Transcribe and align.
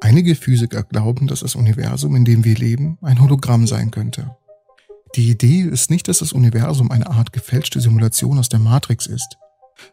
Einige 0.00 0.34
Physiker 0.36 0.84
glauben, 0.84 1.26
dass 1.26 1.40
das 1.40 1.54
Universum, 1.54 2.14
in 2.14 2.24
dem 2.24 2.44
wir 2.44 2.54
leben, 2.54 2.98
ein 3.02 3.20
Hologramm 3.20 3.66
sein 3.66 3.90
könnte. 3.90 4.36
Die 5.16 5.30
Idee 5.30 5.62
ist 5.62 5.90
nicht, 5.90 6.06
dass 6.06 6.18
das 6.18 6.32
Universum 6.32 6.90
eine 6.90 7.10
Art 7.10 7.32
gefälschte 7.32 7.80
Simulation 7.80 8.38
aus 8.38 8.48
der 8.48 8.60
Matrix 8.60 9.06
ist, 9.06 9.36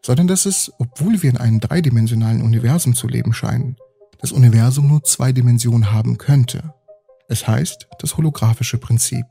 sondern 0.02 0.28
dass 0.28 0.46
es, 0.46 0.72
obwohl 0.78 1.24
wir 1.24 1.30
in 1.30 1.38
einem 1.38 1.60
dreidimensionalen 1.60 2.42
Universum 2.42 2.96
zu 2.96 3.08
leben 3.08 3.34
scheinen, 3.34 3.78
das 4.20 4.32
Universum 4.32 4.88
nur 4.88 5.04
zwei 5.04 5.32
Dimensionen 5.32 5.92
haben 5.92 6.18
könnte. 6.18 6.74
Es 7.28 7.48
heißt 7.48 7.88
das 8.00 8.18
holographische 8.18 8.78
Prinzip. 8.78 9.26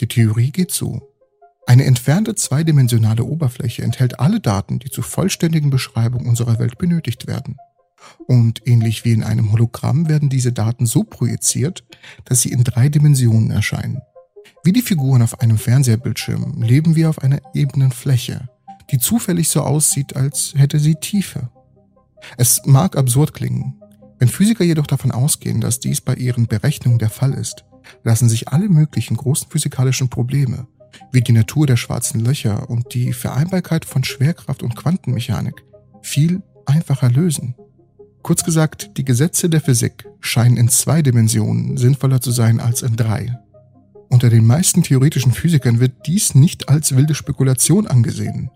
Die 0.00 0.08
Theorie 0.08 0.50
geht 0.50 0.72
so. 0.72 1.00
Eine 1.66 1.84
entfernte 1.84 2.34
zweidimensionale 2.34 3.24
Oberfläche 3.24 3.82
enthält 3.82 4.20
alle 4.20 4.40
Daten, 4.40 4.78
die 4.78 4.90
zur 4.90 5.04
vollständigen 5.04 5.70
Beschreibung 5.70 6.26
unserer 6.26 6.58
Welt 6.58 6.78
benötigt 6.78 7.26
werden. 7.26 7.56
Und 8.26 8.66
ähnlich 8.66 9.04
wie 9.04 9.12
in 9.12 9.22
einem 9.22 9.52
Hologramm 9.52 10.08
werden 10.08 10.28
diese 10.28 10.52
Daten 10.52 10.86
so 10.86 11.04
projiziert, 11.04 11.84
dass 12.24 12.42
sie 12.42 12.50
in 12.52 12.64
drei 12.64 12.88
Dimensionen 12.88 13.50
erscheinen. 13.50 14.00
Wie 14.64 14.72
die 14.72 14.82
Figuren 14.82 15.22
auf 15.22 15.40
einem 15.40 15.58
Fernsehbildschirm 15.58 16.62
leben 16.62 16.96
wir 16.96 17.08
auf 17.08 17.20
einer 17.20 17.40
ebenen 17.54 17.92
Fläche, 17.92 18.48
die 18.90 18.98
zufällig 18.98 19.48
so 19.48 19.62
aussieht, 19.62 20.16
als 20.16 20.54
hätte 20.56 20.78
sie 20.78 20.96
Tiefe. 20.96 21.50
Es 22.36 22.62
mag 22.64 22.96
absurd 22.96 23.34
klingen. 23.34 23.80
Wenn 24.18 24.28
Physiker 24.28 24.64
jedoch 24.64 24.86
davon 24.86 25.10
ausgehen, 25.10 25.60
dass 25.60 25.80
dies 25.80 26.00
bei 26.00 26.14
ihren 26.14 26.46
Berechnungen 26.46 26.98
der 26.98 27.10
Fall 27.10 27.34
ist, 27.34 27.64
lassen 28.02 28.28
sich 28.28 28.48
alle 28.48 28.68
möglichen 28.68 29.16
großen 29.16 29.50
physikalischen 29.50 30.08
Probleme, 30.08 30.66
wie 31.12 31.20
die 31.20 31.32
Natur 31.32 31.66
der 31.66 31.76
schwarzen 31.76 32.20
Löcher 32.20 32.70
und 32.70 32.94
die 32.94 33.12
Vereinbarkeit 33.12 33.84
von 33.84 34.04
Schwerkraft 34.04 34.62
und 34.62 34.74
Quantenmechanik, 34.74 35.64
viel 36.02 36.42
einfacher 36.64 37.10
lösen. 37.10 37.54
Kurz 38.26 38.42
gesagt, 38.42 38.90
die 38.96 39.04
Gesetze 39.04 39.48
der 39.48 39.60
Physik 39.60 40.04
scheinen 40.18 40.56
in 40.56 40.68
zwei 40.68 41.00
Dimensionen 41.00 41.76
sinnvoller 41.76 42.20
zu 42.20 42.32
sein 42.32 42.58
als 42.58 42.82
in 42.82 42.96
drei. 42.96 43.38
Unter 44.08 44.30
den 44.30 44.44
meisten 44.44 44.82
theoretischen 44.82 45.30
Physikern 45.30 45.78
wird 45.78 45.92
dies 46.08 46.34
nicht 46.34 46.68
als 46.68 46.96
wilde 46.96 47.14
Spekulation 47.14 47.86
angesehen. 47.86 48.50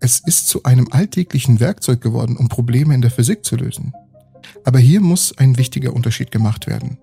Es 0.00 0.18
ist 0.18 0.48
zu 0.48 0.64
einem 0.64 0.88
alltäglichen 0.90 1.60
Werkzeug 1.60 2.02
geworden, 2.02 2.36
um 2.36 2.48
Probleme 2.48 2.92
in 2.94 3.00
der 3.00 3.10
Physik 3.10 3.42
zu 3.42 3.56
lösen. 3.56 3.94
Aber 4.64 4.78
hier 4.78 5.00
muss 5.00 5.32
ein 5.38 5.56
wichtiger 5.56 5.94
Unterschied 5.94 6.30
gemacht 6.30 6.66
werden. 6.66 6.98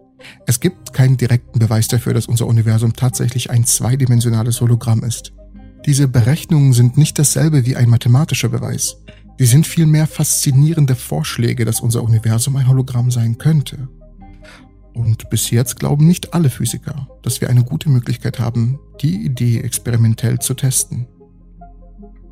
Es 0.45 0.59
gibt 0.59 0.94
keinen 0.94 1.17
direkten 1.17 1.57
Beweis 1.57 1.88
dafür, 1.88 2.13
dass 2.13 2.27
unser 2.27 2.45
Universum 2.45 2.94
tatsächlich 2.94 3.50
ein 3.50 3.66
zweidimensionales 3.66 4.61
Hologramm 4.61 5.03
ist. 5.03 5.33
Diese 5.88 6.07
Berechnungen 6.07 6.73
sind 6.73 6.95
nicht 6.95 7.17
dasselbe 7.17 7.66
wie 7.66 7.75
ein 7.75 7.89
mathematischer 7.89 8.50
Beweis. 8.50 8.97
Sie 9.38 9.45
sind 9.45 9.67
vielmehr 9.67 10.07
faszinierende 10.07 10.95
Vorschläge, 10.95 11.63
dass 11.63 11.80
unser 11.80 12.03
Universum 12.03 12.55
ein 12.55 12.67
Hologramm 12.67 13.11
sein 13.11 13.38
könnte. 13.38 13.88
Und 14.94 15.29
bis 15.29 15.52
jetzt 15.52 15.79
glauben 15.79 16.07
nicht 16.07 16.33
alle 16.33 16.49
Physiker, 16.49 17.07
dass 17.21 17.39
wir 17.39 17.49
eine 17.49 17.63
gute 17.63 17.89
Möglichkeit 17.89 18.39
haben, 18.39 18.79
die 18.99 19.25
Idee 19.25 19.59
experimentell 19.59 20.39
zu 20.39 20.55
testen. 20.55 21.05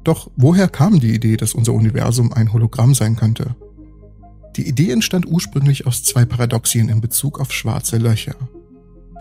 Doch 0.04 0.32
woher 0.36 0.68
kam 0.68 1.00
die 1.00 1.14
Idee, 1.14 1.38
dass 1.38 1.54
unser 1.54 1.74
Universum 1.74 2.34
ein 2.34 2.52
Hologramm 2.54 2.96
sein 2.96 3.16
könnte? 3.16 3.56
Die 4.56 4.68
Idee 4.68 4.92
entstand 4.92 5.28
ursprünglich 5.28 5.86
aus 5.86 6.04
zwei 6.04 6.26
Paradoxien 6.26 6.90
in 6.90 7.02
Bezug 7.02 7.40
auf 7.40 7.52
schwarze 7.52 7.98
Löcher. 7.98 8.36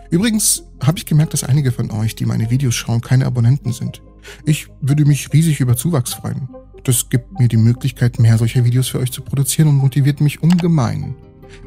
Übrigens 0.09 0.63
habe 0.81 0.97
ich 0.97 1.05
gemerkt, 1.05 1.33
dass 1.33 1.43
einige 1.43 1.71
von 1.71 1.91
euch, 1.91 2.15
die 2.15 2.25
meine 2.25 2.49
Videos 2.49 2.73
schauen, 2.73 3.01
keine 3.01 3.25
Abonnenten 3.25 3.73
sind. 3.73 4.01
Ich 4.45 4.67
würde 4.81 5.05
mich 5.05 5.33
riesig 5.33 5.59
über 5.59 5.75
Zuwachs 5.75 6.13
freuen. 6.13 6.49
Das 6.85 7.09
gibt 7.09 7.39
mir 7.39 7.47
die 7.47 7.57
Möglichkeit, 7.57 8.19
mehr 8.19 8.37
solcher 8.37 8.63
Videos 8.63 8.87
für 8.87 8.99
euch 8.99 9.11
zu 9.11 9.23
produzieren 9.23 9.69
und 9.69 9.77
motiviert 9.77 10.21
mich 10.21 10.43
ungemein. 10.43 11.15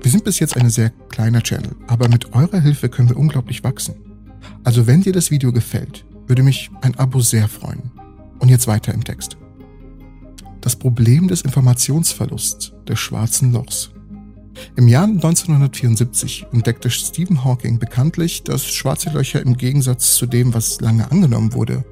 Wir 0.01 0.13
sind 0.13 0.23
bis 0.23 0.39
jetzt 0.39 0.57
ein 0.57 0.71
sehr 0.71 0.91
kleiner 1.09 1.43
Channel, 1.43 1.75
aber 1.89 2.09
mit 2.09 2.35
eurer 2.35 2.61
Hilfe 2.61 2.89
können 2.89 3.09
wir 3.09 3.17
unglaublich 3.17 3.65
wachsen. 3.65 3.97
Also 4.63 4.87
wenn 4.87 5.03
dir 5.03 5.13
das 5.13 5.33
Video 5.33 5.53
gefällt, 5.53 6.05
würde 6.29 6.45
mich 6.45 6.71
ein 6.83 6.95
Abo 6.95 7.19
sehr 7.19 7.49
freuen. 7.49 7.91
Und 8.39 8.49
jetzt 8.49 8.69
weiter 8.69 8.95
im 8.95 9.03
Text. 9.03 9.37
Das 10.61 10.77
Problem 10.77 11.27
des 11.27 11.43
Informationsverlusts 11.43 12.75
des 12.89 13.01
schwarzen 13.01 13.53
Lochs. 13.53 13.91
Im 14.77 14.87
Jahr 14.87 15.05
1974 15.05 16.47
entdeckte 16.53 16.91
Stephen 16.91 17.45
Hawking 17.45 17.81
bekanntlich, 17.81 18.45
dass 18.45 18.67
schwarze 18.67 19.11
Löcher 19.11 19.43
im 19.43 19.57
Gegensatz 19.57 20.15
zu 20.15 20.27
dem, 20.27 20.55
was 20.55 20.81
lange 20.81 21.11
angenommen 21.11 21.55
wurde, 21.55 21.85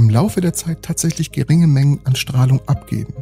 im 0.00 0.08
Laufe 0.08 0.40
der 0.40 0.54
Zeit 0.54 0.80
tatsächlich 0.82 1.30
geringe 1.30 1.66
Mengen 1.66 2.00
an 2.04 2.16
Strahlung 2.16 2.66
abgeben. 2.66 3.12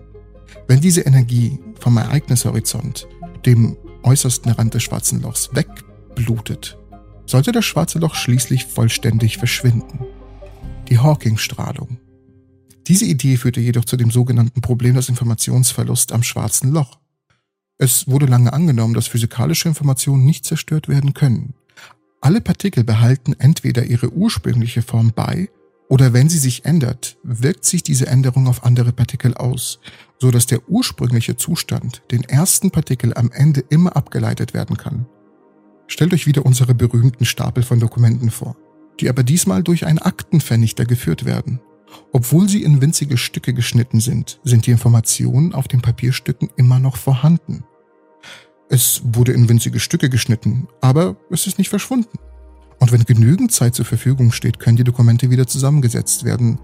Wenn 0.69 0.81
diese 0.81 1.01
Energie 1.01 1.59
vom 1.81 1.97
Ereignishorizont, 1.97 3.09
dem 3.45 3.77
äußersten 4.05 4.53
Rand 4.53 4.75
des 4.75 4.85
schwarzen 4.85 5.21
Lochs, 5.21 5.51
wegblutet, 5.53 6.79
sollte 7.27 7.51
das 7.51 7.65
schwarze 7.65 7.99
Loch 7.99 8.15
schließlich 8.15 8.65
vollständig 8.65 9.39
verschwinden. 9.39 10.07
Die 10.89 10.99
Hawking-Strahlung. 10.99 11.99
Diese 12.87 13.05
Idee 13.05 13.37
führte 13.37 13.61
jedoch 13.61 13.85
zu 13.85 13.97
dem 13.97 14.13
sogenannten 14.13 14.61
Problem 14.61 14.95
des 14.95 15.09
Informationsverlusts 15.09 16.13
am 16.13 16.23
schwarzen 16.23 16.71
Loch. 16.71 17.01
Es 17.77 18.07
wurde 18.07 18.27
lange 18.27 18.53
angenommen, 18.53 18.95
dass 18.95 19.09
physikalische 19.09 19.69
Informationen 19.69 20.25
nicht 20.25 20.45
zerstört 20.45 20.89
werden 20.89 21.13
können. 21.13 21.55
Alle 22.21 22.41
Partikel 22.41 22.85
behalten 22.85 23.35
entweder 23.37 23.85
ihre 23.85 24.13
ursprüngliche 24.13 24.83
Form 24.83 25.13
bei 25.13 25.49
oder 25.89 26.13
wenn 26.13 26.29
sie 26.29 26.39
sich 26.39 26.65
ändert, 26.65 27.17
wirkt 27.23 27.65
sich 27.65 27.83
diese 27.83 28.07
Änderung 28.07 28.47
auf 28.47 28.65
andere 28.65 28.93
Partikel 28.93 29.35
aus, 29.35 29.81
so 30.19 30.31
dass 30.31 30.47
der 30.47 30.69
ursprüngliche 30.69 31.37
Zustand, 31.37 32.03
den 32.11 32.25
ersten 32.25 32.71
Partikel 32.71 33.15
am 33.15 33.31
Ende 33.33 33.65
immer 33.71 33.97
abgeleitet 33.97 34.53
werden 34.53 34.77
kann. 34.77 35.07
Stellt 35.87 36.13
euch 36.13 36.27
wieder 36.27 36.45
unsere 36.45 36.75
berühmten 36.75 37.25
Stapel 37.25 37.63
von 37.63 37.81
Dokumenten 37.81 38.31
vor, 38.31 38.57
die 39.01 39.09
aber 39.09 39.23
diesmal 39.23 39.63
durch 39.63 39.87
einen 39.87 39.99
Aktenvernichter 39.99 40.85
geführt 40.85 41.25
werden. 41.25 41.61
Obwohl 42.13 42.51
sie 42.51 42.63
in 42.63 42.83
winzige 42.83 43.17
Stücke 43.17 43.55
geschnitten 43.55 44.01
sind, 44.01 44.41
sind 44.45 44.67
die 44.67 44.71
Informationen 44.71 45.55
auf 45.55 45.69
den 45.69 45.81
Papierstücken 45.81 46.51
immer 46.57 46.79
noch 46.79 46.99
vorhanden. 46.99 47.65
Es 48.69 49.01
wurde 49.03 49.33
in 49.33 49.49
winzige 49.49 49.81
Stücke 49.81 50.11
geschnitten, 50.11 50.69
aber 50.83 51.17
es 51.31 51.47
ist 51.47 51.57
nicht 51.57 51.71
verschwunden. 51.71 52.19
Und 52.79 52.93
wenn 52.93 53.05
genügend 53.05 53.53
Zeit 53.53 53.75
zur 53.75 53.85
Verfügung 53.85 54.33
steht, 54.33 54.59
können 54.59 54.77
die 54.77 54.85
Dokumente 54.85 55.31
wieder 55.31 55.47
zusammengesetzt 55.47 56.25
werden, 56.25 56.61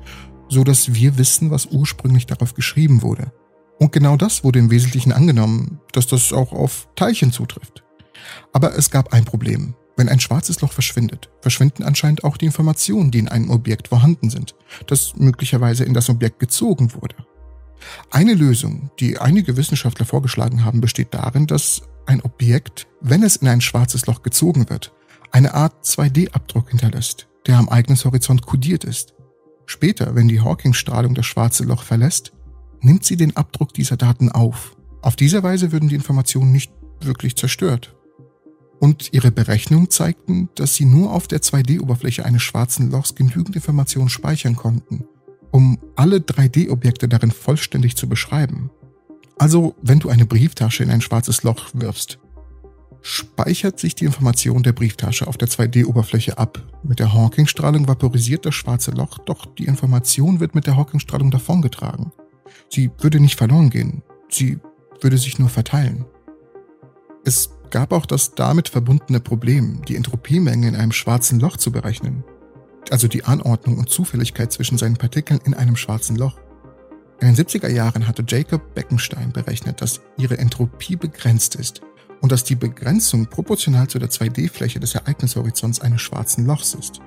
so 0.48 0.64
dass 0.64 0.94
wir 0.94 1.18
wissen, 1.18 1.50
was 1.50 1.66
ursprünglich 1.66 2.26
darauf 2.26 2.54
geschrieben 2.54 3.02
wurde. 3.02 3.32
Und 3.78 3.92
genau 3.92 4.16
das 4.16 4.44
wurde 4.44 4.60
im 4.60 4.70
Wesentlichen 4.70 5.12
angenommen, 5.12 5.80
dass 5.92 6.06
das 6.06 6.32
auch 6.32 6.52
auf 6.52 6.88
Teilchen 6.94 7.32
zutrifft. 7.32 7.82
Aber 8.52 8.76
es 8.76 8.90
gab 8.90 9.12
ein 9.12 9.24
Problem. 9.24 9.74
Wenn 9.96 10.08
ein 10.08 10.20
schwarzes 10.20 10.60
Loch 10.60 10.72
verschwindet, 10.72 11.30
verschwinden 11.40 11.84
anscheinend 11.84 12.24
auch 12.24 12.36
die 12.36 12.46
Informationen, 12.46 13.10
die 13.10 13.20
in 13.20 13.28
einem 13.28 13.50
Objekt 13.50 13.88
vorhanden 13.88 14.28
sind, 14.28 14.56
das 14.86 15.14
möglicherweise 15.16 15.84
in 15.84 15.94
das 15.94 16.10
Objekt 16.10 16.40
gezogen 16.40 16.94
wurde. 16.94 17.14
Eine 18.10 18.34
Lösung, 18.34 18.90
die 18.98 19.18
einige 19.18 19.56
Wissenschaftler 19.56 20.06
vorgeschlagen 20.06 20.64
haben, 20.64 20.80
besteht 20.80 21.14
darin, 21.14 21.46
dass 21.46 21.82
ein 22.06 22.22
Objekt, 22.22 22.86
wenn 23.00 23.22
es 23.22 23.36
in 23.36 23.48
ein 23.48 23.60
schwarzes 23.60 24.06
Loch 24.06 24.22
gezogen 24.22 24.68
wird, 24.68 24.92
eine 25.34 25.52
Art 25.52 25.84
2D-Abdruck 25.84 26.70
hinterlässt, 26.70 27.26
der 27.48 27.58
am 27.58 27.66
Ereignishorizont 27.66 28.46
kodiert 28.46 28.84
ist. 28.84 29.14
Später, 29.66 30.14
wenn 30.14 30.28
die 30.28 30.40
Hawking-Strahlung 30.40 31.14
das 31.14 31.26
schwarze 31.26 31.64
Loch 31.64 31.82
verlässt, 31.82 32.32
nimmt 32.82 33.04
sie 33.04 33.16
den 33.16 33.36
Abdruck 33.36 33.74
dieser 33.74 33.96
Daten 33.96 34.30
auf. 34.30 34.76
Auf 35.02 35.16
diese 35.16 35.42
Weise 35.42 35.72
würden 35.72 35.88
die 35.88 35.96
Informationen 35.96 36.52
nicht 36.52 36.70
wirklich 37.00 37.34
zerstört. 37.34 37.96
Und 38.78 39.12
ihre 39.12 39.32
Berechnungen 39.32 39.90
zeigten, 39.90 40.50
dass 40.54 40.76
sie 40.76 40.84
nur 40.84 41.12
auf 41.12 41.26
der 41.26 41.42
2D-Oberfläche 41.42 42.24
eines 42.24 42.42
schwarzen 42.42 42.92
Lochs 42.92 43.16
genügend 43.16 43.56
Informationen 43.56 44.10
speichern 44.10 44.54
konnten, 44.54 45.04
um 45.50 45.80
alle 45.96 46.18
3D-Objekte 46.18 47.08
darin 47.08 47.32
vollständig 47.32 47.96
zu 47.96 48.08
beschreiben. 48.08 48.70
Also, 49.36 49.74
wenn 49.82 49.98
du 49.98 50.10
eine 50.10 50.26
Brieftasche 50.26 50.84
in 50.84 50.90
ein 50.90 51.00
schwarzes 51.00 51.42
Loch 51.42 51.70
wirfst, 51.72 52.20
speichert 53.06 53.78
sich 53.78 53.94
die 53.94 54.06
Information 54.06 54.62
der 54.62 54.72
Brieftasche 54.72 55.26
auf 55.26 55.36
der 55.36 55.46
2D-Oberfläche 55.46 56.38
ab. 56.38 56.62
Mit 56.82 57.00
der 57.00 57.12
Hawking-Strahlung 57.12 57.86
vaporisiert 57.86 58.46
das 58.46 58.54
schwarze 58.54 58.92
Loch, 58.92 59.18
doch 59.18 59.44
die 59.44 59.66
Information 59.66 60.40
wird 60.40 60.54
mit 60.54 60.66
der 60.66 60.78
Hawking-Strahlung 60.78 61.30
davongetragen. 61.30 62.12
Sie 62.70 62.90
würde 62.98 63.20
nicht 63.20 63.36
verloren 63.36 63.68
gehen, 63.68 64.02
sie 64.30 64.58
würde 65.02 65.18
sich 65.18 65.38
nur 65.38 65.50
verteilen. 65.50 66.06
Es 67.26 67.50
gab 67.68 67.92
auch 67.92 68.06
das 68.06 68.34
damit 68.34 68.70
verbundene 68.70 69.20
Problem, 69.20 69.82
die 69.86 69.96
Entropiemenge 69.96 70.66
in 70.68 70.74
einem 70.74 70.92
schwarzen 70.92 71.38
Loch 71.40 71.58
zu 71.58 71.72
berechnen. 71.72 72.24
Also 72.90 73.06
die 73.06 73.24
Anordnung 73.24 73.76
und 73.76 73.90
Zufälligkeit 73.90 74.50
zwischen 74.50 74.78
seinen 74.78 74.96
Partikeln 74.96 75.40
in 75.44 75.52
einem 75.52 75.76
schwarzen 75.76 76.16
Loch. 76.16 76.38
In 77.20 77.34
den 77.34 77.36
70er 77.36 77.68
Jahren 77.68 78.08
hatte 78.08 78.24
Jacob 78.26 78.74
Beckenstein 78.74 79.30
berechnet, 79.30 79.82
dass 79.82 80.00
ihre 80.16 80.38
Entropie 80.38 80.96
begrenzt 80.96 81.54
ist 81.56 81.82
und 82.20 82.32
dass 82.32 82.44
die 82.44 82.54
Begrenzung 82.54 83.26
proportional 83.26 83.88
zu 83.88 83.98
der 83.98 84.10
2D-Fläche 84.10 84.80
des 84.80 84.94
Ereignishorizonts 84.94 85.80
eines 85.80 86.00
schwarzen 86.00 86.46
Lochs 86.46 86.74
ist. 86.74 87.00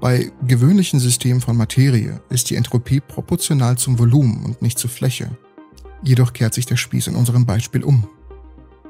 Bei 0.00 0.30
gewöhnlichen 0.46 1.00
Systemen 1.00 1.40
von 1.40 1.56
Materie 1.56 2.20
ist 2.28 2.50
die 2.50 2.56
Entropie 2.56 3.00
proportional 3.00 3.78
zum 3.78 3.98
Volumen 3.98 4.44
und 4.44 4.62
nicht 4.62 4.78
zur 4.78 4.90
Fläche. 4.90 5.30
Jedoch 6.02 6.32
kehrt 6.32 6.54
sich 6.54 6.66
der 6.66 6.76
Spieß 6.76 7.06
in 7.06 7.14
unserem 7.14 7.46
Beispiel 7.46 7.82
um. 7.82 8.06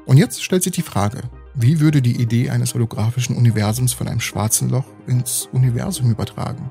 Und 0.05 0.17
jetzt 0.17 0.43
stellt 0.43 0.63
sich 0.63 0.73
die 0.73 0.81
Frage, 0.81 1.23
Wie 1.53 1.79
würde 1.79 2.01
die 2.01 2.21
Idee 2.21 2.49
eines 2.49 2.73
holographischen 2.73 3.37
Universums 3.37 3.93
von 3.93 4.09
einem 4.09 4.19
schwarzen 4.19 4.69
Loch 4.69 4.85
ins 5.07 5.47
Universum 5.53 6.11
übertragen? 6.11 6.69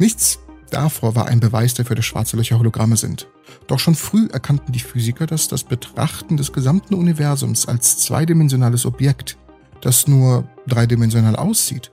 Nichts 0.00 0.40
davor 0.72 1.14
war 1.14 1.26
ein 1.26 1.40
Beweis 1.40 1.74
dafür, 1.74 1.96
dass 1.96 2.04
schwarze 2.04 2.36
Löcher 2.36 2.58
Hologramme 2.58 2.96
sind. 2.96 3.28
Doch 3.66 3.78
schon 3.78 3.94
früh 3.94 4.28
erkannten 4.32 4.72
die 4.72 4.80
Physiker, 4.80 5.26
dass 5.26 5.48
das 5.48 5.64
Betrachten 5.64 6.36
des 6.36 6.52
gesamten 6.52 6.94
Universums 6.94 7.66
als 7.66 7.98
zweidimensionales 7.98 8.86
Objekt, 8.86 9.36
das 9.80 10.08
nur 10.08 10.48
dreidimensional 10.66 11.36
aussieht, 11.36 11.90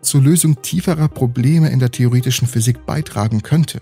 zur 0.00 0.22
Lösung 0.22 0.62
tieferer 0.62 1.08
Probleme 1.08 1.68
in 1.70 1.78
der 1.78 1.90
theoretischen 1.90 2.48
Physik 2.48 2.86
beitragen 2.86 3.42
könnte. 3.42 3.80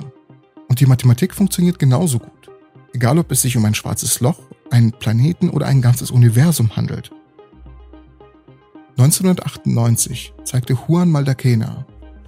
Und 0.69 0.81
die 0.81 0.87
Mathematik 0.87 1.35
funktioniert 1.35 1.79
genauso 1.79 2.19
gut. 2.19 2.51
Egal 2.93 3.19
ob 3.19 3.31
es 3.33 3.43
sich 3.43 3.57
um 3.57 3.65
ein 3.65 3.75
schwarzes 3.75 4.21
Loch, 4.21 4.39
einen 4.71 4.93
Planeten 4.93 5.51
oder 5.51 5.67
ein 5.67 5.83
ganzes 5.83 6.11
Universum 6.11 6.77
handelt. 6.77 7.11
1998 8.97 10.33
zeigte 10.45 10.75
Juan 10.75 11.11
Maldacena, 11.11 11.85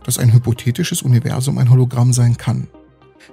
dass 0.07 0.19
ein 0.19 0.33
hypothetisches 0.33 1.03
Universum 1.03 1.59
ein 1.59 1.69
Hologramm 1.69 2.13
sein 2.13 2.37
kann. 2.37 2.69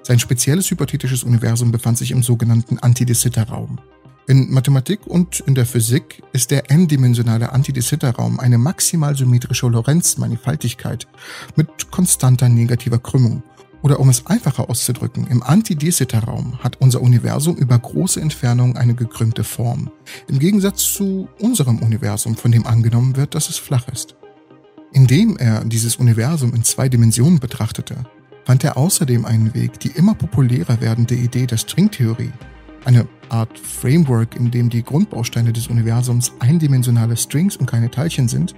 Sein 0.01 0.19
spezielles 0.19 0.69
hypothetisches 0.69 1.23
Universum 1.23 1.71
befand 1.71 1.97
sich 1.97 2.11
im 2.11 2.23
sogenannten 2.23 2.79
Anti 2.79 3.11
Sitter-Raum. 3.13 3.79
In 4.27 4.51
Mathematik 4.51 5.05
und 5.05 5.41
in 5.41 5.53
der 5.53 5.65
Physik 5.65 6.23
ist 6.33 6.49
der 6.49 6.71
n-dimensionale 6.71 7.51
Anti 7.51 7.79
Sitter-Raum 7.79 8.39
eine 8.39 8.57
maximal 8.57 9.15
symmetrische 9.15 9.67
Lorentz-Mannigfaltigkeit 9.67 11.07
mit 11.55 11.91
konstanter 11.91 12.49
negativer 12.49 12.99
Krümmung 12.99 13.43
oder 13.83 13.99
um 13.99 14.09
es 14.09 14.25
einfacher 14.25 14.69
auszudrücken, 14.69 15.27
im 15.27 15.43
Anti-Desiter-Raum 15.43 16.63
hat 16.63 16.79
unser 16.79 17.01
Universum 17.01 17.57
über 17.57 17.77
große 17.77 18.19
Entfernungen 18.21 18.77
eine 18.77 18.95
gekrümmte 18.95 19.43
Form, 19.43 19.91
im 20.27 20.39
Gegensatz 20.39 20.93
zu 20.93 21.27
unserem 21.39 21.79
Universum, 21.79 22.37
von 22.37 22.53
dem 22.53 22.65
angenommen 22.65 23.17
wird, 23.17 23.35
dass 23.35 23.49
es 23.49 23.57
flach 23.57 23.89
ist. 23.89 24.15
Indem 24.93 25.37
er 25.37 25.65
dieses 25.65 25.95
Universum 25.95 26.53
in 26.53 26.63
zwei 26.63 26.87
Dimensionen 26.87 27.39
betrachtete, 27.39 27.95
fand 28.45 28.63
er 28.63 28.77
außerdem 28.77 29.25
einen 29.25 29.55
Weg, 29.55 29.79
die 29.79 29.89
immer 29.89 30.13
populärer 30.13 30.81
werdende 30.81 31.15
Idee 31.15 31.47
der 31.47 31.57
Stringtheorie, 31.57 32.31
eine 32.85 33.07
Art 33.29 33.57
Framework, 33.57 34.35
in 34.35 34.51
dem 34.51 34.69
die 34.69 34.83
Grundbausteine 34.83 35.51
des 35.51 35.67
Universums 35.67 36.33
eindimensionale 36.39 37.17
Strings 37.17 37.57
und 37.57 37.65
keine 37.65 37.89
Teilchen 37.89 38.27
sind, 38.27 38.53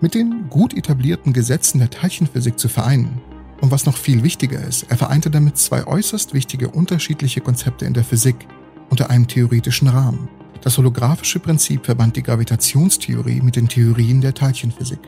mit 0.00 0.14
den 0.14 0.48
gut 0.48 0.76
etablierten 0.76 1.32
Gesetzen 1.32 1.80
der 1.80 1.90
Teilchenphysik 1.90 2.56
zu 2.56 2.68
vereinen 2.68 3.20
und 3.60 3.72
was 3.72 3.86
noch 3.86 3.96
viel 3.96 4.22
wichtiger 4.22 4.60
ist, 4.62 4.86
er 4.90 4.96
vereinte 4.96 5.30
damit 5.30 5.56
zwei 5.56 5.86
äußerst 5.86 6.34
wichtige 6.34 6.68
unterschiedliche 6.68 7.40
Konzepte 7.40 7.84
in 7.84 7.94
der 7.94 8.04
Physik 8.04 8.36
unter 8.90 9.10
einem 9.10 9.26
theoretischen 9.26 9.88
Rahmen. 9.88 10.28
Das 10.60 10.78
holographische 10.78 11.40
Prinzip 11.40 11.84
verband 11.84 12.14
die 12.14 12.22
Gravitationstheorie 12.22 13.40
mit 13.40 13.56
den 13.56 13.68
Theorien 13.68 14.20
der 14.20 14.34
Teilchenphysik. 14.34 15.00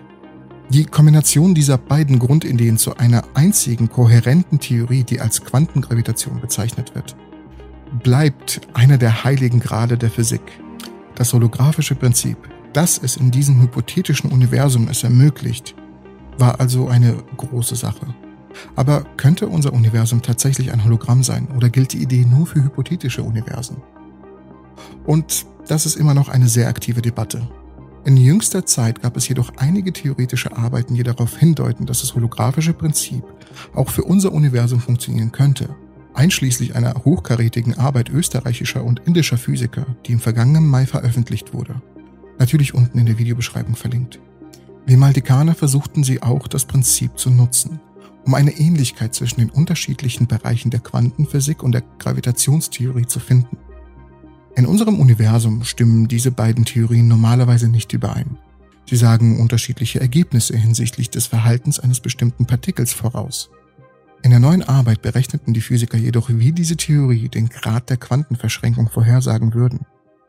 Die 0.69 0.85
Kombination 0.85 1.55
dieser 1.55 1.79
beiden 1.79 2.19
Grundideen 2.19 2.77
zu 2.77 2.97
einer 2.97 3.23
einzigen 3.35 3.89
kohärenten 3.89 4.59
Theorie, 4.59 5.05
die 5.05 5.21
als 5.21 5.45
Quantengravitation 5.45 6.41
bezeichnet 6.41 6.93
wird, 6.97 7.17
bleibt 8.03 8.61
einer 8.75 8.99
der 8.99 9.23
heiligen 9.23 9.61
Grade 9.61 9.97
der 9.97 10.11
Physik. 10.11 10.43
Das 11.15 11.33
holographische 11.33 11.95
Prinzip, 11.95 12.37
dass 12.73 12.99
es 12.99 13.17
in 13.17 13.31
diesem 13.31 13.63
hypothetischen 13.63 14.33
Universum 14.33 14.89
es 14.89 15.05
ermöglicht, 15.05 15.77
war 16.37 16.59
also 16.59 16.89
eine 16.89 17.15
große 17.37 17.77
Sache. 17.77 18.13
Aber 18.75 19.05
könnte 19.17 19.47
unser 19.47 19.73
Universum 19.73 20.21
tatsächlich 20.21 20.73
ein 20.73 20.85
Hologramm 20.85 21.23
sein 21.23 21.47
oder 21.57 21.71
gilt 21.71 21.93
die 21.93 22.03
Idee 22.03 22.25
nur 22.25 22.45
für 22.45 22.65
hypothetische 22.65 23.23
Universen? 23.23 23.77
Und 25.05 25.47
das 25.69 25.87
ist 25.87 25.95
immer 25.95 26.15
noch 26.15 26.29
eine 26.29 26.49
sehr 26.49 26.67
aktive 26.67 27.03
Debatte. 27.03 27.47
In 28.07 28.17
jüngster 28.17 28.65
Zeit 28.65 29.03
gab 29.03 29.17
es 29.17 29.27
jedoch 29.27 29.57
einige 29.57 29.93
theoretische 29.93 30.57
Arbeiten, 30.57 30.95
die 30.95 31.03
darauf 31.03 31.37
hindeuten, 31.37 31.87
dass 31.87 32.03
das 32.03 32.15
holographische 32.15 32.73
Prinzip 32.73 33.25
auch 33.75 33.91
für 33.91 34.05
unser 34.05 34.31
Universum 34.33 34.79
funktionieren 34.79 35.33
könnte, 35.33 35.75
einschließlich 36.15 36.77
einer 36.77 36.95
hochkarätigen 37.05 37.77
Arbeit 37.77 38.09
österreichischer 38.09 38.85
und 38.85 39.01
indischer 39.07 39.39
Physiker, 39.39 39.87
die 40.07 40.13
im 40.13 40.21
vergangenen 40.21 40.69
Mai 40.69 40.87
veröffentlicht 40.87 41.53
wurde. 41.53 41.83
Natürlich 42.39 42.75
unten 42.75 42.97
in 43.01 43.07
der 43.07 43.19
Videobeschreibung 43.19 43.75
verlinkt. 43.75 44.21
Wie 44.87 44.97
Maldikaner 44.97 45.57
versuchten 45.57 46.05
sie 46.05 46.23
auch, 46.23 46.47
das 46.47 46.65
Prinzip 46.65 47.19
zu 47.19 47.31
nutzen, 47.31 47.81
um 48.25 48.35
eine 48.35 48.53
Ähnlichkeit 48.53 49.17
zwischen 49.17 49.41
den 49.41 49.51
unterschiedlichen 49.51 50.29
Bereichen 50.29 50.71
der 50.71 50.79
Quantenphysik 50.79 51.65
und 51.65 51.73
der 51.73 51.83
Gravitationstheorie 51.99 53.07
zu 53.07 53.19
finden. 53.19 53.59
In 54.57 54.65
unserem 54.65 54.99
Universum 54.99 55.65
stimmen 55.65 56.09
diese 56.09 56.31
beiden 56.31 56.65
Theorien 56.65 57.09
normalerweise 57.09 57.69
nicht 57.69 57.93
überein. 57.93 58.39
Sie 58.89 58.97
sagen 58.97 59.39
unterschiedliche 59.39 60.01
Ergebnisse 60.01 60.57
hinsichtlich 60.57 61.11
des 61.11 61.27
Verhaltens 61.27 61.79
eines 61.79 62.01
bestimmten 62.01 62.47
Partikels 62.47 62.95
voraus. 62.95 63.51
In 64.23 64.31
der 64.31 64.41
neuen 64.41 64.63
Arbeit 64.63 65.03
berechneten 65.03 65.53
die 65.53 65.61
Physiker 65.61 65.99
jedoch, 65.99 66.31
wie 66.31 66.53
diese 66.53 66.77
Theorie 66.77 67.29
den 67.29 67.51
Grad 67.51 67.91
der 67.91 67.99
Quantenverschränkung 67.99 68.89
vorhersagen 68.89 69.53
würden. 69.53 69.81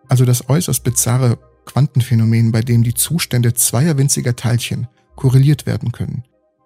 Also 0.09 0.25
das 0.25 0.49
äußerst 0.49 0.83
bizarre 0.83 1.37
Quantenphänomen, 1.65 2.51
bei 2.51 2.61
dem 2.61 2.83
die 2.83 2.93
Zustände 2.93 3.53
zweier 3.53 3.97
winziger 3.97 4.35
Teilchen 4.35 4.87
korreliert 5.15 5.65
werden 5.65 5.93
können, 5.93 6.23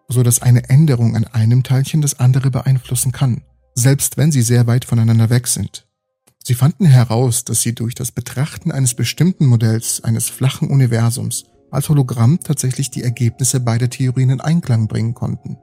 so 0.07 0.23
dass 0.23 0.41
eine 0.41 0.67
Änderung 0.67 1.15
an 1.15 1.25
einem 1.25 1.61
Teilchen 1.61 2.01
das 2.01 2.19
andere 2.19 2.49
beeinflussen 2.49 3.11
kann, 3.11 3.43
selbst 3.75 4.17
wenn 4.17 4.31
sie 4.31 4.41
sehr 4.41 4.65
weit 4.65 4.83
voneinander 4.83 5.29
weg 5.29 5.47
sind. 5.47 5.85
Sie 6.43 6.55
fanden 6.55 6.85
heraus, 6.85 7.43
dass 7.43 7.61
sie 7.61 7.75
durch 7.75 7.93
das 7.93 8.11
Betrachten 8.11 8.71
eines 8.71 8.95
bestimmten 8.95 9.45
Modells 9.45 10.03
eines 10.03 10.29
flachen 10.29 10.69
Universums 10.69 11.45
als 11.69 11.87
Hologramm 11.87 12.39
tatsächlich 12.43 12.91
die 12.91 13.03
Ergebnisse 13.03 13.59
beider 13.59 13.89
Theorien 13.89 14.31
in 14.31 14.41
Einklang 14.41 14.87
bringen 14.87 15.13
konnten. 15.13 15.57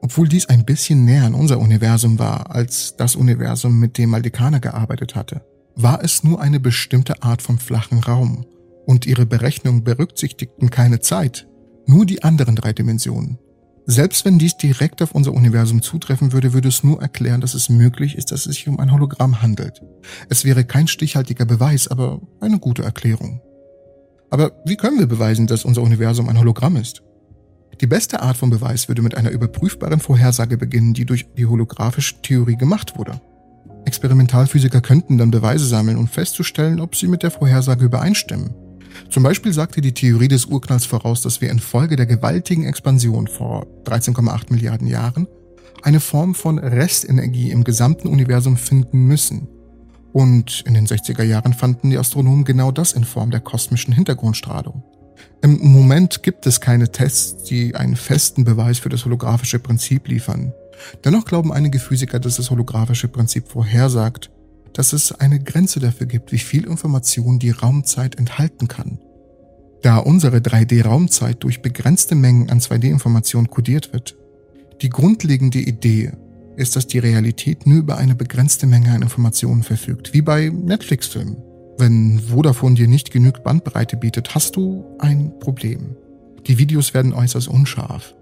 Obwohl 0.00 0.28
dies 0.28 0.46
ein 0.46 0.64
bisschen 0.64 1.04
näher 1.04 1.24
an 1.24 1.34
unser 1.34 1.58
Universum 1.58 2.18
war 2.18 2.50
als 2.50 2.96
das 2.96 3.16
Universum, 3.16 3.80
mit 3.80 3.98
dem 3.98 4.10
Maldekana 4.10 4.58
gearbeitet 4.58 5.14
hatte, 5.14 5.44
war 5.74 6.02
es 6.02 6.24
nur 6.24 6.40
eine 6.40 6.60
bestimmte 6.60 7.22
Art 7.22 7.42
von 7.42 7.58
flachen 7.58 8.00
Raum 8.00 8.44
und 8.86 9.06
ihre 9.06 9.26
Berechnungen 9.26 9.84
berücksichtigten 9.84 10.70
keine 10.70 11.00
Zeit, 11.00 11.46
nur 11.86 12.06
die 12.06 12.22
anderen 12.22 12.56
drei 12.56 12.72
Dimensionen. 12.72 13.38
Selbst 13.90 14.26
wenn 14.26 14.38
dies 14.38 14.58
direkt 14.58 15.00
auf 15.00 15.12
unser 15.12 15.32
Universum 15.32 15.80
zutreffen 15.80 16.34
würde, 16.34 16.52
würde 16.52 16.68
es 16.68 16.84
nur 16.84 17.00
erklären, 17.00 17.40
dass 17.40 17.54
es 17.54 17.70
möglich 17.70 18.18
ist, 18.18 18.30
dass 18.30 18.44
es 18.44 18.56
sich 18.56 18.68
um 18.68 18.78
ein 18.78 18.92
Hologramm 18.92 19.40
handelt. 19.40 19.80
Es 20.28 20.44
wäre 20.44 20.64
kein 20.64 20.88
stichhaltiger 20.88 21.46
Beweis, 21.46 21.88
aber 21.88 22.20
eine 22.38 22.58
gute 22.58 22.82
Erklärung. 22.82 23.40
Aber 24.28 24.52
wie 24.66 24.76
können 24.76 24.98
wir 24.98 25.06
beweisen, 25.06 25.46
dass 25.46 25.64
unser 25.64 25.80
Universum 25.80 26.28
ein 26.28 26.38
Hologramm 26.38 26.76
ist? 26.76 27.02
Die 27.80 27.86
beste 27.86 28.20
Art 28.20 28.36
von 28.36 28.50
Beweis 28.50 28.88
würde 28.88 29.00
mit 29.00 29.16
einer 29.16 29.30
überprüfbaren 29.30 30.00
Vorhersage 30.00 30.58
beginnen, 30.58 30.92
die 30.92 31.06
durch 31.06 31.26
die 31.38 31.46
holographische 31.46 32.20
Theorie 32.20 32.56
gemacht 32.56 32.98
wurde. 32.98 33.18
Experimentalphysiker 33.86 34.82
könnten 34.82 35.16
dann 35.16 35.30
Beweise 35.30 35.64
sammeln, 35.64 35.96
um 35.96 36.08
festzustellen, 36.08 36.80
ob 36.80 36.94
sie 36.94 37.08
mit 37.08 37.22
der 37.22 37.30
Vorhersage 37.30 37.86
übereinstimmen. 37.86 38.54
Zum 39.10 39.22
Beispiel 39.22 39.52
sagte 39.52 39.80
die 39.80 39.94
Theorie 39.94 40.28
des 40.28 40.46
Urknalls 40.46 40.86
voraus, 40.86 41.22
dass 41.22 41.40
wir 41.40 41.50
infolge 41.50 41.96
der 41.96 42.06
gewaltigen 42.06 42.64
Expansion 42.64 43.26
vor 43.26 43.66
13,8 43.84 44.52
Milliarden 44.52 44.86
Jahren 44.86 45.26
eine 45.82 46.00
Form 46.00 46.34
von 46.34 46.58
Restenergie 46.58 47.50
im 47.50 47.64
gesamten 47.64 48.08
Universum 48.08 48.56
finden 48.56 49.06
müssen. 49.06 49.48
Und 50.12 50.64
in 50.66 50.74
den 50.74 50.86
60er 50.86 51.22
Jahren 51.22 51.52
fanden 51.52 51.90
die 51.90 51.98
Astronomen 51.98 52.44
genau 52.44 52.72
das 52.72 52.92
in 52.92 53.04
Form 53.04 53.30
der 53.30 53.40
kosmischen 53.40 53.94
Hintergrundstrahlung. 53.94 54.82
Im 55.42 55.58
Moment 55.72 56.22
gibt 56.22 56.46
es 56.46 56.60
keine 56.60 56.90
Tests, 56.90 57.44
die 57.44 57.74
einen 57.74 57.96
festen 57.96 58.44
Beweis 58.44 58.78
für 58.78 58.88
das 58.88 59.04
holographische 59.04 59.58
Prinzip 59.58 60.08
liefern. 60.08 60.52
Dennoch 61.04 61.24
glauben 61.24 61.52
einige 61.52 61.78
Physiker, 61.78 62.20
dass 62.20 62.36
das 62.36 62.50
holographische 62.50 63.08
Prinzip 63.08 63.48
vorhersagt, 63.48 64.30
dass 64.72 64.92
es 64.92 65.12
eine 65.12 65.40
Grenze 65.40 65.80
dafür 65.80 66.06
gibt, 66.06 66.32
wie 66.32 66.38
viel 66.38 66.64
Information 66.64 67.38
die 67.38 67.50
Raumzeit 67.50 68.16
enthalten 68.16 68.68
kann. 68.68 68.98
Da 69.82 69.98
unsere 69.98 70.38
3D-Raumzeit 70.38 71.42
durch 71.42 71.62
begrenzte 71.62 72.14
Mengen 72.14 72.50
an 72.50 72.60
2D-Informationen 72.60 73.48
kodiert 73.48 73.92
wird, 73.92 74.16
die 74.82 74.90
grundlegende 74.90 75.58
Idee 75.58 76.12
ist, 76.56 76.74
dass 76.74 76.86
die 76.86 76.98
Realität 76.98 77.66
nur 77.66 77.78
über 77.78 77.98
eine 77.98 78.14
begrenzte 78.14 78.66
Menge 78.66 78.90
an 78.90 79.02
Informationen 79.02 79.62
verfügt, 79.62 80.12
wie 80.12 80.22
bei 80.22 80.50
Netflix-Filmen. 80.50 81.36
Wenn 81.78 82.18
Vodafone 82.18 82.74
dir 82.74 82.88
nicht 82.88 83.12
genügend 83.12 83.44
Bandbreite 83.44 83.96
bietet, 83.96 84.34
hast 84.34 84.56
du 84.56 84.84
ein 84.98 85.38
Problem. 85.38 85.96
Die 86.46 86.58
Videos 86.58 86.94
werden 86.94 87.12
äußerst 87.12 87.46
unscharf. 87.46 88.14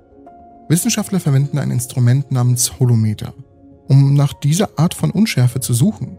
Wissenschaftler 0.69 1.21
verwenden 1.21 1.59
ein 1.59 1.71
Instrument 1.71 2.31
namens 2.31 2.79
Holometer, 2.79 3.33
um 3.89 4.15
nach 4.15 4.35
dieser 4.35 4.79
Art 4.79 4.93
von 4.93 5.11
Unschärfe 5.11 5.61
zu 5.61 5.73
suchen. 5.73 6.19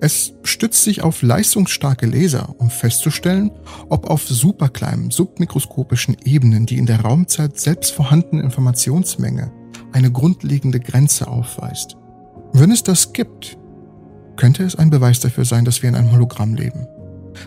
Es 0.00 0.34
stützt 0.42 0.84
sich 0.84 1.02
auf 1.02 1.22
leistungsstarke 1.22 2.06
Laser, 2.06 2.54
um 2.58 2.68
festzustellen, 2.68 3.50
ob 3.88 4.10
auf 4.10 4.26
superkleinen, 4.26 5.10
submikroskopischen 5.10 6.16
Ebenen 6.24 6.66
die 6.66 6.78
in 6.78 6.86
der 6.86 7.00
Raumzeit 7.00 7.58
selbst 7.58 7.92
vorhandene 7.92 8.42
Informationsmenge 8.42 9.52
eine 9.92 10.10
grundlegende 10.10 10.80
Grenze 10.80 11.28
aufweist. 11.28 11.96
Wenn 12.52 12.70
es 12.70 12.82
das 12.82 13.12
gibt, 13.12 13.56
könnte 14.36 14.64
es 14.64 14.76
ein 14.76 14.90
Beweis 14.90 15.20
dafür 15.20 15.44
sein, 15.44 15.64
dass 15.64 15.82
wir 15.82 15.88
in 15.88 15.94
einem 15.94 16.12
Hologramm 16.12 16.54
leben. 16.54 16.86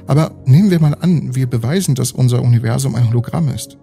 Aber 0.06 0.32
nehmen 0.46 0.72
wir 0.72 0.80
mal 0.80 0.96
an, 1.00 1.36
wir 1.36 1.48
beweisen, 1.48 1.96
dass 1.96 2.12
unser 2.12 2.42
Universum 2.42 2.96
ein 2.96 3.10
Hologramm 3.10 3.50
ist. 3.50 3.78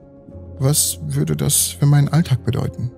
Was 0.58 0.98
würde 1.06 1.36
das 1.36 1.66
für 1.66 1.86
meinen 1.86 2.08
Alltag 2.08 2.44
bedeuten? 2.44 2.90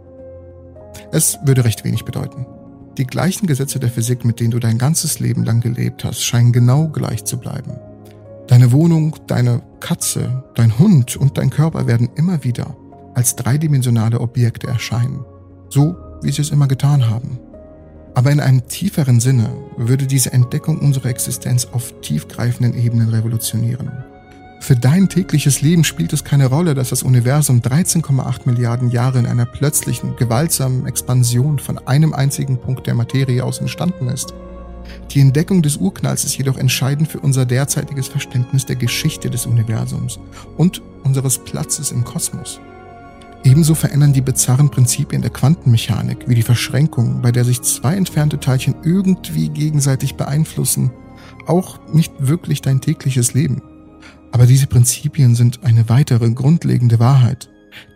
Es 1.13 1.39
würde 1.45 1.65
recht 1.65 1.85
wenig 1.85 2.05
bedeuten. 2.05 2.47
Die 2.99 3.07
gleichen 3.07 3.47
Gesetze 3.47 3.79
der 3.79 3.91
Physik, 3.91 4.25
mit 4.25 4.41
denen 4.41 4.53
du 4.53 4.59
dein 4.59 4.79
ganzes 4.79 5.21
Leben 5.21 5.45
lang 5.45 5.61
gelebt 5.61 6.03
hast, 6.05 6.23
scheinen 6.23 6.53
genau 6.53 6.89
gleich 6.89 7.25
zu 7.25 7.37
bleiben. 7.37 7.73
Deine 8.47 8.73
Wohnung, 8.73 9.17
deine 9.27 9.61
Katze, 9.81 10.45
dein 10.55 10.79
Hund 10.79 11.15
und 11.17 11.37
dein 11.37 11.51
Körper 11.51 11.87
werden 11.87 12.09
immer 12.17 12.43
wieder 12.43 12.75
als 13.15 13.37
dreidimensionale 13.37 14.21
Objekte 14.21 14.67
erscheinen, 14.67 15.25
so 15.69 15.97
wie 16.23 16.33
sie 16.33 16.41
es 16.41 16.51
immer 16.51 16.69
getan 16.69 17.11
haben. 17.11 17.39
Aber 18.15 18.31
in 18.31 18.41
einem 18.41 18.67
tieferen 18.67 19.21
Sinne 19.21 19.51
würde 19.77 20.07
diese 20.07 20.33
Entdeckung 20.33 20.79
unserer 20.79 21.11
Existenz 21.11 21.67
auf 21.73 21.93
tiefgreifenden 22.01 22.73
Ebenen 22.83 23.11
revolutionieren. 23.11 23.91
Für 24.61 24.75
dein 24.75 25.09
tägliches 25.09 25.61
Leben 25.61 25.85
spielt 25.85 26.13
es 26.13 26.25
keine 26.25 26.47
Rolle, 26.47 26.75
dass 26.75 26.89
das 26.91 27.03
Universum 27.03 27.61
13,8 27.61 28.41
Milliarden 28.47 28.91
Jahre 28.91 29.19
in 29.19 29.27
einer 29.27 29.47
plötzlichen, 29.47 30.17
gewaltsamen 30.17 30.87
Expansion 30.87 31.59
von 31.59 31.79
einem 31.87 32.13
einzigen 32.13 32.59
Punkt 32.59 32.87
der 32.87 32.95
Materie 32.95 33.45
aus 33.45 33.59
entstanden 33.59 34.09
ist. 34.09 34.35
Die 35.13 35.21
Entdeckung 35.21 35.63
des 35.63 35.77
Urknalls 35.77 36.25
ist 36.25 36.37
jedoch 36.37 36.57
entscheidend 36.57 37.09
für 37.09 37.21
unser 37.21 37.47
derzeitiges 37.47 38.09
Verständnis 38.09 38.67
der 38.67 38.77
Geschichte 38.77 39.31
des 39.31 39.47
Universums 39.47 40.19
und 40.57 40.83
unseres 41.05 41.39
Platzes 41.39 41.93
im 41.93 42.05
Kosmos. 42.05 42.61
Ebenso 43.45 43.75
verändern 43.77 44.13
die 44.13 44.23
bizarren 44.23 44.71
Prinzipien 44.71 45.23
der 45.23 45.31
Quantenmechanik, 45.31 46.29
wie 46.29 46.35
die 46.35 46.43
Verschränkung, 46.43 47.23
bei 47.23 47.31
der 47.31 47.45
sich 47.45 47.63
zwei 47.63 47.95
entfernte 47.95 48.41
Teilchen 48.41 48.75
irgendwie 48.83 49.49
gegenseitig 49.49 50.17
beeinflussen, 50.17 50.91
auch 51.47 51.79
nicht 51.93 52.13
wirklich 52.19 52.61
dein 52.61 52.81
tägliches 52.81 53.35
Leben. 53.35 53.63
Aber 54.33 54.47
diese 54.47 54.67
Prinzipien 54.67 55.35
sind 55.35 55.65
eine 55.65 55.89
weitere 55.89 56.31
grundlegende 56.31 56.99
Wahrheit, 56.99 57.49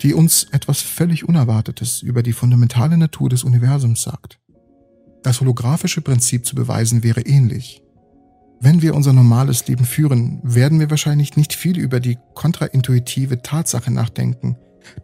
die 0.03 0.15
uns 0.15 0.45
etwas 0.53 0.81
völlig 0.81 1.29
Unerwartetes 1.29 2.03
über 2.03 2.23
die 2.23 2.33
fundamentale 2.33 2.97
Natur 2.97 3.29
des 3.29 3.45
Universums 3.45 4.03
sagt. 4.03 4.39
Das 5.23 5.41
holographische 5.41 6.01
Prinzip 6.01 6.47
zu 6.47 6.55
beweisen 6.55 7.03
wäre 7.03 7.21
ähnlich. 7.21 7.83
Wenn 8.61 8.83
wir 8.83 8.95
unser 8.95 9.13
normales 9.13 9.67
Leben 9.69 9.85
führen, 9.85 10.41
werden 10.43 10.81
wir 10.81 10.91
wahrscheinlich 10.91 11.37
nicht 11.37 11.55
viel 11.55 11.79
über 11.79 11.99
die 11.99 12.19
kontraintuitive 12.35 13.43
Tatsache 13.43 13.91
nachdenken, 13.91 14.57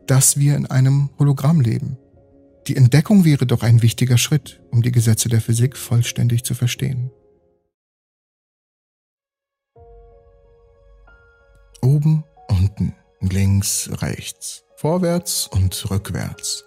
dass 0.06 0.38
wir 0.38 0.56
in 0.56 0.66
einem 0.66 1.10
Hologramm 1.18 1.60
leben. 1.60 1.96
Die 2.66 2.76
Entdeckung 2.76 3.24
wäre 3.24 3.46
doch 3.46 3.62
ein 3.62 3.82
wichtiger 3.82 4.18
Schritt, 4.18 4.60
um 4.70 4.82
die 4.82 4.92
Gesetze 4.92 5.28
der 5.28 5.40
Physik 5.40 5.76
vollständig 5.76 6.44
zu 6.44 6.54
verstehen. 6.54 7.10
Oben, 11.86 12.24
unten, 12.48 12.96
links, 13.20 13.88
rechts, 14.02 14.64
vorwärts 14.74 15.46
und 15.46 15.88
rückwärts. 15.88 16.64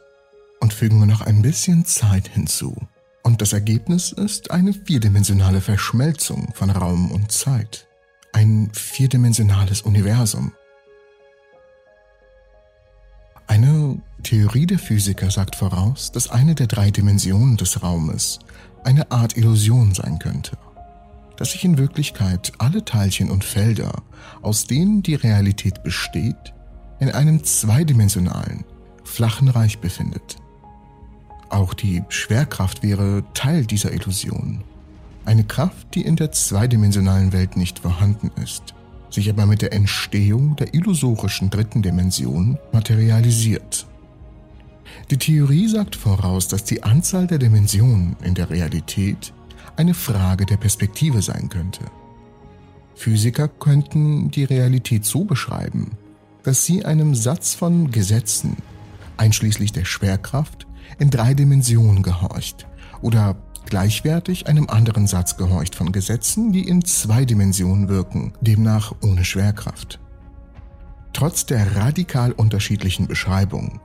Und 0.61 0.73
fügen 0.73 0.97
wir 0.97 1.07
noch 1.07 1.19
ein 1.19 1.41
bisschen 1.41 1.83
Zeit 1.83 2.29
hinzu. 2.29 2.73
Und 3.23 3.41
das 3.41 3.51
Ergebnis 3.51 4.13
ist 4.13 4.49
eine 4.49 4.71
vierdimensionale 4.71 5.59
Verschmelzung 5.59 6.53
von 6.53 6.69
Raum 6.69 7.11
und 7.11 7.33
Zeit. 7.33 7.85
Ein 8.31 8.69
vierdimensionales 8.71 9.81
Universum. 9.81 10.53
Eine 13.47 14.01
Theorie 14.23 14.67
der 14.67 14.79
Physiker 14.79 15.31
sagt 15.31 15.57
voraus, 15.57 16.13
dass 16.13 16.29
eine 16.29 16.55
der 16.55 16.67
drei 16.67 16.91
Dimensionen 16.91 17.57
des 17.57 17.83
Raumes 17.83 18.39
eine 18.85 19.11
Art 19.11 19.35
Illusion 19.35 19.93
sein 19.93 20.17
könnte, 20.17 20.57
dass 21.35 21.51
sich 21.51 21.65
in 21.65 21.77
Wirklichkeit 21.77 22.53
alle 22.57 22.85
Teilchen 22.85 23.29
und 23.29 23.43
Felder, 23.43 24.01
aus 24.41 24.65
denen 24.65 25.03
die 25.03 25.15
Realität 25.15 25.83
besteht, 25.83 26.53
in 26.99 27.09
einem 27.11 27.43
zweidimensionalen, 27.43 28.65
flachen 29.03 29.47
Reich 29.47 29.79
befindet. 29.79 30.37
Auch 31.49 31.73
die 31.73 32.03
Schwerkraft 32.09 32.83
wäre 32.83 33.23
Teil 33.33 33.65
dieser 33.65 33.91
Illusion, 33.93 34.63
eine 35.25 35.43
Kraft, 35.43 35.95
die 35.95 36.01
in 36.01 36.15
der 36.15 36.31
zweidimensionalen 36.31 37.33
Welt 37.33 37.57
nicht 37.57 37.79
vorhanden 37.79 38.31
ist 38.41 38.73
sich 39.09 39.29
aber 39.29 39.45
mit 39.45 39.61
der 39.61 39.73
Entstehung 39.73 40.55
der 40.55 40.73
illusorischen 40.73 41.49
dritten 41.49 41.81
Dimension 41.81 42.57
materialisiert. 42.71 43.87
Die 45.09 45.17
Theorie 45.17 45.67
sagt 45.67 45.95
voraus, 45.95 46.47
dass 46.47 46.63
die 46.63 46.83
Anzahl 46.83 47.27
der 47.27 47.39
Dimensionen 47.39 48.15
in 48.23 48.35
der 48.35 48.49
Realität 48.49 49.33
eine 49.75 49.93
Frage 49.93 50.45
der 50.45 50.57
Perspektive 50.57 51.21
sein 51.21 51.49
könnte. 51.49 51.81
Physiker 52.99 53.47
könnten 53.47 54.29
die 54.29 54.43
Realität 54.43 55.05
so 55.05 55.23
beschreiben, 55.23 55.91
dass 56.43 56.65
sie 56.65 56.83
einem 56.83 57.15
Satz 57.15 57.55
von 57.55 57.91
Gesetzen, 57.91 58.57
einschließlich 59.15 59.71
der 59.71 59.85
Schwerkraft, 59.85 60.67
in 60.99 61.09
drei 61.09 61.33
Dimensionen 61.33 62.03
gehorcht 62.03 62.67
oder 63.01 63.37
gleichwertig 63.67 64.47
einem 64.47 64.67
anderen 64.69 65.07
Satz 65.07 65.37
gehorcht 65.37 65.75
von 65.75 65.93
Gesetzen, 65.93 66.51
die 66.51 66.67
in 66.67 66.83
zwei 66.83 67.23
Dimensionen 67.23 67.87
wirken, 67.87 68.33
demnach 68.41 68.93
ohne 69.01 69.23
Schwerkraft. 69.23 70.01
Trotz 71.13 71.45
der 71.45 71.77
radikal 71.77 72.33
unterschiedlichen 72.33 73.07
Beschreibung 73.07 73.79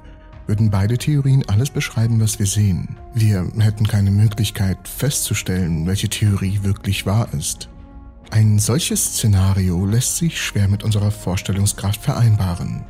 würden 0.49 0.71
beide 0.71 0.99
Theorien 0.99 1.49
alles 1.49 1.71
beschreiben, 1.71 2.21
was 2.21 2.41
wir 2.41 2.47
sehen. 2.47 2.97
Wir 3.15 3.47
hätten 3.61 3.87
keine 3.87 4.11
Möglichkeit 4.11 4.89
festzustellen, 4.89 5.87
welche 5.87 6.09
Theorie 6.09 6.65
wirklich 6.65 7.07
wahr 7.07 7.29
ist. 7.33 7.69
Ein 8.31 8.59
solches 8.59 9.05
Szenario 9.05 9.87
lässt 9.87 10.17
sich 10.17 10.41
schwer 10.41 10.69
mit 10.69 10.83
unserer 10.83 11.11
Vorstellungskraft 11.11 12.01
vereinbaren. 12.03 12.85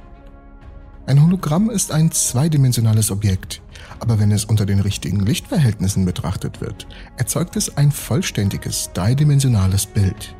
Ein 1.06 1.22
Hologramm 1.22 1.68
ist 1.68 1.92
ein 1.92 2.10
zweidimensionales 2.10 3.10
Objekt, 3.10 3.60
aber 4.00 4.18
wenn 4.18 4.32
es 4.32 4.46
unter 4.46 4.64
den 4.64 4.80
richtigen 4.80 5.20
Lichtverhältnissen 5.20 6.06
betrachtet 6.06 6.62
wird, 6.62 6.86
erzeugt 7.18 7.56
es 7.56 7.76
ein 7.76 7.92
vollständiges, 7.92 8.90
dreidimensionales 8.94 9.84
Bild. 9.84 10.34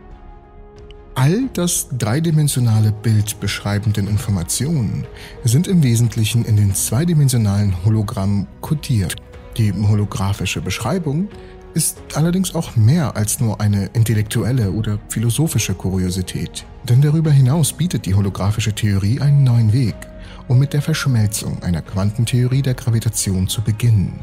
All 1.16 1.48
das 1.52 1.88
dreidimensionale 1.96 2.90
Bild 2.90 3.38
beschreibenden 3.40 4.08
Informationen 4.08 5.06
sind 5.44 5.68
im 5.68 5.82
Wesentlichen 5.82 6.44
in 6.44 6.56
den 6.56 6.74
zweidimensionalen 6.74 7.84
Hologramm 7.84 8.48
kodiert. 8.62 9.16
Die 9.56 9.72
holographische 9.72 10.60
Beschreibung 10.60 11.28
ist 11.74 11.98
allerdings 12.14 12.54
auch 12.54 12.76
mehr 12.76 13.16
als 13.16 13.40
nur 13.40 13.60
eine 13.60 13.86
intellektuelle 13.92 14.70
oder 14.70 14.98
philosophische 15.08 15.74
Kuriosität. 15.74 16.64
Denn 16.88 17.02
darüber 17.02 17.30
hinaus 17.30 17.72
bietet 17.72 18.06
die 18.06 18.14
holographische 18.14 18.72
Theorie 18.72 19.20
einen 19.20 19.44
neuen 19.44 19.72
Weg– 19.72 19.94
um 20.48 20.58
mit 20.58 20.72
der 20.72 20.82
Verschmelzung 20.82 21.62
einer 21.62 21.82
Quantentheorie 21.82 22.62
der 22.62 22.74
Gravitation 22.74 23.48
zu 23.48 23.62
beginnen. 23.62 24.20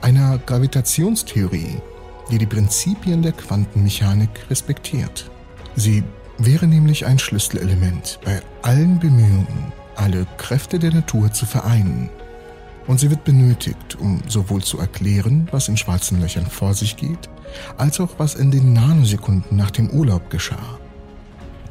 Einer 0.00 0.38
Gravitationstheorie, 0.38 1.76
die 2.30 2.38
die 2.38 2.46
Prinzipien 2.46 3.22
der 3.22 3.32
Quantenmechanik 3.32 4.30
respektiert. 4.48 5.30
Sie 5.76 6.02
wäre 6.38 6.66
nämlich 6.66 7.04
ein 7.04 7.18
Schlüsselelement 7.18 8.18
bei 8.24 8.40
allen 8.62 8.98
Bemühungen, 8.98 9.72
alle 9.96 10.26
Kräfte 10.38 10.78
der 10.78 10.92
Natur 10.92 11.32
zu 11.32 11.44
vereinen. 11.44 12.08
Und 12.86 12.98
sie 12.98 13.10
wird 13.10 13.24
benötigt, 13.24 13.96
um 14.00 14.20
sowohl 14.26 14.62
zu 14.62 14.78
erklären, 14.78 15.48
was 15.52 15.68
in 15.68 15.76
schwarzen 15.76 16.20
Löchern 16.20 16.46
vor 16.46 16.74
sich 16.74 16.96
geht, 16.96 17.28
als 17.76 18.00
auch 18.00 18.18
was 18.18 18.34
in 18.34 18.50
den 18.50 18.72
Nanosekunden 18.72 19.56
nach 19.56 19.70
dem 19.70 19.90
Urlaub 19.90 20.30
geschah. 20.30 20.78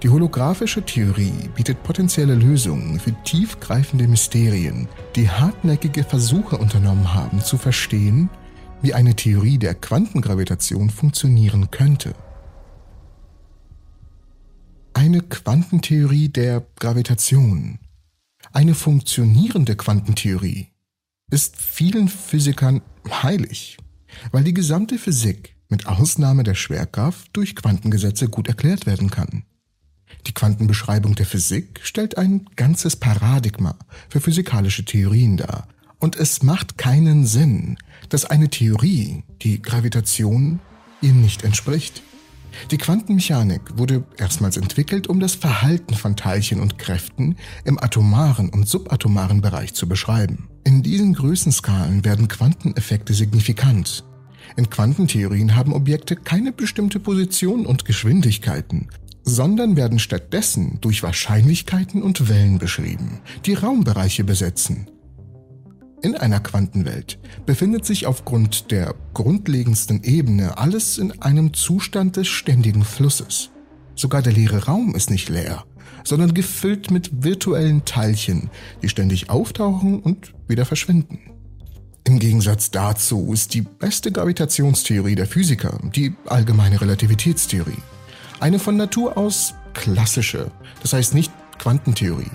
Die 0.02 0.10
holographische 0.10 0.82
Theorie 0.82 1.50
bietet 1.56 1.84
potenzielle 1.84 2.36
Lösungen 2.36 3.02
für 3.02 3.12
tiefgreifende 3.24 4.08
Mysterien, 4.08 4.88
die 5.18 5.30
hartnäckige 5.30 6.06
Versuche 6.06 6.58
unternommen 6.58 7.14
haben 7.14 7.42
zu 7.42 7.58
verstehen, 7.58 8.30
wie 8.82 8.94
eine 8.94 9.14
Theorie 9.14 9.58
der 9.58 9.76
Quantengravitation 9.76 10.90
funktionieren 10.90 11.70
könnte. 11.70 12.14
Eine 14.94 15.22
Quantentheorie 15.22 16.30
der 16.30 16.66
Gravitation, 16.78 17.80
eine 18.54 18.76
funktionierende 18.76 19.76
Quantentheorie, 19.76 20.69
ist 21.30 21.58
vielen 21.58 22.08
Physikern 22.08 22.82
heilig, 23.10 23.78
weil 24.32 24.44
die 24.44 24.54
gesamte 24.54 24.98
Physik 24.98 25.56
mit 25.70 25.88
Ausnahme 25.88 26.44
der 26.44 26.56
Schwerkraft 26.56 27.30
durch 27.34 27.56
Quantengesetze 27.56 28.28
gut 28.28 28.48
erklärt 28.48 28.86
werden 28.86 29.10
kann. 29.10 29.44
Die 30.28 30.34
Quantenbeschreibung 30.34 31.16
der 31.16 31.26
Physik 31.26 31.80
stellt 31.84 32.18
ein 32.18 32.48
ganzes 32.56 32.96
Paradigma 32.96 33.78
für 34.10 34.20
physikalische 34.20 34.84
Theorien 34.84 35.38
dar. 35.38 35.68
Und 36.00 36.16
es 36.16 36.44
macht 36.44 36.78
keinen 36.78 37.26
Sinn, 37.26 37.78
dass 38.10 38.26
eine 38.26 38.50
Theorie, 38.50 39.24
die 39.42 39.62
Gravitation, 39.62 40.60
ihr 41.02 41.14
nicht 41.14 41.44
entspricht. 41.44 42.02
Die 42.72 42.78
Quantenmechanik 42.78 43.78
wurde 43.78 44.04
erstmals 44.18 44.58
entwickelt, 44.58 45.08
um 45.08 45.20
das 45.20 45.36
Verhalten 45.36 45.94
von 45.94 46.16
Teilchen 46.16 46.60
und 46.60 46.78
Kräften 46.78 47.36
im 47.66 47.82
atomaren 47.82 48.50
und 48.50 48.68
subatomaren 48.68 49.42
Bereich 49.42 49.74
zu 49.74 49.88
beschreiben. 49.88 50.50
In 50.64 50.84
diesen 50.84 51.14
Größenskalen 51.14 52.06
werden 52.06 52.28
Quanteneffekte 52.28 53.14
signifikant. 53.14 54.04
In 54.56 54.70
Quantentheorien 54.70 55.56
haben 55.56 55.74
Objekte 55.74 56.16
keine 56.16 56.52
bestimmte 56.52 57.00
Position 57.00 57.66
und 57.66 57.86
Geschwindigkeiten, 57.86 58.90
sondern 59.24 59.76
werden 59.76 60.00
stattdessen 60.00 60.80
durch 60.82 61.04
Wahrscheinlichkeiten 61.04 62.02
und 62.02 62.30
Wellen 62.30 62.58
beschrieben, 62.60 63.20
die 63.46 63.54
Raumbereiche 63.54 64.24
besetzen. 64.24 64.88
In 66.02 66.16
einer 66.16 66.40
Quantenwelt 66.40 67.20
befindet 67.46 67.86
sich 67.86 68.06
aufgrund 68.06 68.72
der 68.72 68.96
grundlegendsten 69.14 70.04
Ebene 70.04 70.58
alles 70.58 70.98
in 70.98 71.22
einem 71.22 71.54
Zustand 71.54 72.16
des 72.16 72.28
ständigen 72.28 72.84
Flusses. 72.84 73.50
Sogar 73.96 74.22
der 74.22 74.32
leere 74.32 74.66
Raum 74.66 74.96
ist 74.96 75.10
nicht 75.10 75.28
leer, 75.28 75.66
sondern 76.06 76.34
gefüllt 76.34 76.90
mit 76.90 77.24
virtuellen 77.24 77.84
Teilchen, 77.84 78.50
die 78.82 78.88
ständig 78.88 79.30
auftauchen 79.30 80.00
und 80.00 80.34
wieder 80.48 80.66
verschwinden. 80.66 81.20
Im 82.06 82.18
Gegensatz 82.18 82.72
dazu 82.72 83.34
ist 83.34 83.54
die 83.54 83.62
beste 83.62 84.12
Gravitationstheorie 84.12 85.16
der 85.16 85.28
Physiker 85.28 85.78
die 85.94 86.16
allgemeine 86.28 86.80
Relativitätstheorie. 86.80 87.78
Eine 88.40 88.60
von 88.60 88.78
Natur 88.78 89.18
aus 89.18 89.54
klassische, 89.74 90.50
das 90.82 90.94
heißt 90.94 91.14
nicht 91.14 91.32
Quantentheorie. 91.58 92.32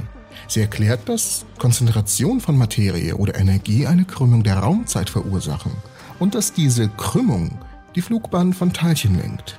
Sie 0.49 0.61
erklärt, 0.61 1.09
dass 1.09 1.47
Konzentration 1.59 2.41
von 2.41 2.57
Materie 2.57 3.17
oder 3.17 3.37
Energie 3.37 3.87
eine 3.87 4.05
Krümmung 4.05 4.43
der 4.43 4.59
Raumzeit 4.59 5.11
verursachen 5.11 5.73
und 6.19 6.35
dass 6.35 6.53
diese 6.53 6.89
Krümmung 6.89 7.59
die 7.95 8.03
Flugbahn 8.03 8.53
von 8.53 8.73
Teilchen 8.73 9.19
lenkt. 9.19 9.59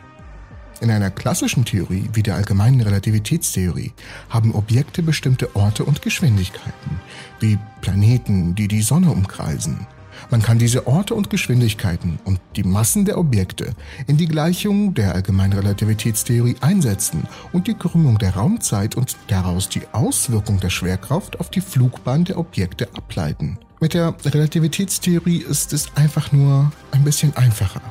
In 0.82 0.92
einer 0.92 1.10
klassischen 1.10 1.64
Theorie 1.64 2.10
wie 2.14 2.24
der 2.24 2.36
allgemeinen 2.36 2.82
Relativitätstheorie 2.82 3.94
haben 4.30 4.54
Objekte 4.54 5.04
bestimmte 5.04 5.56
Orte 5.56 5.86
und 5.86 6.02
Geschwindigkeiten, 6.02 7.00
wie 7.40 7.58
Planeten, 7.82 8.56
die 8.56 8.68
die 8.68 8.82
Sonne 8.82 9.12
umkreisen. 9.12 9.88
Man 10.30 10.42
kann 10.42 10.60
diese 10.60 10.88
Orte 10.88 11.16
und 11.16 11.30
Geschwindigkeiten 11.30 12.20
und 12.26 12.40
die 12.56 12.64
Massen 12.64 13.06
der 13.06 13.18
Objekte 13.18 13.74
in 14.08 14.18
die 14.18 14.28
Gleichung 14.28 14.94
der 14.94 15.16
allgemeinen 15.16 15.54
Relativitätstheorie 15.54 16.56
einsetzen 16.62 17.24
und 17.54 17.68
die 17.68 17.74
Krümmung 17.74 18.18
der 18.18 18.36
Raumzeit 18.36 18.96
und 18.96 19.16
daraus 19.28 19.70
die 19.70 19.84
Auswirkung 19.92 20.60
der 20.60 20.70
Schwerkraft 20.70 21.40
auf 21.40 21.50
die 21.50 21.62
Flugbahn 21.62 22.26
der 22.26 22.38
Objekte 22.38 22.90
ableiten. 22.96 23.58
Mit 23.82 23.94
der 23.94 24.16
Relativitätstheorie 24.24 25.40
ist 25.40 25.74
es 25.74 25.88
einfach 25.96 26.32
nur 26.32 26.72
ein 26.92 27.04
bisschen 27.04 27.36
einfacher. 27.36 27.82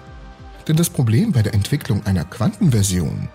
Denn 0.67 0.77
das 0.77 0.91
Problem 0.91 1.33
bei 1.33 1.43
der 1.43 1.55
Entwicklung 1.55 2.05
einer 2.07 2.25
Quantenversion 2.25 3.29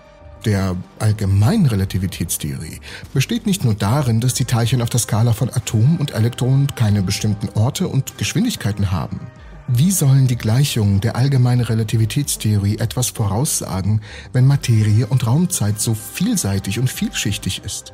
der 0.44 0.76
allgemeinen 0.98 1.66
Relativitätstheorie 1.66 2.80
besteht 3.12 3.46
nicht 3.46 3.64
nur 3.64 3.74
darin, 3.74 4.20
dass 4.20 4.34
die 4.34 4.44
Teilchen 4.44 4.82
auf 4.82 4.90
der 4.90 5.00
Skala 5.00 5.32
von 5.32 5.50
Atomen 5.50 5.98
und 5.98 6.12
Elektronen 6.12 6.66
keine 6.74 7.02
bestimmten 7.02 7.48
Orte 7.50 7.88
und 7.88 8.18
Geschwindigkeiten 8.18 8.90
haben. 8.90 9.20
Wie 9.68 9.92
sollen 9.92 10.26
die 10.26 10.36
Gleichungen 10.36 11.00
der 11.00 11.14
allgemeinen 11.14 11.60
Relativitätstheorie 11.60 12.78
etwas 12.78 13.08
voraussagen, 13.08 14.00
wenn 14.32 14.46
Materie 14.46 15.06
und 15.06 15.26
Raumzeit 15.26 15.80
so 15.80 15.94
vielseitig 15.94 16.80
und 16.80 16.90
vielschichtig 16.90 17.62
ist? 17.64 17.92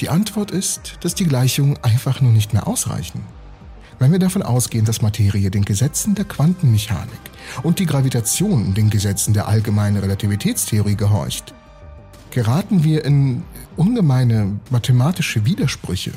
Die 0.00 0.10
Antwort 0.10 0.50
ist, 0.50 0.98
dass 1.00 1.14
die 1.14 1.24
Gleichungen 1.24 1.78
einfach 1.82 2.20
nur 2.20 2.32
nicht 2.32 2.52
mehr 2.52 2.66
ausreichen. 2.66 3.22
Wenn 3.98 4.12
wir 4.12 4.18
davon 4.18 4.42
ausgehen, 4.42 4.86
dass 4.86 5.02
Materie 5.02 5.50
den 5.50 5.64
Gesetzen 5.64 6.14
der 6.14 6.24
Quantenmechanik 6.24 7.20
und 7.62 7.78
die 7.78 7.86
Gravitation 7.86 8.72
den 8.72 8.88
Gesetzen 8.88 9.34
der 9.34 9.46
allgemeinen 9.46 9.98
Relativitätstheorie 9.98 10.96
gehorcht, 10.96 11.54
geraten 12.30 12.84
wir 12.84 13.04
in 13.04 13.42
ungemeine 13.76 14.60
mathematische 14.70 15.44
Widersprüche. 15.44 16.12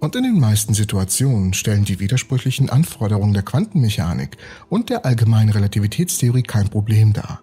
Und 0.00 0.16
in 0.16 0.22
den 0.22 0.40
meisten 0.40 0.72
Situationen 0.72 1.52
stellen 1.52 1.84
die 1.84 2.00
widersprüchlichen 2.00 2.70
Anforderungen 2.70 3.34
der 3.34 3.42
Quantenmechanik 3.42 4.38
und 4.70 4.88
der 4.88 5.04
allgemeinen 5.04 5.50
Relativitätstheorie 5.50 6.42
kein 6.42 6.70
Problem 6.70 7.12
dar, 7.12 7.42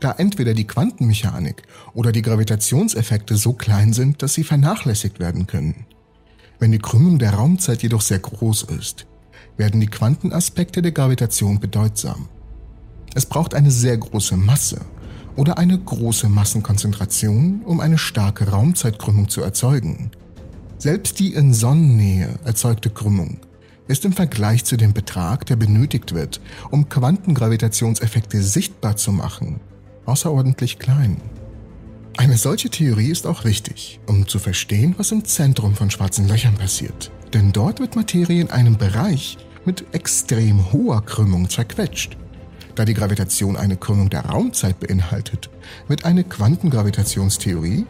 da 0.00 0.12
entweder 0.12 0.54
die 0.54 0.66
Quantenmechanik 0.66 1.62
oder 1.92 2.10
die 2.10 2.22
Gravitationseffekte 2.22 3.36
so 3.36 3.52
klein 3.52 3.92
sind, 3.92 4.22
dass 4.22 4.34
sie 4.34 4.44
vernachlässigt 4.44 5.20
werden 5.20 5.46
können. 5.46 5.84
Wenn 6.58 6.72
die 6.72 6.78
Krümmung 6.78 7.18
der 7.18 7.34
Raumzeit 7.34 7.82
jedoch 7.82 8.00
sehr 8.00 8.18
groß 8.18 8.64
ist, 8.64 9.06
werden 9.58 9.80
die 9.80 9.86
Quantenaspekte 9.86 10.80
der 10.80 10.92
Gravitation 10.92 11.60
bedeutsam. 11.60 12.28
Es 13.14 13.26
braucht 13.26 13.54
eine 13.54 13.70
sehr 13.70 13.96
große 13.96 14.36
Masse 14.36 14.80
oder 15.38 15.56
eine 15.56 15.78
große 15.78 16.28
Massenkonzentration, 16.28 17.62
um 17.64 17.78
eine 17.78 17.96
starke 17.96 18.50
Raumzeitkrümmung 18.50 19.28
zu 19.28 19.40
erzeugen. 19.40 20.10
Selbst 20.78 21.20
die 21.20 21.32
in 21.32 21.54
Sonnennähe 21.54 22.40
erzeugte 22.44 22.90
Krümmung 22.90 23.38
ist 23.86 24.04
im 24.04 24.12
Vergleich 24.12 24.64
zu 24.64 24.76
dem 24.76 24.92
Betrag, 24.92 25.46
der 25.46 25.56
benötigt 25.56 26.12
wird, 26.12 26.40
um 26.70 26.88
Quantengravitationseffekte 26.88 28.42
sichtbar 28.42 28.96
zu 28.96 29.12
machen, 29.12 29.60
außerordentlich 30.06 30.78
klein. 30.78 31.16
Eine 32.16 32.36
solche 32.36 32.68
Theorie 32.68 33.10
ist 33.10 33.26
auch 33.26 33.44
wichtig, 33.44 34.00
um 34.06 34.26
zu 34.26 34.40
verstehen, 34.40 34.96
was 34.98 35.12
im 35.12 35.24
Zentrum 35.24 35.76
von 35.76 35.90
schwarzen 35.90 36.26
Löchern 36.26 36.56
passiert. 36.56 37.12
Denn 37.32 37.52
dort 37.52 37.78
wird 37.78 37.94
Materie 37.94 38.40
in 38.40 38.50
einem 38.50 38.76
Bereich 38.76 39.38
mit 39.64 39.94
extrem 39.94 40.72
hoher 40.72 41.02
Krümmung 41.04 41.48
zerquetscht. 41.48 42.16
Da 42.78 42.84
die 42.84 42.94
Gravitation 42.94 43.56
eine 43.56 43.76
Krümmung 43.76 44.08
der 44.08 44.26
Raumzeit 44.26 44.78
beinhaltet, 44.78 45.50
wird 45.88 46.04
eine 46.04 46.22
Quantengravitationstheorie 46.22 47.84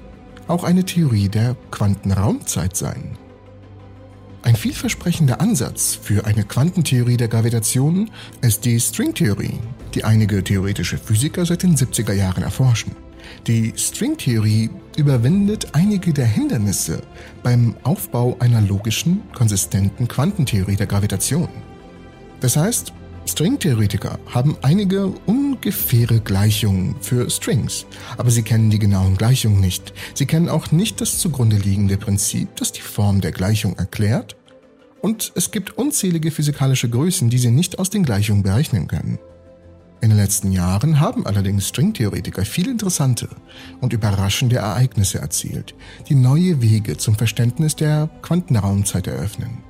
auch 0.46 0.64
eine 0.64 0.82
Theorie 0.82 1.28
der 1.28 1.56
Quantenraumzeit 1.70 2.74
sein. 2.74 3.18
Ein 4.40 4.56
vielversprechender 4.56 5.42
Ansatz 5.42 5.94
für 5.94 6.24
eine 6.24 6.42
Quantentheorie 6.42 7.18
der 7.18 7.28
Gravitation 7.28 8.10
ist 8.40 8.64
die 8.64 8.80
Stringtheorie, 8.80 9.58
die 9.92 10.04
einige 10.04 10.42
theoretische 10.42 10.96
Physiker 10.96 11.44
seit 11.44 11.64
den 11.64 11.76
70er 11.76 12.14
Jahren 12.14 12.42
erforschen. 12.42 12.96
Die 13.46 13.74
Stringtheorie 13.76 14.70
überwindet 14.96 15.74
einige 15.74 16.14
der 16.14 16.24
Hindernisse 16.24 17.02
beim 17.42 17.76
Aufbau 17.82 18.38
einer 18.38 18.62
logischen, 18.62 19.20
konsistenten 19.34 20.08
Quantentheorie 20.08 20.76
der 20.76 20.86
Gravitation. 20.86 21.50
Das 22.40 22.56
heißt, 22.56 22.94
Stringtheoretiker 23.28 24.18
haben 24.32 24.56
einige 24.62 25.06
ungefähre 25.26 26.20
Gleichungen 26.20 26.96
für 27.00 27.28
Strings, 27.28 27.86
aber 28.16 28.30
sie 28.30 28.42
kennen 28.42 28.70
die 28.70 28.78
genauen 28.78 29.16
Gleichungen 29.16 29.60
nicht. 29.60 29.92
Sie 30.14 30.26
kennen 30.26 30.48
auch 30.48 30.72
nicht 30.72 31.00
das 31.00 31.18
zugrunde 31.18 31.56
liegende 31.56 31.98
Prinzip, 31.98 32.56
das 32.56 32.72
die 32.72 32.80
Form 32.80 33.20
der 33.20 33.32
Gleichung 33.32 33.76
erklärt, 33.76 34.36
und 35.00 35.32
es 35.36 35.50
gibt 35.50 35.78
unzählige 35.78 36.30
physikalische 36.30 36.88
Größen, 36.88 37.30
die 37.30 37.38
sie 37.38 37.50
nicht 37.50 37.78
aus 37.78 37.90
den 37.90 38.02
Gleichungen 38.02 38.42
berechnen 38.42 38.88
können. 38.88 39.18
In 40.00 40.10
den 40.10 40.18
letzten 40.18 40.52
Jahren 40.52 41.00
haben 41.00 41.26
allerdings 41.26 41.68
Stringtheoretiker 41.68 42.44
viele 42.44 42.70
interessante 42.70 43.28
und 43.80 43.92
überraschende 43.92 44.56
Ereignisse 44.56 45.18
erzielt, 45.18 45.74
die 46.08 46.14
neue 46.14 46.62
Wege 46.62 46.96
zum 46.96 47.16
Verständnis 47.16 47.76
der 47.76 48.08
Quantenraumzeit 48.22 49.06
eröffnen. 49.06 49.67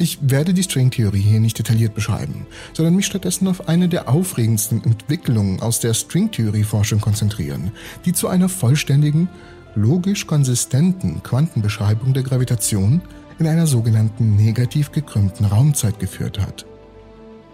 Ich 0.00 0.18
werde 0.22 0.54
die 0.54 0.62
Stringtheorie 0.62 1.20
hier 1.20 1.40
nicht 1.40 1.58
detailliert 1.58 1.92
beschreiben, 1.92 2.46
sondern 2.72 2.94
mich 2.94 3.06
stattdessen 3.06 3.48
auf 3.48 3.68
eine 3.68 3.88
der 3.88 4.08
aufregendsten 4.08 4.84
Entwicklungen 4.84 5.60
aus 5.60 5.80
der 5.80 5.92
Stringtheorieforschung 5.92 7.00
konzentrieren, 7.00 7.72
die 8.04 8.12
zu 8.12 8.28
einer 8.28 8.48
vollständigen, 8.48 9.28
logisch 9.74 10.28
konsistenten 10.28 11.20
Quantenbeschreibung 11.24 12.14
der 12.14 12.22
Gravitation 12.22 13.02
in 13.40 13.48
einer 13.48 13.66
sogenannten 13.66 14.36
negativ 14.36 14.92
gekrümmten 14.92 15.46
Raumzeit 15.46 15.98
geführt 15.98 16.38
hat. 16.38 16.64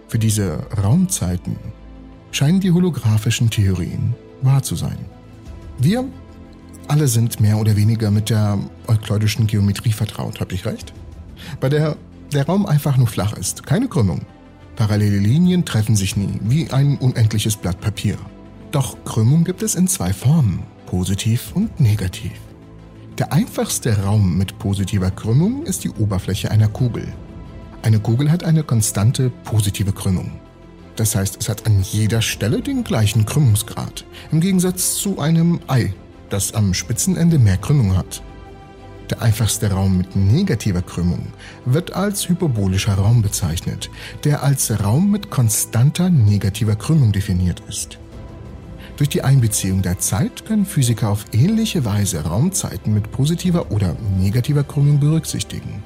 Für 0.08 0.18
diese 0.18 0.58
Raumzeiten 0.82 1.56
scheinen 2.30 2.60
die 2.60 2.72
holographischen 2.72 3.48
Theorien 3.48 4.14
wahr 4.42 4.62
zu 4.62 4.76
sein. 4.76 4.98
Wir 5.78 6.04
alle 6.88 7.08
sind 7.08 7.40
mehr 7.40 7.56
oder 7.56 7.74
weniger 7.76 8.10
mit 8.10 8.28
der 8.28 8.58
euklidischen 8.86 9.46
Geometrie 9.46 9.92
vertraut, 9.92 10.40
habe 10.40 10.54
ich 10.54 10.66
recht? 10.66 10.92
Bei 11.58 11.70
der 11.70 11.96
der 12.32 12.46
Raum 12.46 12.66
einfach 12.66 12.96
nur 12.96 13.06
flach 13.06 13.34
ist, 13.34 13.66
keine 13.66 13.88
Krümmung. 13.88 14.22
Parallele 14.76 15.18
Linien 15.18 15.64
treffen 15.64 15.96
sich 15.96 16.16
nie, 16.16 16.40
wie 16.42 16.70
ein 16.70 16.96
unendliches 16.98 17.56
Blatt 17.56 17.80
Papier. 17.80 18.16
Doch 18.72 18.96
Krümmung 19.04 19.44
gibt 19.44 19.62
es 19.62 19.76
in 19.76 19.86
zwei 19.86 20.12
Formen, 20.12 20.64
positiv 20.86 21.52
und 21.54 21.78
negativ. 21.78 22.32
Der 23.18 23.32
einfachste 23.32 24.02
Raum 24.02 24.36
mit 24.36 24.58
positiver 24.58 25.12
Krümmung 25.12 25.62
ist 25.64 25.84
die 25.84 25.90
Oberfläche 25.90 26.50
einer 26.50 26.66
Kugel. 26.66 27.06
Eine 27.82 28.00
Kugel 28.00 28.32
hat 28.32 28.42
eine 28.42 28.64
konstante 28.64 29.30
positive 29.44 29.92
Krümmung. 29.92 30.32
Das 30.96 31.14
heißt, 31.14 31.36
es 31.40 31.48
hat 31.48 31.66
an 31.66 31.82
jeder 31.82 32.22
Stelle 32.22 32.60
den 32.60 32.82
gleichen 32.82 33.26
Krümmungsgrad, 33.26 34.04
im 34.32 34.40
Gegensatz 34.40 34.96
zu 34.96 35.20
einem 35.20 35.60
Ei, 35.68 35.94
das 36.30 36.54
am 36.54 36.74
Spitzenende 36.74 37.38
mehr 37.38 37.56
Krümmung 37.56 37.96
hat. 37.96 38.22
Der 39.10 39.20
einfachste 39.20 39.70
Raum 39.70 39.98
mit 39.98 40.16
negativer 40.16 40.80
Krümmung 40.80 41.26
wird 41.66 41.92
als 41.92 42.28
hyperbolischer 42.28 42.94
Raum 42.94 43.20
bezeichnet, 43.20 43.90
der 44.24 44.42
als 44.42 44.82
Raum 44.82 45.10
mit 45.10 45.30
konstanter 45.30 46.08
negativer 46.08 46.74
Krümmung 46.74 47.12
definiert 47.12 47.62
ist. 47.68 47.98
Durch 48.96 49.10
die 49.10 49.22
Einbeziehung 49.22 49.82
der 49.82 49.98
Zeit 49.98 50.46
können 50.46 50.64
Physiker 50.64 51.10
auf 51.10 51.26
ähnliche 51.32 51.84
Weise 51.84 52.24
Raumzeiten 52.24 52.94
mit 52.94 53.10
positiver 53.10 53.70
oder 53.72 53.96
negativer 54.18 54.64
Krümmung 54.64 55.00
berücksichtigen. 55.00 55.82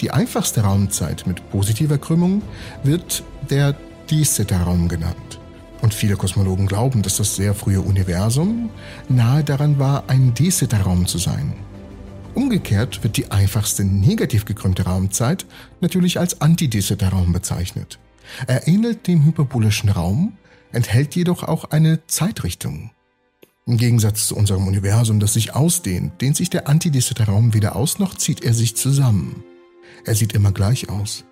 Die 0.00 0.10
einfachste 0.10 0.62
Raumzeit 0.62 1.26
mit 1.26 1.48
positiver 1.50 1.98
Krümmung 1.98 2.42
wird 2.82 3.22
der 3.50 3.76
De 4.10 4.24
Sitter-Raum 4.24 4.88
genannt. 4.88 5.38
Und 5.82 5.94
viele 5.94 6.16
Kosmologen 6.16 6.66
glauben, 6.66 7.02
dass 7.02 7.18
das 7.18 7.36
sehr 7.36 7.54
frühe 7.54 7.80
Universum 7.80 8.70
nahe 9.08 9.44
daran 9.44 9.78
war, 9.78 10.04
ein 10.08 10.32
De-Sitter-Raum 10.34 11.06
zu 11.06 11.18
sein. 11.18 11.52
Umgekehrt 12.36 13.02
wird 13.02 13.16
die 13.16 13.30
einfachste 13.30 13.82
negativ 13.82 14.44
gekrümmte 14.44 14.82
Raumzeit 14.84 15.46
natürlich 15.80 16.20
als 16.20 16.42
Anti-De-Sitter-Raum 16.42 17.32
bezeichnet. 17.32 17.98
Er 18.46 18.68
ähnelt 18.68 19.06
dem 19.06 19.24
hyperbolischen 19.24 19.88
Raum, 19.88 20.36
enthält 20.70 21.16
jedoch 21.16 21.44
auch 21.44 21.70
eine 21.70 22.06
Zeitrichtung. 22.08 22.90
Im 23.64 23.78
Gegensatz 23.78 24.26
zu 24.26 24.36
unserem 24.36 24.66
Universum, 24.66 25.18
das 25.18 25.32
sich 25.32 25.54
ausdehnt, 25.54 26.20
dehnt 26.20 26.36
sich 26.36 26.50
der 26.50 26.68
anti 26.68 26.92
raum 27.26 27.54
weder 27.54 27.74
aus 27.74 27.98
noch 27.98 28.14
zieht 28.14 28.44
er 28.44 28.52
sich 28.52 28.76
zusammen. 28.76 29.42
Er 30.04 30.14
sieht 30.14 30.34
immer 30.34 30.52
gleich 30.52 30.90
aus. 30.90 31.24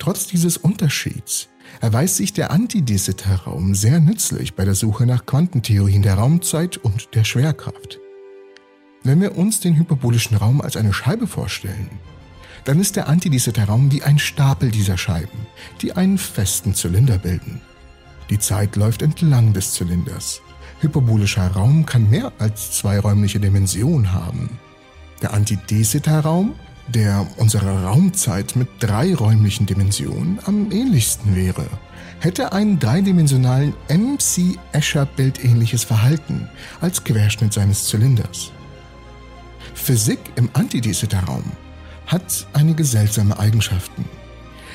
Trotz 0.00 0.26
dieses 0.26 0.56
Unterschieds 0.56 1.48
erweist 1.80 2.16
sich 2.16 2.32
der 2.32 2.50
anti 2.50 2.84
raum 3.46 3.76
sehr 3.76 4.00
nützlich 4.00 4.54
bei 4.54 4.64
der 4.64 4.74
Suche 4.74 5.06
nach 5.06 5.26
Quantentheorien 5.26 6.02
der 6.02 6.14
Raumzeit 6.14 6.76
und 6.76 7.14
der 7.14 7.22
Schwerkraft. 7.22 8.00
Wenn 9.06 9.20
wir 9.20 9.36
uns 9.36 9.60
den 9.60 9.76
hyperbolischen 9.76 10.38
Raum 10.38 10.62
als 10.62 10.78
eine 10.78 10.94
Scheibe 10.94 11.26
vorstellen, 11.26 11.90
dann 12.64 12.80
ist 12.80 12.96
der 12.96 13.06
anti 13.06 13.30
raum 13.68 13.92
wie 13.92 14.02
ein 14.02 14.18
Stapel 14.18 14.70
dieser 14.70 14.96
Scheiben, 14.96 15.46
die 15.82 15.92
einen 15.92 16.16
festen 16.16 16.74
Zylinder 16.74 17.18
bilden. 17.18 17.60
Die 18.30 18.38
Zeit 18.38 18.76
läuft 18.76 19.02
entlang 19.02 19.52
des 19.52 19.74
Zylinders. 19.74 20.40
Hyperbolischer 20.80 21.48
Raum 21.48 21.84
kann 21.84 22.08
mehr 22.08 22.32
als 22.38 22.72
zwei 22.72 22.98
räumliche 22.98 23.38
Dimensionen 23.40 24.14
haben. 24.14 24.58
Der 25.20 25.34
Anti-De-Sitter-Raum, 25.34 26.54
der 26.88 27.26
unserer 27.36 27.84
Raumzeit 27.84 28.56
mit 28.56 28.68
drei 28.80 29.14
räumlichen 29.14 29.66
Dimensionen 29.66 30.38
am 30.46 30.72
ähnlichsten 30.72 31.36
wäre, 31.36 31.66
hätte 32.20 32.54
einen 32.54 32.78
dreidimensionalen 32.78 33.74
MC-Escher-Bildähnliches 33.90 35.84
Verhalten 35.84 36.48
als 36.80 37.04
Querschnitt 37.04 37.52
seines 37.52 37.84
Zylinders. 37.84 38.50
Physik 39.74 40.18
im 40.36 40.48
Anti-De-Sitter-Raum 40.52 41.44
hat 42.06 42.46
einige 42.52 42.84
seltsame 42.84 43.38
Eigenschaften. 43.38 44.04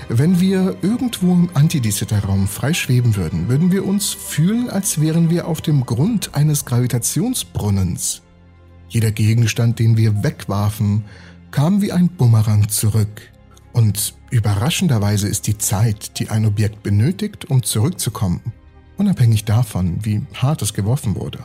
Wenn 0.08 0.40
wir 0.40 0.76
irgendwo 0.82 1.34
im 1.34 1.50
Antidisiter-Raum 1.54 2.48
frei 2.48 2.74
schweben 2.74 3.16
würden, 3.16 3.48
würden 3.48 3.72
wir 3.72 3.86
uns 3.86 4.10
fühlen, 4.10 4.70
als 4.70 5.02
wären 5.02 5.30
wir 5.30 5.48
auf 5.48 5.62
dem 5.62 5.86
Grund 5.86 6.36
eines 6.36 6.66
Gravitationsbrunnens. 6.66 8.22
Jeder 8.88 9.12
Gegenstand, 9.12 9.78
den 9.78 9.98
wir 9.98 10.24
wegwarfen, 10.24 11.06
kam 11.52 11.82
wie 11.82 11.92
ein 11.92 12.10
Bumerang 12.10 12.70
zurück. 12.70 13.22
Und 13.72 14.16
überraschenderweise 14.32 15.28
ist 15.28 15.46
die 15.46 15.58
Zeit, 15.58 16.18
die 16.20 16.30
ein 16.30 16.46
Objekt 16.46 16.82
benötigt, 16.82 17.46
um 17.50 17.62
zurückzukommen, 17.62 18.42
unabhängig 18.98 19.46
davon, 19.46 20.04
wie 20.04 20.22
hart 20.34 20.64
es 20.64 20.74
geworfen 20.74 21.16
wurde. 21.16 21.40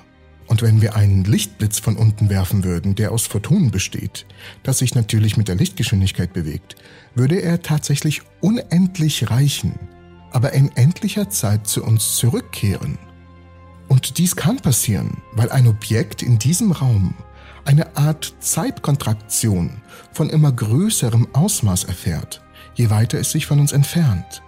Und 0.46 0.62
wenn 0.62 0.82
wir 0.82 0.94
einen 0.94 1.24
Lichtblitz 1.24 1.78
von 1.78 1.96
unten 1.96 2.28
werfen 2.28 2.64
würden, 2.64 2.94
der 2.94 3.12
aus 3.12 3.26
Photonen 3.26 3.70
besteht, 3.70 4.26
das 4.62 4.78
sich 4.78 4.94
natürlich 4.94 5.36
mit 5.36 5.48
der 5.48 5.54
Lichtgeschwindigkeit 5.54 6.32
bewegt, 6.32 6.76
würde 7.14 7.40
er 7.40 7.62
tatsächlich 7.62 8.22
unendlich 8.40 9.30
reichen, 9.30 9.78
aber 10.32 10.52
in 10.52 10.70
endlicher 10.76 11.30
Zeit 11.30 11.66
zu 11.66 11.82
uns 11.82 12.16
zurückkehren. 12.16 12.98
Und 13.88 14.18
dies 14.18 14.36
kann 14.36 14.56
passieren, 14.58 15.22
weil 15.32 15.50
ein 15.50 15.66
Objekt 15.66 16.22
in 16.22 16.38
diesem 16.38 16.72
Raum 16.72 17.14
eine 17.64 17.96
Art 17.96 18.34
Zeitkontraktion 18.40 19.80
von 20.12 20.28
immer 20.28 20.52
größerem 20.52 21.28
Ausmaß 21.32 21.84
erfährt, 21.84 22.42
je 22.74 22.90
weiter 22.90 23.18
es 23.18 23.30
sich 23.30 23.46
von 23.46 23.60
uns 23.60 23.72
entfernt. 23.72 24.42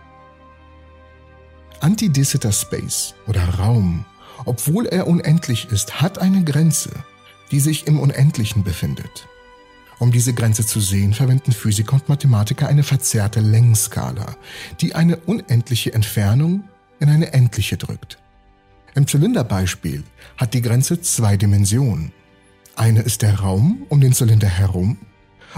Antidissiter 1.80 2.52
Space 2.52 3.14
oder 3.26 3.44
Raum 3.58 4.04
obwohl 4.44 4.86
er 4.86 5.06
unendlich 5.06 5.68
ist, 5.70 6.00
hat 6.00 6.18
eine 6.18 6.44
Grenze, 6.44 6.90
die 7.50 7.60
sich 7.60 7.86
im 7.86 7.98
Unendlichen 7.98 8.64
befindet. 8.64 9.28
Um 9.98 10.12
diese 10.12 10.34
Grenze 10.34 10.66
zu 10.66 10.80
sehen, 10.80 11.14
verwenden 11.14 11.52
Physiker 11.52 11.94
und 11.94 12.08
Mathematiker 12.08 12.68
eine 12.68 12.82
verzerrte 12.82 13.40
Längsskala, 13.40 14.36
die 14.80 14.94
eine 14.94 15.16
unendliche 15.16 15.94
Entfernung 15.94 16.64
in 17.00 17.08
eine 17.08 17.32
endliche 17.32 17.76
drückt. 17.76 18.18
Im 18.94 19.06
Zylinderbeispiel 19.06 20.04
hat 20.36 20.54
die 20.54 20.62
Grenze 20.62 21.00
zwei 21.00 21.36
Dimensionen. 21.36 22.12
Eine 22.74 23.00
ist 23.02 23.22
der 23.22 23.40
Raum 23.40 23.84
um 23.88 24.00
den 24.00 24.12
Zylinder 24.12 24.48
herum 24.48 24.98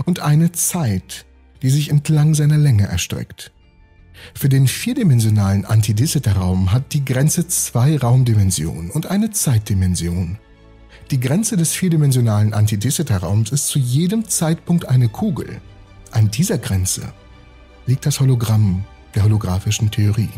und 0.05 0.21
eine 0.21 0.53
Zeit, 0.53 1.25
die 1.62 1.71
sich 1.71 1.91
entlang 1.91 2.35
seiner 2.35 2.59
Länge 2.59 2.87
erstreckt. 2.87 3.53
Für 4.35 4.48
den 4.48 4.66
vierdimensionalen 4.66 5.64
Antidiciter-Raum 5.64 6.72
hat 6.72 6.92
die 6.92 7.04
Grenze 7.04 7.48
zwei 7.48 7.96
Raumdimensionen 7.96 8.90
und 8.90 9.07
eine 9.07 9.31
Zeitdimension. 9.31 10.38
Die 11.11 11.20
Grenze 11.20 11.57
des 11.57 11.72
vierdimensionalen 11.72 12.52
Antidiciter-Raums 12.52 13.50
ist 13.52 13.68
zu 13.68 13.78
jedem 13.78 14.28
Zeitpunkt 14.28 14.88
eine 14.88 15.09
Kugel. 15.09 15.61
An 16.11 16.31
dieser 16.31 16.59
Grenze 16.59 17.12
liegt 17.87 18.04
das 18.04 18.20
Hologramm 18.20 18.85
der 19.14 19.24
holographischen 19.24 19.90
Theorie. 19.90 20.28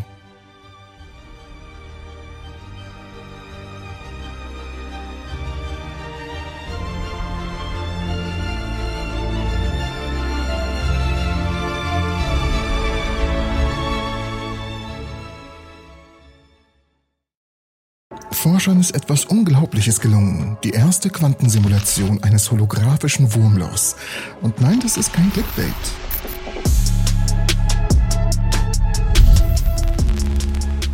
Forschern 18.41 18.81
ist 18.81 18.95
etwas 18.95 19.27
Unglaubliches 19.27 20.01
gelungen. 20.01 20.57
Die 20.65 20.71
erste 20.71 21.11
Quantensimulation 21.11 22.23
eines 22.23 22.51
holographischen 22.51 23.35
Wurmlochs. 23.35 23.97
Und 24.41 24.63
nein, 24.63 24.81
das 24.81 24.97
ist 24.97 25.13
kein 25.13 25.31
Clickbait. 25.31 25.75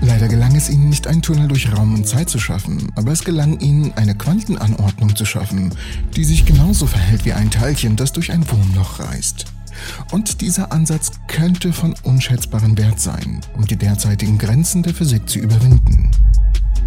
Leider 0.00 0.26
gelang 0.26 0.56
es 0.56 0.68
ihnen 0.68 0.88
nicht, 0.88 1.06
einen 1.06 1.22
Tunnel 1.22 1.46
durch 1.46 1.72
Raum 1.72 1.94
und 1.94 2.08
Zeit 2.08 2.28
zu 2.28 2.40
schaffen, 2.40 2.90
aber 2.96 3.12
es 3.12 3.22
gelang 3.22 3.60
ihnen, 3.60 3.92
eine 3.94 4.16
Quantenanordnung 4.16 5.14
zu 5.14 5.24
schaffen, 5.24 5.72
die 6.16 6.24
sich 6.24 6.46
genauso 6.46 6.88
verhält 6.88 7.24
wie 7.26 7.32
ein 7.32 7.52
Teilchen, 7.52 7.94
das 7.94 8.12
durch 8.12 8.32
ein 8.32 8.44
Wurmloch 8.50 8.98
reist. 8.98 9.44
Und 10.10 10.40
dieser 10.40 10.72
Ansatz 10.72 11.12
könnte 11.28 11.72
von 11.72 11.94
unschätzbarem 12.02 12.76
Wert 12.76 12.98
sein, 12.98 13.40
um 13.56 13.64
die 13.66 13.76
derzeitigen 13.76 14.36
Grenzen 14.36 14.82
der 14.82 14.94
Physik 14.94 15.28
zu 15.28 15.38
überwinden. 15.38 16.10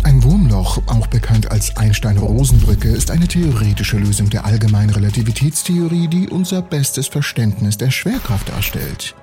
Ein 0.04 0.24
Wurmloch, 0.24 0.82
auch 0.88 1.08
bekannt 1.08 1.52
als 1.52 1.76
Einstein-Rosen-Brücke, 1.76 2.90
ist 2.90 3.12
eine 3.12 3.28
theoretische 3.28 3.98
Lösung 3.98 4.30
der 4.30 4.46
allgemeinen 4.46 4.90
Relativitätstheorie, 4.90 6.08
die 6.08 6.30
unser 6.30 6.62
bestes 6.62 7.08
Verständnis 7.08 7.78
der 7.78 7.92
Schwerkraft 7.92 8.50
darstellt. 8.50 9.16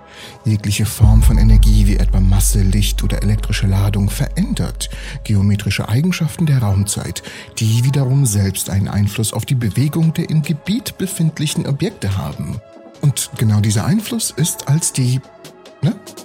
Jegliche 0.44 0.86
Form 0.86 1.22
von 1.22 1.38
Energie 1.38 1.86
wie 1.86 1.96
etwa 1.96 2.20
Masse, 2.20 2.62
Licht 2.62 3.02
oder 3.02 3.22
elektrische 3.22 3.66
Ladung 3.66 4.10
verändert 4.10 4.88
geometrische 5.24 5.88
Eigenschaften 5.88 6.46
der 6.46 6.58
Raumzeit, 6.58 7.22
die 7.58 7.84
wiederum 7.84 8.26
selbst 8.26 8.70
einen 8.70 8.88
Einfluss 8.88 9.32
auf 9.32 9.44
die 9.44 9.54
Bewegung 9.54 10.14
der 10.14 10.30
im 10.30 10.42
Gebiet 10.42 10.98
befindlichen 10.98 11.66
Objekte 11.66 12.16
haben. 12.16 12.60
Und 13.00 13.30
genau 13.36 13.60
dieser 13.60 13.84
Einfluss 13.84 14.30
ist 14.30 14.68
als 14.68 14.92
die 14.92 15.20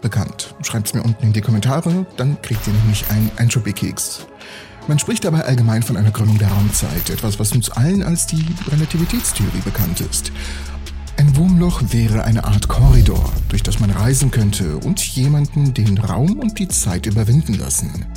bekannt. 0.02 0.54
Schreibt's 0.64 0.94
mir 0.94 1.04
unten 1.04 1.28
in 1.28 1.34
die 1.34 1.42
Kommentare, 1.42 2.06
dann 2.18 2.42
kriegt 2.42 2.66
ihr 2.68 2.74
nämlich 2.74 3.10
einen 3.10 3.32
Anchovy-Keks. 3.38 4.28
Man 4.88 4.98
spricht 5.00 5.24
dabei 5.24 5.46
allgemein 5.46 5.84
von 5.84 5.96
einer 5.96 6.12
Krümmung 6.12 6.40
der 6.40 6.50
Raumzeit, 6.50 7.10
etwas, 7.12 7.40
was 7.40 7.52
uns 7.52 7.70
allen 7.70 8.04
als 8.04 8.26
die 8.26 8.46
Relativitätstheorie 8.72 9.62
bekannt 9.64 10.02
ist. 10.02 10.32
Ein 11.22 11.38
Wurmloch 11.38 11.84
wäre 11.92 12.24
eine 12.24 12.46
Art 12.46 12.68
Korridor, 12.68 13.32
durch 13.50 13.62
das 13.62 13.80
man 13.80 13.92
reisen 13.92 14.32
könnte 14.32 14.78
und 14.78 15.00
jemanden 15.00 15.72
den 15.72 16.00
Raum 16.00 16.40
und 16.40 16.58
die 16.58 16.68
Zeit 16.68 17.06
überwinden 17.06 17.54
lassen. 17.54 18.08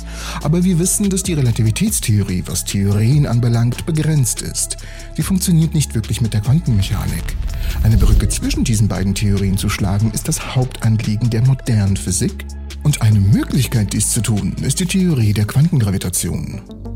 Aber 0.41 0.63
wir 0.63 0.79
wissen, 0.79 1.11
dass 1.11 1.21
die 1.21 1.35
Relativitätstheorie, 1.35 2.41
was 2.47 2.65
Theorien 2.65 3.27
anbelangt, 3.27 3.85
begrenzt 3.85 4.41
ist. 4.41 4.77
Die 5.17 5.21
funktioniert 5.21 5.75
nicht 5.75 5.93
wirklich 5.93 6.19
mit 6.19 6.33
der 6.33 6.41
Quantenmechanik. 6.41 7.37
Eine 7.83 7.97
Brücke 7.97 8.27
zwischen 8.27 8.63
diesen 8.63 8.87
beiden 8.87 9.13
Theorien 9.13 9.59
zu 9.59 9.69
schlagen, 9.69 10.09
ist 10.09 10.27
das 10.27 10.55
Hauptanliegen 10.55 11.29
der 11.29 11.45
modernen 11.45 11.97
Physik 11.97 12.47
und 12.81 13.03
eine 13.03 13.19
Möglichkeit, 13.19 13.93
dies 13.93 14.09
zu 14.09 14.21
tun, 14.21 14.55
ist 14.63 14.79
die 14.79 14.87
Theorie 14.87 15.33
der 15.33 15.45
Quantengravitation. 15.45 16.94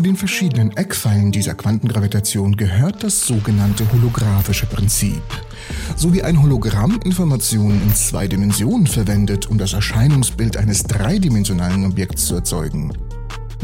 Zu 0.00 0.04
den 0.04 0.16
verschiedenen 0.16 0.74
Eckpfeilen 0.78 1.30
dieser 1.30 1.54
Quantengravitation 1.54 2.56
gehört 2.56 3.04
das 3.04 3.26
sogenannte 3.26 3.84
holographische 3.92 4.64
Prinzip. 4.64 5.20
sowie 5.94 6.22
ein 6.22 6.40
Hologramm 6.40 6.98
Informationen 7.04 7.82
in 7.82 7.94
zwei 7.94 8.26
Dimensionen 8.26 8.86
verwendet, 8.86 9.50
um 9.50 9.58
das 9.58 9.74
Erscheinungsbild 9.74 10.56
eines 10.56 10.84
dreidimensionalen 10.84 11.84
Objekts 11.84 12.24
zu 12.24 12.36
erzeugen, 12.36 12.94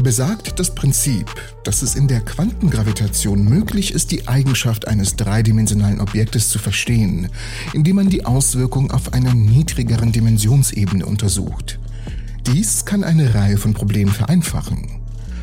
besagt 0.03 0.59
das 0.59 0.75
Prinzip, 0.75 1.25
dass 1.63 1.81
es 1.81 1.95
in 1.95 2.07
der 2.07 2.21
Quantengravitation 2.21 3.43
möglich 3.43 3.91
ist, 3.91 4.11
die 4.11 4.27
Eigenschaft 4.27 4.87
eines 4.87 5.15
dreidimensionalen 5.15 6.01
Objektes 6.01 6.49
zu 6.49 6.59
verstehen, 6.59 7.29
indem 7.73 7.95
man 7.95 8.09
die 8.09 8.25
Auswirkung 8.25 8.91
auf 8.91 9.11
einer 9.11 9.33
niedrigeren 9.33 10.11
Dimensionsebene 10.11 11.03
untersucht. 11.03 11.79
Dies 12.45 12.85
kann 12.85 13.03
eine 13.03 13.33
Reihe 13.33 13.57
von 13.57 13.73
Problemen 13.73 14.13
vereinfachen. 14.13 14.96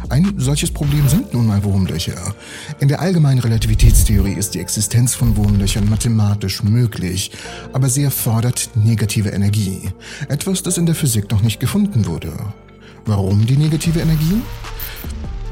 Ein 0.09 0.35
solches 0.37 0.71
Problem 0.71 1.09
sind 1.09 1.33
nun 1.33 1.47
mal 1.47 1.65
Wurmlöcher. 1.65 2.35
In 2.81 2.89
der 2.89 3.01
allgemeinen 3.01 3.41
Relativitätstheorie 3.41 4.35
ist 4.35 4.55
die 4.55 4.61
Existenz 4.61 5.15
von 5.15 5.37
Wurmlöchern 5.37 5.89
mathematisch 5.89 6.63
möglich, 6.63 7.31
aber 7.73 7.89
sie 7.89 8.03
erfordert 8.03 8.71
negative 8.75 9.31
Energie. 9.31 9.91
Etwas, 10.29 10.63
das 10.63 10.79
in 10.79 10.87
der 10.87 10.95
Physik 10.95 11.31
noch 11.31 11.43
nicht 11.43 11.59
gefunden 11.59 12.07
wurde. 12.07 12.33
Warum 13.07 13.47
die 13.47 13.57
negative 13.57 14.01
Energie? 14.01 14.43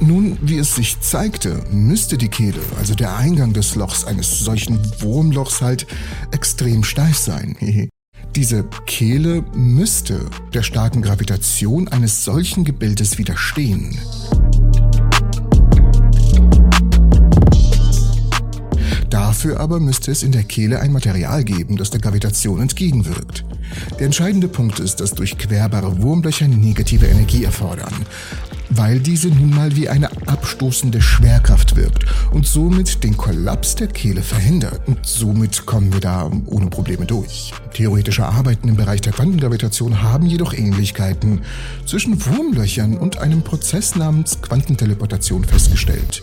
Nun, 0.01 0.37
wie 0.43 0.59
es 0.59 0.75
sich 0.75 1.01
zeigte, 1.01 1.63
müsste 1.71 2.19
die 2.19 2.29
Kehle, 2.29 2.61
also 2.79 2.95
der 2.95 3.17
Eingang 3.17 3.53
des 3.53 3.77
Lochs 3.77 4.05
eines 4.05 4.41
solchen 4.41 4.81
Wurmlochs 5.01 5.63
halt 5.63 5.87
extrem 6.33 6.83
steif 6.83 7.17
sein. 7.17 7.57
Diese 8.35 8.65
Kehle 8.87 9.45
müsste 9.55 10.27
der 10.55 10.63
starken 10.63 11.03
Gravitation 11.03 11.89
eines 11.89 12.25
solchen 12.25 12.65
Gebildes 12.65 13.19
widerstehen. 13.19 13.99
Dafür 19.11 19.61
aber 19.61 19.81
müsste 19.81 20.11
es 20.11 20.23
in 20.23 20.33
der 20.33 20.45
Kehle 20.45 20.81
ein 20.81 20.93
Material 20.93 21.45
geben, 21.45 21.77
das 21.77 21.91
der 21.91 22.01
Gravitation 22.01 22.61
entgegenwirkt. 22.61 23.45
Der 23.99 24.07
entscheidende 24.07 24.49
Punkt 24.49 24.81
ist, 24.81 25.01
dass 25.01 25.15
durchquerbare 25.15 26.01
Wurmlöcher 26.01 26.49
negative 26.49 27.07
Energie 27.07 27.45
erfordern, 27.45 27.95
weil 28.77 29.01
diese 29.01 29.29
nun 29.29 29.55
mal 29.55 29.77
wie 29.77 29.89
eine 29.89 30.11
abstoßende 30.27 31.01
Schwerkraft 31.01 31.77
wirkt 31.77 32.05
und 32.33 32.47
somit 32.47 33.05
den 33.05 33.17
Kollaps 33.17 33.75
der 33.75 33.89
Kehle 33.89 34.23
verhindert. 34.23 34.81
Und 34.87 35.07
somit 35.07 35.67
kommen 35.67 35.93
wir 35.93 36.01
da 36.01 36.31
ohne 36.47 36.67
Probleme 36.67 37.07
durch. 37.07 37.53
Theoretische 37.75 38.25
Arbeiten 38.25 38.69
im 38.69 38.77
Bereich 38.77 39.01
der 39.01 39.13
Quantengravitation 39.13 40.03
haben 40.03 40.27
jedoch 40.27 40.53
Ähnlichkeiten 40.53 41.43
zwischen 41.87 42.25
Wurmlöchern 42.27 42.97
und 42.97 43.19
einem 43.19 43.43
Prozess 43.43 43.97
namens 43.97 44.41
Quantenteleportation 44.43 45.45
festgestellt 45.45 46.23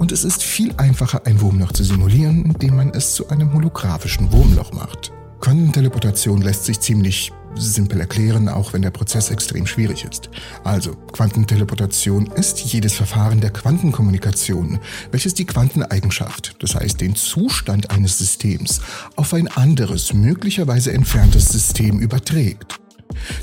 und 0.00 0.12
es 0.12 0.24
ist 0.24 0.42
viel 0.42 0.72
einfacher, 0.78 1.26
ein 1.26 1.42
Wurmloch 1.42 1.72
zu 1.72 1.84
simulieren, 1.84 2.46
indem 2.46 2.76
man 2.76 2.90
es 2.94 3.14
zu 3.14 3.28
einem 3.28 3.52
holographischen 3.52 4.32
Wurmloch 4.32 4.72
macht. 4.72 5.12
Quantenteleportation 5.40 6.42
lässt 6.42 6.64
sich 6.64 6.80
ziemlich 6.80 7.32
simpel 7.54 8.00
erklären, 8.00 8.48
auch 8.48 8.72
wenn 8.72 8.82
der 8.82 8.90
Prozess 8.90 9.30
extrem 9.30 9.66
schwierig 9.66 10.04
ist. 10.04 10.30
Also, 10.64 10.94
Quantenteleportation 11.12 12.26
ist 12.28 12.60
jedes 12.60 12.94
Verfahren 12.94 13.40
der 13.40 13.50
Quantenkommunikation, 13.50 14.78
welches 15.10 15.34
die 15.34 15.46
Quanteneigenschaft, 15.46 16.56
das 16.60 16.74
heißt 16.74 17.00
den 17.00 17.16
Zustand 17.16 17.90
eines 17.90 18.18
Systems, 18.18 18.80
auf 19.16 19.34
ein 19.34 19.48
anderes, 19.48 20.12
möglicherweise 20.12 20.92
entferntes 20.92 21.48
System 21.48 21.98
überträgt. 21.98 22.78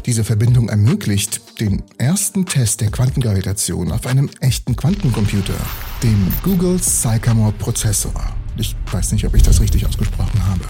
Diese 0.06 0.24
Verbindung 0.24 0.70
ermöglicht 0.70 1.60
den 1.60 1.84
ersten 1.98 2.46
Test 2.46 2.82
der 2.82 2.90
Quantengravitation 2.90 3.92
auf 3.92 4.06
einem 4.08 4.30
echten 4.40 4.76
Quantencomputer, 4.76 5.56
dem 6.02 6.32
Google 6.44 6.82
Sycamore 6.82 7.52
Prozessor. 7.52 8.14
Ich 8.56 8.76
weiß 8.92 9.12
nicht, 9.12 9.26
ob 9.26 9.36
ich 9.36 9.44
das 9.44 9.60
richtig 9.60 9.86
ausgesprochen 9.86 10.46
habe, 10.48 10.64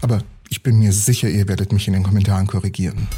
aber 0.00 0.22
ich 0.56 0.62
bin 0.62 0.78
mir 0.78 0.90
sicher, 0.90 1.28
ihr 1.28 1.48
werdet 1.48 1.70
mich 1.70 1.86
in 1.86 1.92
den 1.92 2.02
Kommentaren 2.02 2.46
korrigieren. 2.46 3.08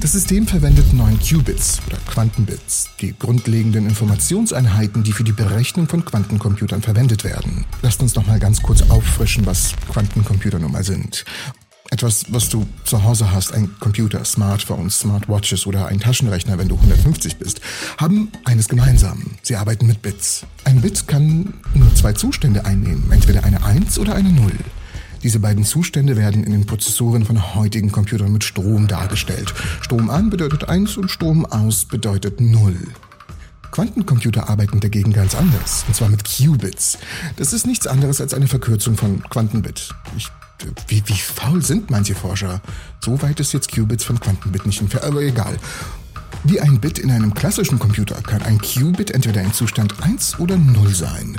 Das 0.00 0.12
System 0.12 0.48
verwendet 0.48 0.92
9 0.92 1.20
Qubits 1.20 1.80
oder 1.86 1.96
Quantenbits, 2.08 2.88
die 3.00 3.14
grundlegenden 3.16 3.86
Informationseinheiten, 3.86 5.04
die 5.04 5.12
für 5.12 5.22
die 5.22 5.32
Berechnung 5.32 5.86
von 5.86 6.04
Quantencomputern 6.04 6.82
verwendet 6.82 7.22
werden. 7.22 7.66
Lasst 7.82 8.02
uns 8.02 8.16
noch 8.16 8.26
mal 8.26 8.40
ganz 8.40 8.60
kurz 8.62 8.82
auffrischen, 8.90 9.46
was 9.46 9.74
Quantencomputer 9.92 10.58
nun 10.58 10.72
mal 10.72 10.82
sind. 10.82 11.24
Etwas, 11.90 12.24
was 12.30 12.48
du 12.48 12.66
zu 12.82 13.04
Hause 13.04 13.30
hast, 13.30 13.52
ein 13.52 13.70
Computer, 13.78 14.24
Smartphones, 14.24 14.98
Smartwatches 14.98 15.68
oder 15.68 15.86
ein 15.86 16.00
Taschenrechner, 16.00 16.58
wenn 16.58 16.68
du 16.68 16.74
150 16.74 17.36
bist, 17.36 17.60
haben 17.96 18.32
eines 18.44 18.66
gemeinsam. 18.66 19.36
Sie 19.42 19.54
arbeiten 19.54 19.86
mit 19.86 20.02
Bits. 20.02 20.46
Ein 20.64 20.80
Bit 20.80 21.06
kann 21.06 21.54
nur 21.74 21.94
zwei 21.94 22.12
Zustände 22.12 22.64
einnehmen, 22.64 23.12
entweder 23.12 23.44
eine 23.44 23.62
1 23.62 24.00
oder 24.00 24.16
eine 24.16 24.30
0. 24.30 24.50
Diese 25.22 25.38
beiden 25.38 25.64
Zustände 25.64 26.16
werden 26.16 26.44
in 26.44 26.52
den 26.52 26.66
Prozessoren 26.66 27.24
von 27.24 27.54
heutigen 27.54 27.92
Computern 27.92 28.32
mit 28.32 28.44
Strom 28.44 28.88
dargestellt. 28.88 29.54
Strom 29.80 30.10
an 30.10 30.30
bedeutet 30.30 30.68
1 30.68 30.96
und 30.96 31.10
Strom 31.10 31.46
aus 31.46 31.84
bedeutet 31.84 32.40
0. 32.40 32.76
Quantencomputer 33.70 34.50
arbeiten 34.50 34.80
dagegen 34.80 35.12
ganz 35.12 35.34
anders, 35.34 35.84
und 35.88 35.94
zwar 35.94 36.10
mit 36.10 36.24
Qubits. 36.24 36.98
Das 37.36 37.52
ist 37.52 37.66
nichts 37.66 37.86
anderes 37.86 38.20
als 38.20 38.34
eine 38.34 38.46
Verkürzung 38.48 38.96
von 38.96 39.22
Quantenbit. 39.30 39.94
Ich 40.16 40.28
wie, 40.86 41.02
wie 41.06 41.14
faul 41.14 41.62
sind 41.62 41.90
manche 41.90 42.14
Forscher? 42.14 42.60
So 43.00 43.20
weit 43.22 43.40
ist 43.40 43.52
jetzt 43.52 43.72
Qubits 43.72 44.04
von 44.04 44.20
Quantenbit 44.20 44.64
nicht 44.66 44.80
entfernt, 44.80 45.06
aber 45.06 45.22
egal. 45.22 45.58
Wie 46.44 46.60
ein 46.60 46.80
Bit 46.80 46.98
in 46.98 47.10
einem 47.10 47.34
klassischen 47.34 47.78
Computer 47.78 48.16
kann 48.16 48.42
ein 48.42 48.60
Qubit 48.60 49.12
entweder 49.12 49.42
in 49.42 49.52
Zustand 49.52 50.02
1 50.02 50.40
oder 50.40 50.56
0 50.56 50.94
sein. 50.94 51.36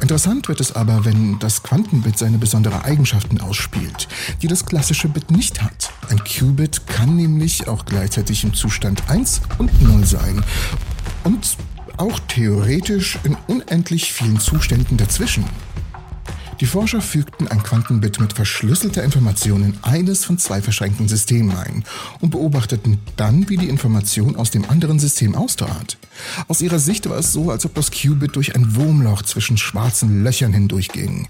Interessant 0.00 0.48
wird 0.48 0.60
es 0.60 0.74
aber, 0.76 1.04
wenn 1.04 1.38
das 1.38 1.62
Quantenbit 1.62 2.18
seine 2.18 2.38
besondere 2.38 2.84
Eigenschaften 2.84 3.40
ausspielt, 3.40 4.08
die 4.42 4.46
das 4.46 4.66
klassische 4.66 5.08
Bit 5.08 5.30
nicht 5.30 5.62
hat. 5.62 5.90
Ein 6.08 6.22
Qubit 6.22 6.86
kann 6.86 7.16
nämlich 7.16 7.66
auch 7.66 7.84
gleichzeitig 7.84 8.44
im 8.44 8.54
Zustand 8.54 9.08
1 9.08 9.40
und 9.58 9.82
0 9.82 10.04
sein 10.04 10.44
und 11.24 11.56
auch 11.96 12.20
theoretisch 12.28 13.18
in 13.24 13.36
unendlich 13.46 14.12
vielen 14.12 14.38
Zuständen 14.38 14.96
dazwischen. 14.96 15.44
Die 16.60 16.66
Forscher 16.66 17.02
fügten 17.02 17.48
ein 17.48 17.62
Quantenbit 17.62 18.18
mit 18.18 18.32
verschlüsselter 18.32 19.04
Information 19.04 19.62
in 19.62 19.74
eines 19.82 20.24
von 20.24 20.38
zwei 20.38 20.62
verschränkten 20.62 21.06
Systemen 21.06 21.54
ein 21.54 21.84
und 22.20 22.30
beobachteten 22.30 22.98
dann, 23.16 23.48
wie 23.50 23.58
die 23.58 23.68
Information 23.68 24.36
aus 24.36 24.50
dem 24.50 24.64
anderen 24.70 24.98
System 24.98 25.34
austrat. 25.34 25.98
Aus 26.48 26.62
ihrer 26.62 26.78
Sicht 26.78 27.08
war 27.10 27.18
es 27.18 27.32
so, 27.32 27.50
als 27.50 27.66
ob 27.66 27.74
das 27.74 27.90
Qubit 27.90 28.36
durch 28.36 28.54
ein 28.54 28.74
Wurmloch 28.74 29.22
zwischen 29.22 29.58
schwarzen 29.58 30.24
Löchern 30.24 30.54
hindurchging. 30.54 31.28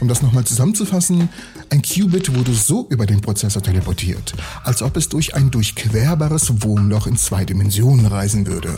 Um 0.00 0.06
das 0.06 0.22
nochmal 0.22 0.44
zusammenzufassen, 0.44 1.28
ein 1.70 1.82
Qubit 1.82 2.36
wurde 2.36 2.54
so 2.54 2.86
über 2.88 3.06
den 3.06 3.20
Prozessor 3.20 3.62
teleportiert, 3.62 4.34
als 4.62 4.82
ob 4.82 4.96
es 4.96 5.08
durch 5.08 5.34
ein 5.34 5.50
durchquerbares 5.50 6.62
Wurmloch 6.62 7.08
in 7.08 7.16
zwei 7.16 7.44
Dimensionen 7.44 8.06
reisen 8.06 8.46
würde. 8.46 8.76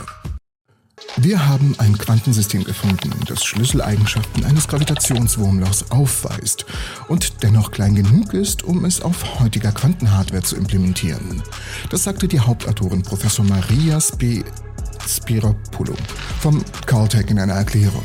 Wir 1.16 1.46
haben 1.46 1.74
ein 1.78 1.98
Quantensystem 1.98 2.64
gefunden, 2.64 3.10
das 3.26 3.44
Schlüsseleigenschaften 3.44 4.44
eines 4.44 4.68
Gravitationswurmlochs 4.68 5.90
aufweist 5.90 6.64
und 7.08 7.42
dennoch 7.42 7.72
klein 7.72 7.94
genug 7.94 8.32
ist, 8.32 8.62
um 8.62 8.84
es 8.84 9.00
auf 9.00 9.40
heutiger 9.40 9.72
Quantenhardware 9.72 10.42
zu 10.42 10.56
implementieren. 10.56 11.42
Das 11.90 12.04
sagte 12.04 12.28
die 12.28 12.40
Hauptautorin 12.40 13.02
Professor 13.02 13.44
Maria 13.44 14.00
Spe 14.00 14.44
Spiropoulou 15.06 15.96
vom 16.40 16.64
Caltech 16.86 17.30
in 17.30 17.38
einer 17.38 17.54
Erklärung. 17.54 18.04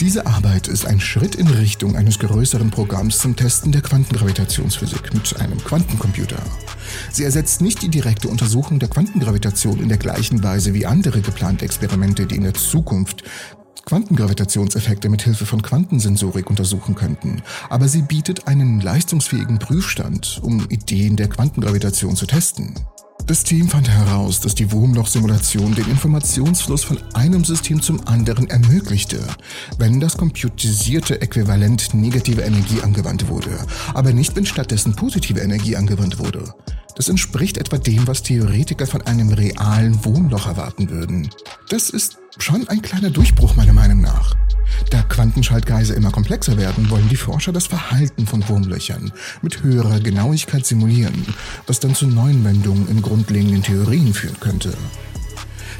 Diese 0.00 0.26
Arbeit 0.26 0.66
ist 0.66 0.86
ein 0.86 1.00
Schritt 1.00 1.36
in 1.36 1.46
Richtung 1.46 1.94
eines 1.94 2.18
größeren 2.18 2.70
Programms 2.70 3.20
zum 3.20 3.36
Testen 3.36 3.70
der 3.70 3.80
Quantengravitationsphysik 3.80 5.14
mit 5.14 5.40
einem 5.40 5.62
Quantencomputer. 5.62 6.42
Sie 7.12 7.22
ersetzt 7.22 7.60
nicht 7.60 7.80
die 7.80 7.88
direkte 7.88 8.28
Untersuchung 8.28 8.80
der 8.80 8.88
Quantengravitation 8.88 9.80
in 9.80 9.88
der 9.88 9.98
gleichen 9.98 10.42
Weise 10.42 10.74
wie 10.74 10.84
andere 10.84 11.20
geplante 11.20 11.64
Experimente, 11.64 12.26
die 12.26 12.36
in 12.36 12.42
der 12.42 12.54
Zukunft 12.54 13.22
Quantengravitationseffekte 13.86 15.08
mit 15.08 15.22
Hilfe 15.22 15.46
von 15.46 15.62
Quantensensorik 15.62 16.50
untersuchen 16.50 16.94
könnten, 16.94 17.42
aber 17.68 17.86
sie 17.86 18.02
bietet 18.02 18.48
einen 18.48 18.80
leistungsfähigen 18.80 19.58
Prüfstand, 19.58 20.40
um 20.42 20.66
Ideen 20.70 21.16
der 21.16 21.28
Quantengravitation 21.28 22.16
zu 22.16 22.26
testen. 22.26 22.74
Das 23.26 23.42
Team 23.42 23.68
fand 23.68 23.88
heraus, 23.88 24.40
dass 24.40 24.54
die 24.54 24.70
Wurmloch-Simulation 24.70 25.74
den 25.74 25.88
Informationsfluss 25.88 26.84
von 26.84 26.98
einem 27.14 27.42
System 27.42 27.80
zum 27.80 28.06
anderen 28.06 28.50
ermöglichte, 28.50 29.18
wenn 29.78 29.98
das 29.98 30.18
computisierte 30.18 31.22
Äquivalent 31.22 31.94
negative 31.94 32.42
Energie 32.42 32.82
angewandt 32.82 33.28
wurde, 33.28 33.58
aber 33.94 34.12
nicht 34.12 34.36
wenn 34.36 34.44
stattdessen 34.44 34.94
positive 34.94 35.40
Energie 35.40 35.74
angewandt 35.74 36.18
wurde. 36.18 36.52
Das 36.96 37.08
entspricht 37.08 37.58
etwa 37.58 37.78
dem, 37.78 38.06
was 38.06 38.22
Theoretiker 38.22 38.86
von 38.86 39.02
einem 39.02 39.32
realen 39.32 40.04
Wurmloch 40.04 40.46
erwarten 40.46 40.90
würden. 40.90 41.28
Das 41.68 41.90
ist 41.90 42.18
schon 42.38 42.68
ein 42.68 42.82
kleiner 42.82 43.10
Durchbruch 43.10 43.56
meiner 43.56 43.72
Meinung 43.72 44.00
nach. 44.00 44.34
Da 44.90 45.02
Quantenschaltkreise 45.02 45.94
immer 45.94 46.10
komplexer 46.10 46.56
werden, 46.56 46.90
wollen 46.90 47.08
die 47.08 47.16
Forscher 47.16 47.52
das 47.52 47.66
Verhalten 47.66 48.26
von 48.26 48.48
Wurmlöchern 48.48 49.12
mit 49.42 49.62
höherer 49.62 50.00
Genauigkeit 50.00 50.64
simulieren, 50.66 51.26
was 51.66 51.80
dann 51.80 51.94
zu 51.94 52.06
neuen 52.06 52.44
Wendungen 52.44 52.88
in 52.88 53.02
grundlegenden 53.02 53.62
Theorien 53.62 54.14
führen 54.14 54.38
könnte. 54.40 54.74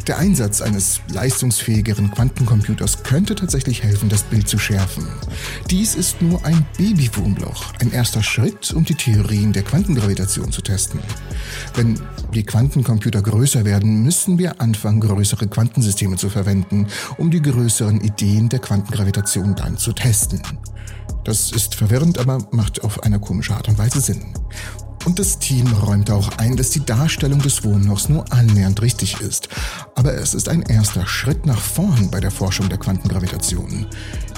Der 0.06 0.18
Einsatz 0.18 0.60
eines 0.60 1.00
leistungsfähigeren 1.08 2.10
Quantencomputers 2.10 3.02
könnte 3.02 3.34
tatsächlich 3.34 3.82
helfen, 3.82 4.08
das 4.08 4.22
Bild 4.22 4.48
zu 4.48 4.58
schärfen. 4.58 5.06
Dies 5.70 5.94
ist 5.94 6.20
nur 6.20 6.44
ein 6.44 6.66
Babywurmloch, 6.76 7.72
ein 7.80 7.92
erster 7.92 8.22
Schritt, 8.22 8.72
um 8.72 8.84
die 8.84 8.94
Theorien 8.94 9.52
der 9.52 9.62
Quantengravitation 9.62 10.52
zu 10.52 10.62
testen. 10.62 11.00
Wenn 11.74 11.98
die 12.34 12.44
Quantencomputer 12.44 13.22
größer 13.22 13.64
werden, 13.64 14.02
müssen 14.02 14.38
wir 14.38 14.60
anfangen, 14.60 15.00
größere 15.00 15.46
Quantensysteme 15.48 16.16
zu 16.16 16.28
verwenden, 16.28 16.86
um 17.18 17.30
die 17.30 17.42
größeren 17.42 18.00
Ideen 18.00 18.48
der 18.48 18.58
Quantengravitation 18.58 19.54
dann 19.54 19.78
zu 19.78 19.92
testen. 19.92 20.42
Das 21.24 21.52
ist 21.52 21.74
verwirrend, 21.74 22.18
aber 22.18 22.46
macht 22.50 22.84
auf 22.84 23.02
eine 23.02 23.18
komische 23.18 23.54
Art 23.54 23.68
und 23.68 23.78
Weise 23.78 24.00
Sinn. 24.00 24.34
Und 25.04 25.18
das 25.18 25.38
Team 25.38 25.66
räumt 25.66 26.10
auch 26.10 26.38
ein, 26.38 26.56
dass 26.56 26.70
die 26.70 26.84
Darstellung 26.84 27.38
des 27.40 27.62
Wohnlochs 27.62 28.08
nur 28.08 28.32
annähernd 28.32 28.80
richtig 28.80 29.20
ist. 29.20 29.48
Aber 29.94 30.14
es 30.14 30.32
ist 30.32 30.48
ein 30.48 30.62
erster 30.62 31.06
Schritt 31.06 31.44
nach 31.44 31.60
vorn 31.60 32.10
bei 32.10 32.20
der 32.20 32.30
Forschung 32.30 32.70
der 32.70 32.78
Quantengravitation. 32.78 33.86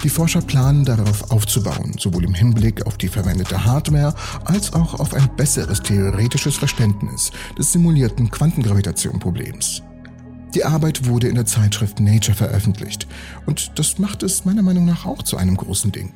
Die 0.02 0.08
Forscher 0.08 0.40
planen 0.40 0.84
darauf 0.84 1.30
aufzubauen, 1.30 1.94
sowohl 1.98 2.24
im 2.24 2.34
Hinblick 2.34 2.84
auf 2.84 2.98
die 2.98 3.08
verwendete 3.08 3.64
Hardware 3.64 4.14
als 4.44 4.72
auch 4.72 4.98
auf 4.98 5.14
ein 5.14 5.30
besseres 5.36 5.80
theoretisches 5.82 6.56
Verständnis 6.56 7.30
des 7.56 7.70
simulierten 7.70 8.30
Quantengravitation-Problems. 8.30 9.82
Die 10.54 10.64
Arbeit 10.64 11.06
wurde 11.06 11.28
in 11.28 11.34
der 11.34 11.46
Zeitschrift 11.46 12.00
Nature 12.00 12.36
veröffentlicht 12.36 13.06
und 13.44 13.78
das 13.78 13.98
macht 13.98 14.22
es 14.22 14.44
meiner 14.44 14.62
Meinung 14.62 14.86
nach 14.86 15.06
auch 15.06 15.22
zu 15.22 15.36
einem 15.36 15.56
großen 15.56 15.92
Ding. 15.92 16.12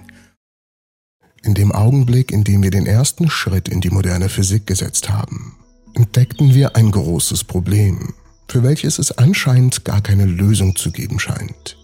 In 1.42 1.54
dem 1.54 1.72
Augenblick, 1.72 2.32
in 2.32 2.44
dem 2.44 2.62
wir 2.62 2.70
den 2.70 2.86
ersten 2.86 3.30
Schritt 3.30 3.68
in 3.68 3.80
die 3.80 3.90
moderne 3.90 4.28
Physik 4.28 4.66
gesetzt 4.66 5.08
haben, 5.08 5.56
entdeckten 5.94 6.54
wir 6.54 6.76
ein 6.76 6.90
großes 6.90 7.44
Problem, 7.44 8.12
für 8.48 8.62
welches 8.62 8.98
es 8.98 9.12
anscheinend 9.12 9.84
gar 9.84 10.02
keine 10.02 10.26
Lösung 10.26 10.76
zu 10.76 10.92
geben 10.92 11.18
scheint. 11.18 11.78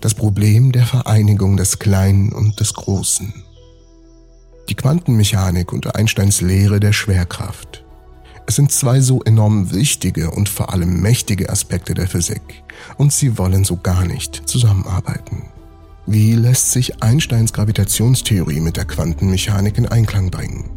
Das 0.00 0.14
Problem 0.14 0.70
der 0.70 0.86
Vereinigung 0.86 1.56
des 1.56 1.80
Kleinen 1.80 2.32
und 2.32 2.60
des 2.60 2.72
Großen. 2.74 3.32
Die 4.68 4.76
Quantenmechanik 4.76 5.72
und 5.72 5.96
Einsteins 5.96 6.40
Lehre 6.40 6.78
der 6.78 6.92
Schwerkraft. 6.92 7.84
Es 8.46 8.54
sind 8.56 8.70
zwei 8.70 9.00
so 9.00 9.22
enorm 9.24 9.72
wichtige 9.72 10.30
und 10.30 10.48
vor 10.48 10.72
allem 10.72 11.02
mächtige 11.02 11.50
Aspekte 11.50 11.94
der 11.94 12.06
Physik, 12.06 12.62
und 12.96 13.12
sie 13.12 13.38
wollen 13.38 13.64
so 13.64 13.76
gar 13.76 14.04
nicht 14.04 14.48
zusammenarbeiten. 14.48 15.48
Wie 16.10 16.32
lässt 16.32 16.72
sich 16.72 17.02
Einsteins 17.02 17.52
Gravitationstheorie 17.52 18.60
mit 18.60 18.78
der 18.78 18.86
Quantenmechanik 18.86 19.76
in 19.76 19.86
Einklang 19.86 20.30
bringen? 20.30 20.70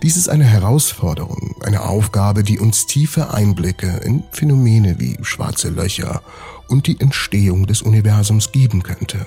Dies 0.00 0.16
ist 0.16 0.28
eine 0.28 0.44
Herausforderung, 0.44 1.56
eine 1.64 1.82
Aufgabe, 1.82 2.44
die 2.44 2.60
uns 2.60 2.86
tiefe 2.86 3.34
Einblicke 3.34 3.88
in 4.04 4.22
Phänomene 4.30 5.00
wie 5.00 5.18
schwarze 5.22 5.70
Löcher 5.70 6.22
und 6.68 6.86
die 6.86 7.00
Entstehung 7.00 7.66
des 7.66 7.82
Universums 7.82 8.52
geben 8.52 8.84
könnte. 8.84 9.26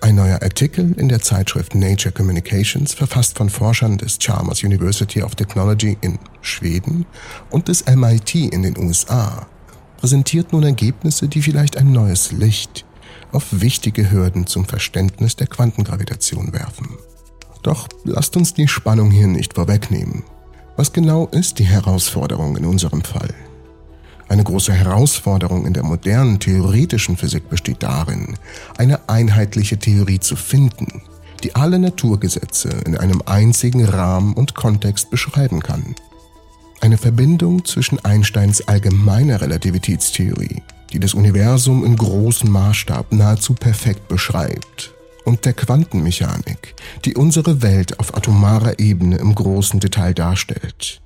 Ein 0.00 0.16
neuer 0.16 0.42
Artikel 0.42 0.94
in 0.98 1.08
der 1.08 1.20
Zeitschrift 1.20 1.76
Nature 1.76 2.12
Communications, 2.12 2.92
verfasst 2.92 3.38
von 3.38 3.50
Forschern 3.50 3.98
des 3.98 4.18
Chalmers 4.18 4.64
University 4.64 5.22
of 5.22 5.36
Technology 5.36 5.96
in 6.00 6.18
Schweden 6.40 7.06
und 7.50 7.68
des 7.68 7.86
MIT 7.86 8.34
in 8.34 8.64
den 8.64 8.76
USA, 8.78 9.46
präsentiert 9.96 10.52
nun 10.52 10.62
Ergebnisse, 10.62 11.28
die 11.28 11.42
vielleicht 11.42 11.76
ein 11.76 11.92
neues 11.92 12.32
Licht 12.32 12.84
auf 13.32 13.60
wichtige 13.60 14.10
Hürden 14.10 14.46
zum 14.46 14.64
Verständnis 14.64 15.36
der 15.36 15.46
Quantengravitation 15.46 16.52
werfen. 16.52 16.96
Doch 17.62 17.88
lasst 18.04 18.36
uns 18.36 18.54
die 18.54 18.68
Spannung 18.68 19.10
hier 19.10 19.26
nicht 19.26 19.54
vorwegnehmen. 19.54 20.22
Was 20.76 20.92
genau 20.92 21.26
ist 21.26 21.58
die 21.58 21.64
Herausforderung 21.64 22.56
in 22.56 22.64
unserem 22.64 23.02
Fall? 23.02 23.34
Eine 24.28 24.44
große 24.44 24.72
Herausforderung 24.72 25.66
in 25.66 25.72
der 25.72 25.84
modernen 25.84 26.40
theoretischen 26.40 27.16
Physik 27.16 27.48
besteht 27.48 27.82
darin, 27.82 28.36
eine 28.76 29.08
einheitliche 29.08 29.78
Theorie 29.78 30.18
zu 30.18 30.36
finden, 30.36 31.02
die 31.44 31.54
alle 31.54 31.78
Naturgesetze 31.78 32.68
in 32.84 32.96
einem 32.96 33.22
einzigen 33.24 33.84
Rahmen 33.84 34.34
und 34.34 34.54
Kontext 34.54 35.10
beschreiben 35.10 35.60
kann. 35.60 35.94
Eine 36.86 36.98
Verbindung 36.98 37.64
zwischen 37.64 37.98
Einsteins 38.04 38.68
allgemeiner 38.68 39.40
Relativitätstheorie, 39.40 40.62
die 40.92 41.00
das 41.00 41.14
Universum 41.14 41.84
in 41.84 41.96
großem 41.96 42.48
Maßstab 42.48 43.10
nahezu 43.10 43.54
perfekt 43.54 44.06
beschreibt, 44.06 44.94
und 45.24 45.44
der 45.44 45.52
Quantenmechanik, 45.52 46.76
die 47.04 47.16
unsere 47.16 47.60
Welt 47.60 47.98
auf 47.98 48.16
atomarer 48.16 48.78
Ebene 48.78 49.16
im 49.16 49.34
großen 49.34 49.80
Detail 49.80 50.14
darstellt. 50.14 51.00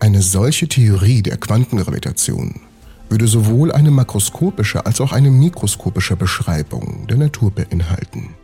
Eine 0.00 0.20
solche 0.20 0.68
Theorie 0.68 1.22
der 1.22 1.38
Quantengravitation 1.38 2.60
würde 3.08 3.26
sowohl 3.26 3.72
eine 3.72 3.90
makroskopische 3.90 4.84
als 4.84 5.00
auch 5.00 5.12
eine 5.12 5.30
mikroskopische 5.30 6.14
Beschreibung 6.14 7.06
der 7.06 7.16
Natur 7.16 7.52
beinhalten. 7.52 8.34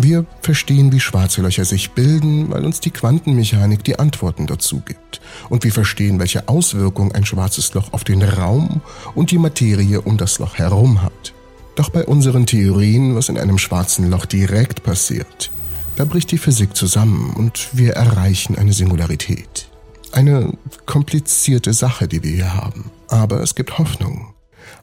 Wir 0.00 0.24
verstehen, 0.42 0.92
wie 0.92 1.00
schwarze 1.00 1.42
Löcher 1.42 1.64
sich 1.64 1.90
bilden, 1.90 2.50
weil 2.50 2.64
uns 2.64 2.78
die 2.78 2.92
Quantenmechanik 2.92 3.82
die 3.82 3.98
Antworten 3.98 4.46
dazu 4.46 4.80
gibt. 4.80 5.20
Und 5.48 5.64
wir 5.64 5.72
verstehen, 5.72 6.20
welche 6.20 6.48
Auswirkungen 6.48 7.10
ein 7.10 7.26
schwarzes 7.26 7.74
Loch 7.74 7.92
auf 7.92 8.04
den 8.04 8.22
Raum 8.22 8.80
und 9.16 9.32
die 9.32 9.38
Materie 9.38 10.00
um 10.00 10.16
das 10.16 10.38
Loch 10.38 10.54
herum 10.54 11.02
hat. 11.02 11.34
Doch 11.74 11.90
bei 11.90 12.04
unseren 12.04 12.46
Theorien, 12.46 13.16
was 13.16 13.28
in 13.28 13.38
einem 13.38 13.58
schwarzen 13.58 14.08
Loch 14.08 14.24
direkt 14.24 14.84
passiert, 14.84 15.50
da 15.96 16.04
bricht 16.04 16.30
die 16.30 16.38
Physik 16.38 16.76
zusammen 16.76 17.32
und 17.36 17.70
wir 17.72 17.94
erreichen 17.94 18.56
eine 18.56 18.72
Singularität. 18.72 19.68
Eine 20.12 20.52
komplizierte 20.86 21.72
Sache, 21.72 22.06
die 22.06 22.22
wir 22.22 22.30
hier 22.30 22.54
haben. 22.54 22.92
Aber 23.08 23.40
es 23.40 23.56
gibt 23.56 23.78
Hoffnung. 23.78 24.32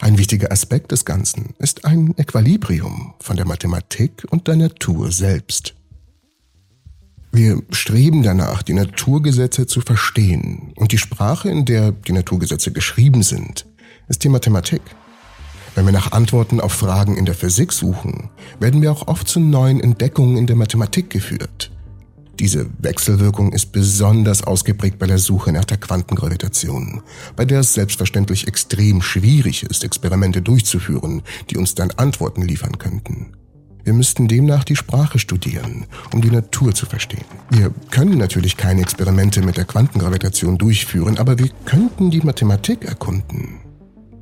Ein 0.02 0.18
wichtiger 0.18 0.52
Aspekt 0.52 0.92
des 0.92 1.06
Ganzen 1.06 1.54
ist 1.58 1.86
ein 1.86 2.14
Äquilibrium 2.18 3.14
von 3.20 3.38
der 3.38 3.48
Mathematik 3.48 4.26
und 4.30 4.48
der 4.48 4.58
Natur 4.58 5.12
selbst. 5.12 5.74
Wir 7.32 7.62
streben 7.72 8.24
danach, 8.24 8.64
die 8.64 8.74
Naturgesetze 8.74 9.68
zu 9.68 9.82
verstehen, 9.82 10.74
und 10.76 10.92
die 10.92 10.98
Sprache, 10.98 11.50
in 11.50 11.66
der 11.66 11.92
die 11.92 12.14
Naturgesetze 12.14 12.72
geschrieben 12.72 13.24
sind, 13.24 13.66
ist 14.08 14.24
die 14.24 14.30
Mathematik. 14.30 14.82
Wenn 15.76 15.86
wir 15.86 15.92
nach 15.92 16.14
Antworten 16.14 16.62
auf 16.62 16.72
Fragen 16.72 17.18
in 17.18 17.26
der 17.26 17.36
Physik 17.36 17.74
suchen, 17.74 18.30
werden 18.60 18.82
wir 18.82 18.92
auch 18.92 19.08
oft 19.08 19.28
zu 19.28 19.42
neuen 19.42 19.82
Entdeckungen 19.82 20.38
in 20.38 20.48
der 20.48 20.56
Mathematik 20.56 21.10
geführt. 21.10 21.72
Diese 22.40 22.68
Wechselwirkung 22.80 23.54
ist 23.54 23.72
besonders 23.72 24.44
ausgeprägt 24.44 25.00
bei 25.00 25.08
der 25.08 25.20
Suche 25.20 25.52
nach 25.54 25.66
der 25.66 25.78
Quantengravitation, 25.78 27.02
bei 27.36 27.46
der 27.46 27.62
es 27.62 27.74
selbstverständlich 27.74 28.48
extrem 28.48 29.02
schwierig 29.02 29.64
ist, 29.64 29.84
Experimente 29.84 30.42
durchzuführen, 30.42 31.22
die 31.50 31.58
uns 31.58 31.76
dann 31.76 31.92
Antworten 31.92 32.42
liefern 32.42 32.78
könnten. 32.78 33.32
Wir 33.86 33.94
müssten 33.94 34.28
demnach 34.28 34.64
die 34.64 34.76
Sprache 34.76 35.20
studieren, 35.20 35.86
um 36.12 36.20
die 36.20 36.32
Natur 36.32 36.74
zu 36.74 36.88
verstehen. 36.88 37.24
Wir 37.52 37.72
können 37.92 38.18
natürlich 38.18 38.58
keine 38.58 38.82
Experimente 38.82 39.42
mit 39.44 39.58
der 39.58 39.66
Quantengravitation 39.66 40.58
durchführen, 40.58 41.20
aber 41.20 41.38
wir 41.38 41.50
könnten 41.66 42.10
die 42.10 42.22
Mathematik 42.22 42.84
erkunden. 42.84 43.60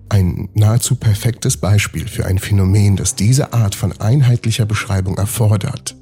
Ein 0.10 0.50
nahezu 0.54 0.96
perfektes 0.96 1.58
Beispiel 1.58 2.08
für 2.08 2.26
ein 2.26 2.38
Phänomen, 2.38 2.98
das 2.98 3.16
diese 3.16 3.54
Art 3.54 3.74
von 3.74 3.94
einheitlicher 4.00 4.66
Beschreibung 4.66 5.18
erfordert, 5.18 5.96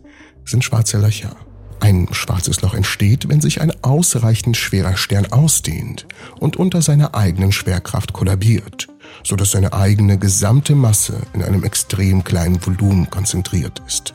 sind 0.43 0.63
schwarze 0.63 0.97
Löcher. 0.97 1.35
Ein 1.81 2.07
schwarzes 2.11 2.61
Loch 2.61 2.75
entsteht, 2.75 3.27
wenn 3.27 3.41
sich 3.41 3.59
ein 3.59 3.73
ausreichend 3.83 4.55
schwerer 4.55 4.95
Stern 4.95 5.25
ausdehnt 5.31 6.05
und 6.39 6.55
unter 6.55 6.83
seiner 6.83 7.15
eigenen 7.15 7.51
Schwerkraft 7.51 8.13
kollabiert, 8.13 8.87
so 9.23 9.35
dass 9.35 9.49
seine 9.49 9.73
eigene 9.73 10.19
gesamte 10.19 10.75
Masse 10.75 11.17
in 11.33 11.41
einem 11.41 11.63
extrem 11.63 12.23
kleinen 12.23 12.63
Volumen 12.63 13.09
konzentriert 13.09 13.81
ist. 13.87 14.13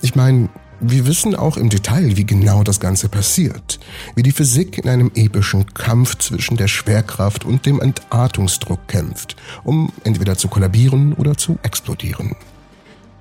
Ich 0.00 0.14
meine, 0.14 0.48
wir 0.78 1.06
wissen 1.06 1.34
auch 1.34 1.56
im 1.56 1.70
Detail, 1.70 2.16
wie 2.16 2.24
genau 2.24 2.62
das 2.62 2.78
Ganze 2.78 3.08
passiert, 3.08 3.80
wie 4.14 4.22
die 4.22 4.30
Physik 4.30 4.78
in 4.78 4.88
einem 4.88 5.10
epischen 5.16 5.66
Kampf 5.74 6.18
zwischen 6.18 6.56
der 6.56 6.68
Schwerkraft 6.68 7.44
und 7.44 7.66
dem 7.66 7.80
Entartungsdruck 7.80 8.86
kämpft, 8.86 9.34
um 9.64 9.92
entweder 10.04 10.38
zu 10.38 10.46
kollabieren 10.46 11.14
oder 11.14 11.36
zu 11.36 11.58
explodieren 11.64 12.36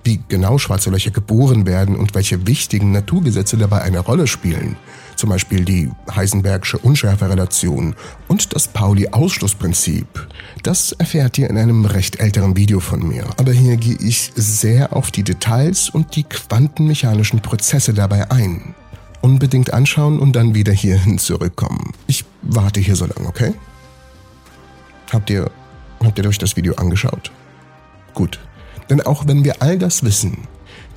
wie 0.06 0.22
genau 0.30 0.58
schwarze 0.58 0.90
Löcher 0.90 1.12
geboren 1.12 1.66
werden 1.66 1.96
und 1.96 2.16
welche 2.16 2.48
wichtigen 2.48 2.92
Naturgesetze 2.92 3.58
dabei 3.58 3.82
eine 3.82 4.00
Rolle 4.00 4.28
spielen, 4.28 4.78
zum 5.16 5.30
Beispiel 5.30 5.66
die 5.66 5.90
Heisenbergsche 6.14 6.78
Unschärferelation 6.78 7.96
und 8.28 8.56
das 8.56 8.68
Pauli-Ausschlussprinzip, 8.68 10.08
das 10.64 10.92
erfährt 10.94 11.38
ihr 11.38 11.50
in 11.50 11.58
einem 11.58 11.86
recht 11.86 12.20
älteren 12.20 12.56
Video 12.56 12.80
von 12.80 13.08
mir. 13.08 13.26
Aber 13.38 13.52
hier 13.52 13.78
gehe 13.78 13.98
ich 14.00 14.32
sehr 14.36 14.96
auf 14.96 15.12
die 15.12 15.24
Details 15.24 15.90
und 15.90 16.16
die 16.16 16.24
quantenmechanischen 16.24 17.42
Prozesse 17.42 17.94
dabei 17.94 18.30
ein. 18.30 18.76
Unbedingt 19.22 19.74
anschauen 19.74 20.20
und 20.20 20.36
dann 20.36 20.54
wieder 20.54 20.74
hierhin 20.74 21.18
zurückkommen. 21.18 21.94
Ich 22.06 22.26
warte 22.44 22.80
hier 22.80 22.96
so 22.96 23.06
lange, 23.06 23.28
okay? 23.28 23.56
Habt 25.12 25.32
ihr, 25.32 25.50
habt 26.04 26.20
ihr 26.20 26.28
euch 26.28 26.38
das 26.38 26.56
Video 26.56 26.76
angeschaut? 26.76 27.32
Gut, 28.14 28.40
denn 28.90 29.02
auch 29.02 29.28
wenn 29.28 29.44
wir 29.44 29.62
all 29.62 29.78
das 29.78 30.04
wissen, 30.04 30.48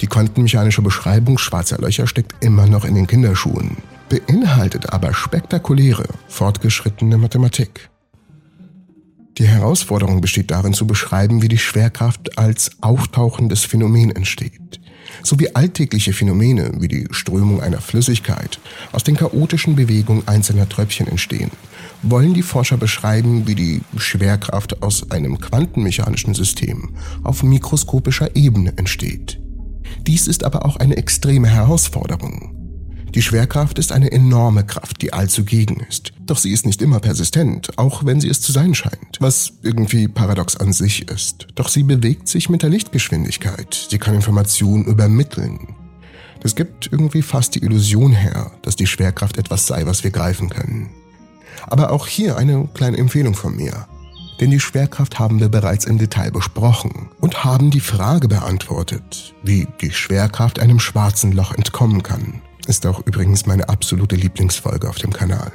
die 0.00 0.06
quantenmechanische 0.06 0.82
Beschreibung 0.82 1.38
schwarzer 1.38 1.78
Löcher 1.78 2.06
steckt 2.06 2.44
immer 2.44 2.66
noch 2.66 2.84
in 2.84 2.94
den 2.94 3.06
Kinderschuhen. 3.06 3.76
beinhaltet 4.08 4.90
aber 4.90 5.12
spektakuläre, 5.12 6.06
fortgeschrittene 6.28 7.18
Mathematik. 7.18 7.90
Die 9.36 9.46
Herausforderung 9.46 10.20
besteht 10.20 10.50
darin 10.50 10.72
zu 10.72 10.86
beschreiben, 10.86 11.42
wie 11.42 11.48
die 11.48 11.58
Schwerkraft 11.58 12.38
als 12.38 12.70
auftauchendes 12.80 13.64
Phänomen 13.64 14.10
entsteht, 14.10 14.80
sowie 15.22 15.50
alltägliche 15.54 16.12
Phänomene 16.12 16.72
wie 16.78 16.88
die 16.88 17.06
Strömung 17.10 17.60
einer 17.62 17.80
Flüssigkeit 17.80 18.58
aus 18.92 19.04
den 19.04 19.16
chaotischen 19.16 19.76
Bewegungen 19.76 20.26
einzelner 20.26 20.68
Tröpfchen 20.68 21.06
entstehen, 21.06 21.50
wollen 22.02 22.34
die 22.34 22.42
Forscher 22.42 22.76
beschreiben, 22.76 23.46
wie 23.46 23.54
die 23.54 23.80
Schwerkraft 23.96 24.82
aus 24.82 25.10
einem 25.10 25.38
quantenmechanischen 25.38 26.34
System 26.34 26.90
auf 27.24 27.42
mikroskopischer 27.42 28.36
Ebene 28.36 28.72
entsteht. 28.76 29.40
Dies 30.06 30.26
ist 30.26 30.44
aber 30.44 30.64
auch 30.64 30.76
eine 30.76 30.96
extreme 30.96 31.48
Herausforderung. 31.48 32.54
Die 33.14 33.22
Schwerkraft 33.22 33.78
ist 33.78 33.90
eine 33.90 34.12
enorme 34.12 34.64
Kraft, 34.64 35.00
die 35.00 35.14
allzugegen 35.14 35.80
ist. 35.88 36.12
Doch 36.20 36.36
sie 36.36 36.52
ist 36.52 36.66
nicht 36.66 36.82
immer 36.82 37.00
persistent, 37.00 37.78
auch 37.78 38.04
wenn 38.04 38.20
sie 38.20 38.28
es 38.28 38.42
zu 38.42 38.52
sein 38.52 38.74
scheint, 38.74 39.16
was 39.18 39.54
irgendwie 39.62 40.08
paradox 40.08 40.56
an 40.56 40.74
sich 40.74 41.08
ist. 41.08 41.46
Doch 41.54 41.68
sie 41.68 41.82
bewegt 41.82 42.28
sich 42.28 42.50
mit 42.50 42.62
der 42.62 42.70
Lichtgeschwindigkeit. 42.70 43.88
Sie 43.90 43.98
kann 43.98 44.14
Informationen 44.14 44.84
übermitteln. 44.84 45.74
Das 46.40 46.54
gibt 46.54 46.92
irgendwie 46.92 47.22
fast 47.22 47.54
die 47.54 47.62
Illusion 47.64 48.12
her, 48.12 48.52
dass 48.62 48.76
die 48.76 48.86
Schwerkraft 48.86 49.38
etwas 49.38 49.66
sei, 49.66 49.86
was 49.86 50.04
wir 50.04 50.10
greifen 50.10 50.50
können. 50.50 50.90
Aber 51.66 51.90
auch 51.92 52.06
hier 52.06 52.36
eine 52.36 52.68
kleine 52.74 52.98
Empfehlung 52.98 53.34
von 53.34 53.56
mir. 53.56 53.86
Denn 54.40 54.50
die 54.50 54.60
Schwerkraft 54.60 55.18
haben 55.18 55.40
wir 55.40 55.48
bereits 55.48 55.84
im 55.84 55.98
Detail 55.98 56.30
besprochen 56.30 57.08
und 57.20 57.44
haben 57.44 57.70
die 57.70 57.80
Frage 57.80 58.28
beantwortet, 58.28 59.34
wie 59.42 59.66
die 59.80 59.90
Schwerkraft 59.90 60.60
einem 60.60 60.78
schwarzen 60.78 61.32
Loch 61.32 61.52
entkommen 61.52 62.02
kann. 62.02 62.40
Ist 62.66 62.86
auch 62.86 63.04
übrigens 63.04 63.46
meine 63.46 63.68
absolute 63.68 64.14
Lieblingsfolge 64.14 64.88
auf 64.88 64.98
dem 64.98 65.12
Kanal. 65.12 65.50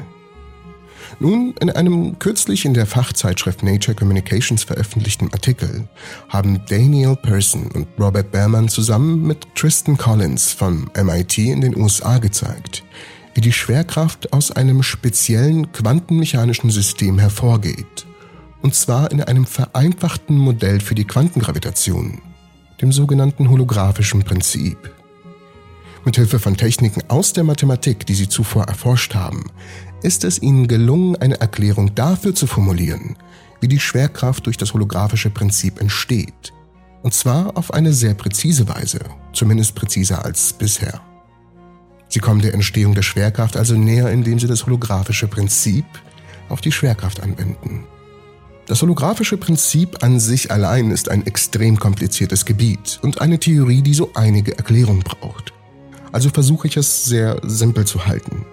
Nun, 1.19 1.53
in 1.59 1.69
einem 1.69 2.17
kürzlich 2.19 2.65
in 2.65 2.73
der 2.73 2.85
Fachzeitschrift 2.85 3.63
Nature 3.63 3.95
Communications 3.95 4.63
veröffentlichten 4.63 5.31
Artikel 5.31 5.87
haben 6.29 6.61
Daniel 6.67 7.15
Person 7.15 7.69
und 7.73 7.87
Robert 7.99 8.31
Behrman 8.31 8.67
zusammen 8.67 9.25
mit 9.25 9.47
Tristan 9.55 9.97
Collins 9.97 10.51
von 10.51 10.89
MIT 10.95 11.37
in 11.37 11.61
den 11.61 11.77
USA 11.77 12.17
gezeigt, 12.17 12.83
wie 13.33 13.41
die 13.41 13.53
Schwerkraft 13.53 14.33
aus 14.33 14.51
einem 14.51 14.83
speziellen 14.83 15.71
quantenmechanischen 15.71 16.69
System 16.69 17.19
hervorgeht. 17.19 18.05
Und 18.61 18.75
zwar 18.75 19.11
in 19.11 19.21
einem 19.21 19.45
vereinfachten 19.45 20.37
Modell 20.37 20.79
für 20.79 20.95
die 20.95 21.05
Quantengravitation, 21.05 22.21
dem 22.81 22.91
sogenannten 22.91 23.49
holographischen 23.49 24.23
Prinzip. 24.23 24.77
Mithilfe 26.05 26.39
von 26.39 26.57
Techniken 26.57 27.01
aus 27.09 27.33
der 27.33 27.43
Mathematik, 27.43 28.05
die 28.05 28.15
sie 28.15 28.29
zuvor 28.29 28.65
erforscht 28.65 29.15
haben, 29.15 29.45
ist 30.01 30.23
es 30.23 30.41
ihnen 30.41 30.67
gelungen, 30.67 31.15
eine 31.15 31.39
Erklärung 31.39 31.95
dafür 31.95 32.35
zu 32.35 32.45
formulieren, 32.45 33.15
wie 33.61 33.69
die 33.69 33.79
Schwerkraft 33.79 34.45
durch 34.45 34.57
das 34.57 34.73
holographische 34.73 35.29
Prinzip 35.29 35.79
entsteht. 35.79 36.53
Und 37.01 37.13
zwar 37.13 37.57
auf 37.57 37.73
eine 37.73 37.93
sehr 37.93 38.13
präzise 38.13 38.67
Weise, 38.67 38.99
zumindest 39.33 39.75
präziser 39.75 40.23
als 40.23 40.53
bisher. 40.53 41.01
Sie 42.13 42.19
kommen 42.19 42.41
der 42.41 42.53
Entstehung 42.53 42.93
der 42.93 43.01
Schwerkraft 43.01 43.57
also 43.57 43.75
näher, 43.75 44.11
indem 44.11 44.37
sie 44.37 44.45
das 44.45 44.67
holographische 44.67 45.27
Prinzip 45.27 45.85
auf 46.47 46.61
die 46.61 46.71
Schwerkraft 46.71 47.21
anwenden. 47.21 47.85
Das 48.67 48.81
holographische 48.83 49.37
Prinzip 49.37 50.03
an 50.03 50.19
sich 50.19 50.51
allein 50.51 50.91
ist 50.91 51.09
ein 51.09 51.25
extrem 51.25 51.79
kompliziertes 51.79 52.45
Gebiet 52.45 52.99
und 53.01 53.19
eine 53.19 53.39
Theorie, 53.39 53.81
die 53.81 53.95
so 53.95 54.11
einige 54.13 54.55
Erklärungen 54.55 55.01
braucht 55.01 55.53
also 56.13 56.29
versuche 56.29 56.67
ich 56.67 56.77
es 56.77 57.03
sehr 57.03 57.41
simpel 57.43 57.85
zu 57.85 58.05
halten. 58.05 58.45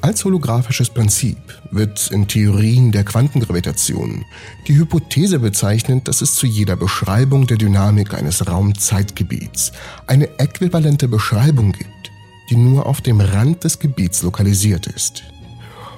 Als 0.00 0.24
holographisches 0.24 0.88
Prinzip 0.88 1.36
wird 1.70 2.10
in 2.10 2.26
Theorien 2.26 2.90
der 2.90 3.04
Quantengravitation 3.04 4.24
die 4.66 4.76
Hypothese 4.76 5.38
bezeichnet, 5.38 6.08
dass 6.08 6.22
es 6.22 6.34
zu 6.36 6.46
jeder 6.46 6.74
Beschreibung 6.74 7.46
der 7.46 7.58
Dynamik 7.58 8.14
eines 8.14 8.48
Raumzeitgebiets 8.48 9.72
eine 10.06 10.38
äquivalente 10.38 11.06
Beschreibung 11.06 11.72
gibt, 11.72 11.99
die 12.50 12.56
nur 12.56 12.86
auf 12.86 13.00
dem 13.00 13.20
Rand 13.20 13.64
des 13.64 13.78
Gebiets 13.78 14.22
lokalisiert 14.22 14.88
ist. 14.88 15.22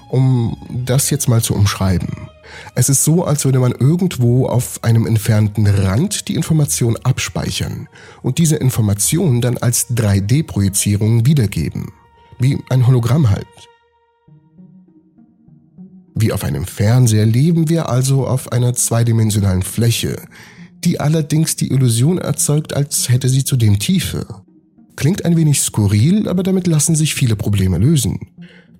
Um 0.08 0.58
das 0.68 1.08
jetzt 1.08 1.28
mal 1.28 1.42
zu 1.42 1.54
umschreiben. 1.54 2.28
Es 2.74 2.90
ist 2.90 3.02
so, 3.02 3.24
als 3.24 3.46
würde 3.46 3.58
man 3.58 3.72
irgendwo 3.72 4.46
auf 4.46 4.84
einem 4.84 5.06
entfernten 5.06 5.66
Rand 5.66 6.28
die 6.28 6.34
Information 6.34 6.96
abspeichern 6.98 7.88
und 8.20 8.36
diese 8.36 8.56
Information 8.56 9.40
dann 9.40 9.56
als 9.56 9.88
3D-Projizierung 9.90 11.24
wiedergeben. 11.24 11.92
Wie 12.38 12.58
ein 12.68 12.86
Hologramm 12.86 13.30
halt. 13.30 13.46
Wie 16.14 16.32
auf 16.32 16.44
einem 16.44 16.66
Fernseher 16.66 17.24
leben 17.24 17.70
wir 17.70 17.88
also 17.88 18.26
auf 18.26 18.52
einer 18.52 18.74
zweidimensionalen 18.74 19.62
Fläche, 19.62 20.22
die 20.84 21.00
allerdings 21.00 21.56
die 21.56 21.70
Illusion 21.70 22.18
erzeugt, 22.18 22.74
als 22.74 23.08
hätte 23.08 23.30
sie 23.30 23.44
zudem 23.44 23.78
Tiefe. 23.78 24.26
Klingt 24.96 25.24
ein 25.24 25.36
wenig 25.36 25.60
skurril, 25.60 26.28
aber 26.28 26.42
damit 26.42 26.66
lassen 26.66 26.94
sich 26.94 27.14
viele 27.14 27.36
Probleme 27.36 27.78
lösen. 27.78 28.20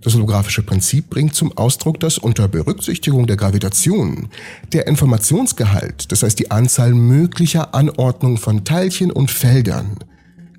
Das 0.03 0.15
holographische 0.15 0.63
Prinzip 0.63 1.11
bringt 1.11 1.35
zum 1.35 1.57
Ausdruck, 1.57 2.01
dass 2.01 2.19
unter 2.19 2.49
Berücksichtigung 2.49 3.27
der 3.29 3.37
Gravitation 3.37 4.29
der 4.73 4.89
Informationsgehalt, 4.89 6.11
das 6.11 6.25
heißt 6.25 6.39
die 6.39 6.51
Anzahl 6.51 6.93
möglicher 6.93 7.75
Anordnungen 7.75 8.37
von 8.37 8.65
Teilchen 8.65 9.13
und 9.13 9.31
Feldern, 9.31 9.99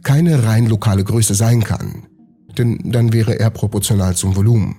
keine 0.01 0.45
rein 0.45 0.67
lokale 0.67 1.03
Größe 1.03 1.35
sein 1.35 1.63
kann, 1.63 2.07
denn 2.57 2.79
dann 2.85 3.11
wäre 3.11 3.37
er 3.37 3.49
proportional 3.49 4.15
zum 4.15 4.35
Volumen. 4.35 4.77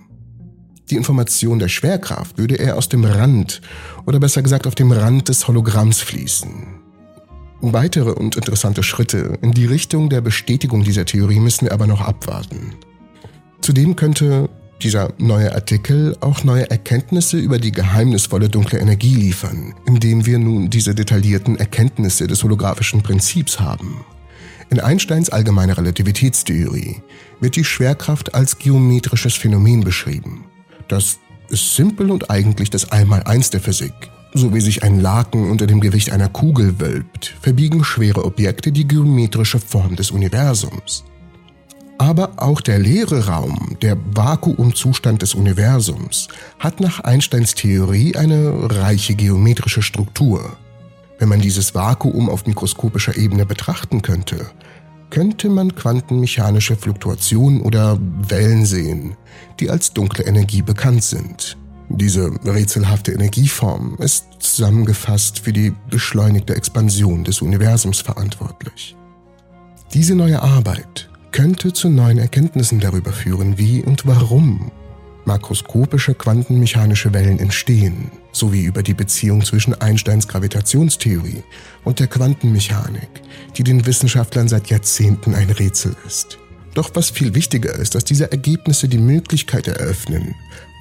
Die 0.91 0.97
Information 0.97 1.59
der 1.59 1.69
Schwerkraft 1.69 2.39
würde 2.39 2.57
eher 2.57 2.77
aus 2.77 2.89
dem 2.89 3.05
Rand 3.05 3.61
oder 4.07 4.21
besser 4.21 4.43
gesagt 4.43 4.67
auf 4.67 4.75
dem 4.75 4.93
Rand 4.93 5.29
des 5.29 5.47
Hologramms 5.49 6.01
fließen. 6.01 6.74
Weitere 7.61 8.11
und 8.11 8.37
interessante 8.37 8.83
Schritte 8.83 9.39
in 9.41 9.53
die 9.53 9.67
Richtung 9.67 10.11
der 10.11 10.21
Bestätigung 10.21 10.85
dieser 10.85 11.05
Theorie 11.05 11.41
müssen 11.41 11.67
wir 11.67 11.73
aber 11.73 11.87
noch 11.87 12.01
abwarten. 12.01 12.75
Zudem 13.61 13.97
könnte 13.97 14.51
dieser 14.83 15.13
neue 15.19 15.55
Artikel 15.55 16.17
auch 16.21 16.45
neue 16.45 16.71
Erkenntnisse 16.71 17.39
über 17.39 17.59
die 17.59 17.73
geheimnisvolle 17.73 18.51
dunkle 18.51 18.79
Energie 18.79 19.15
liefern, 19.15 19.75
indem 19.87 20.27
wir 20.27 20.39
nun 20.39 20.69
diese 20.69 20.95
detaillierten 20.95 21.57
Erkenntnisse 21.57 22.27
des 22.27 22.43
holographischen 22.45 23.03
Prinzips 23.03 23.61
haben. 23.61 24.05
In 24.71 24.81
Einsteins 24.81 25.31
allgemeiner 25.31 25.79
Relativitätstheorie 25.79 27.03
wird 27.41 27.57
die 27.57 27.65
Schwerkraft 27.65 28.35
als 28.35 28.59
geometrisches 28.59 29.35
Phänomen 29.35 29.81
beschrieben. 29.83 30.45
Das 30.89 31.19
ist 31.49 31.77
simpel 31.77 32.11
und 32.11 32.31
eigentlich 32.31 32.71
das 32.71 32.91
Einmaleins 32.91 33.51
der 33.51 33.61
Physik. 33.61 33.95
So 34.37 34.53
wie 34.53 34.61
sich 34.61 34.83
ein 34.83 34.99
Laken 34.99 35.49
unter 35.49 35.69
dem 35.69 35.81
Gewicht 35.81 36.11
einer 36.11 36.29
Kugel 36.29 36.81
wölbt, 36.81 37.37
verbiegen 37.41 37.85
schwere 37.85 38.25
Objekte 38.25 38.73
die 38.73 38.87
geometrische 38.87 39.61
Form 39.61 39.95
des 39.95 40.11
Universums. 40.11 41.05
Aber 41.99 42.33
auch 42.39 42.61
der 42.61 42.81
leere 42.81 43.29
Raum, 43.29 43.77
der 43.81 43.97
Vakuumzustand 44.13 45.23
des 45.23 45.35
Universums, 45.35 46.27
hat 46.59 46.81
nach 46.81 46.99
Einsteins 46.99 47.55
Theorie 47.55 48.17
eine 48.17 48.69
reiche 48.73 49.15
geometrische 49.15 49.83
Struktur. 49.83 50.57
Wenn 51.21 51.29
man 51.29 51.41
dieses 51.41 51.77
Vakuum 51.77 52.29
auf 52.29 52.45
mikroskopischer 52.45 53.17
Ebene 53.17 53.47
betrachten 53.47 54.03
könnte, 54.03 54.51
könnte 55.11 55.49
man 55.49 55.77
quantenmechanische 55.77 56.75
Fluktuationen 56.75 57.61
oder 57.61 58.01
Wellen 58.01 58.67
sehen, 58.67 59.17
die 59.61 59.71
als 59.71 59.93
dunkle 59.93 60.25
Energie 60.25 60.63
bekannt 60.63 61.05
sind. 61.05 61.57
Diese 61.89 62.33
rätselhafte 62.45 63.13
Energieform 63.13 63.97
ist 63.99 64.27
zusammengefasst 64.39 65.41
für 65.41 65.53
die 65.53 65.73
beschleunigte 65.91 66.55
Expansion 66.55 67.25
des 67.25 67.43
Universums 67.43 68.01
verantwortlich. 68.01 68.97
Diese 69.93 70.15
neue 70.15 70.43
Arbeit 70.43 71.09
könnte 71.31 71.73
zu 71.73 71.89
neuen 71.89 72.19
Erkenntnissen 72.19 72.81
darüber 72.81 73.13
führen, 73.13 73.59
wie 73.59 73.83
und 73.83 74.07
warum 74.07 74.71
makroskopische 75.25 76.15
quantenmechanische 76.15 77.13
Wellen 77.13 77.39
entstehen, 77.39 78.11
sowie 78.33 78.65
über 78.65 78.83
die 78.83 78.95
Beziehung 78.95 79.45
zwischen 79.45 79.75
Einsteins 79.81 80.29
Gravitationstheorie 80.29 81.43
und 81.85 81.99
der 81.99 82.09
Quantenmechanik, 82.09 83.09
die 83.57 83.65
den 83.65 83.87
Wissenschaftlern 83.87 84.49
seit 84.49 84.69
Jahrzehnten 84.69 85.35
ein 85.35 85.51
Rätsel 85.51 85.97
ist. 86.07 86.39
Doch 86.75 86.91
was 86.95 87.11
viel 87.11 87.35
wichtiger 87.35 87.75
ist, 87.75 87.95
dass 87.95 88.05
diese 88.05 88.31
Ergebnisse 88.31 88.89
die 88.89 88.99
Möglichkeit 88.99 89.69
eröffnen, 89.69 90.35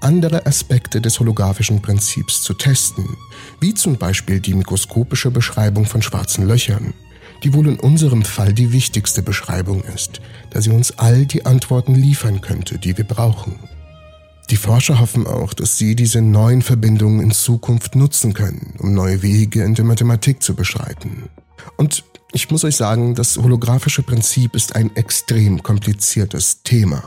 andere 0.04 0.46
Aspekte 0.46 1.02
des 1.02 1.20
holographischen 1.20 1.82
Prinzips 1.82 2.44
zu 2.44 2.54
testen, 2.54 3.18
wie 3.60 3.74
zum 3.74 3.98
Beispiel 3.98 4.40
die 4.40 4.54
mikroskopische 4.54 5.32
Beschreibung 5.32 5.86
von 5.86 6.02
schwarzen 6.02 6.48
Löchern 6.48 6.94
die 7.44 7.54
wohl 7.54 7.68
in 7.68 7.80
unserem 7.80 8.24
Fall 8.24 8.54
die 8.54 8.72
wichtigste 8.72 9.22
Beschreibung 9.22 9.84
ist, 9.84 10.22
da 10.52 10.62
sie 10.62 10.72
uns 10.72 10.98
all 10.98 11.26
die 11.26 11.46
Antworten 11.46 11.94
liefern 11.94 12.42
könnte, 12.42 12.80
die 12.80 12.98
wir 12.98 13.04
brauchen. 13.04 13.60
Die 14.50 14.56
Forscher 14.56 15.00
hoffen 15.00 15.26
auch, 15.26 15.54
dass 15.54 15.78
sie 15.78 15.96
diese 15.96 16.22
neuen 16.22 16.62
Verbindungen 16.62 17.22
in 17.22 17.32
Zukunft 17.32 17.96
nutzen 17.96 18.34
können, 18.34 18.76
um 18.80 18.94
neue 18.94 19.22
Wege 19.22 19.64
in 19.64 19.74
der 19.74 19.86
Mathematik 19.86 20.42
zu 20.42 20.56
beschreiten. 20.56 21.30
Und 21.78 22.04
ich 22.34 22.50
muss 22.50 22.64
euch 22.64 22.76
sagen, 22.76 23.16
das 23.16 23.38
holographische 23.38 24.04
Prinzip 24.04 24.56
ist 24.56 24.76
ein 24.76 24.96
extrem 24.96 25.64
kompliziertes 25.64 26.64
Thema. 26.64 27.04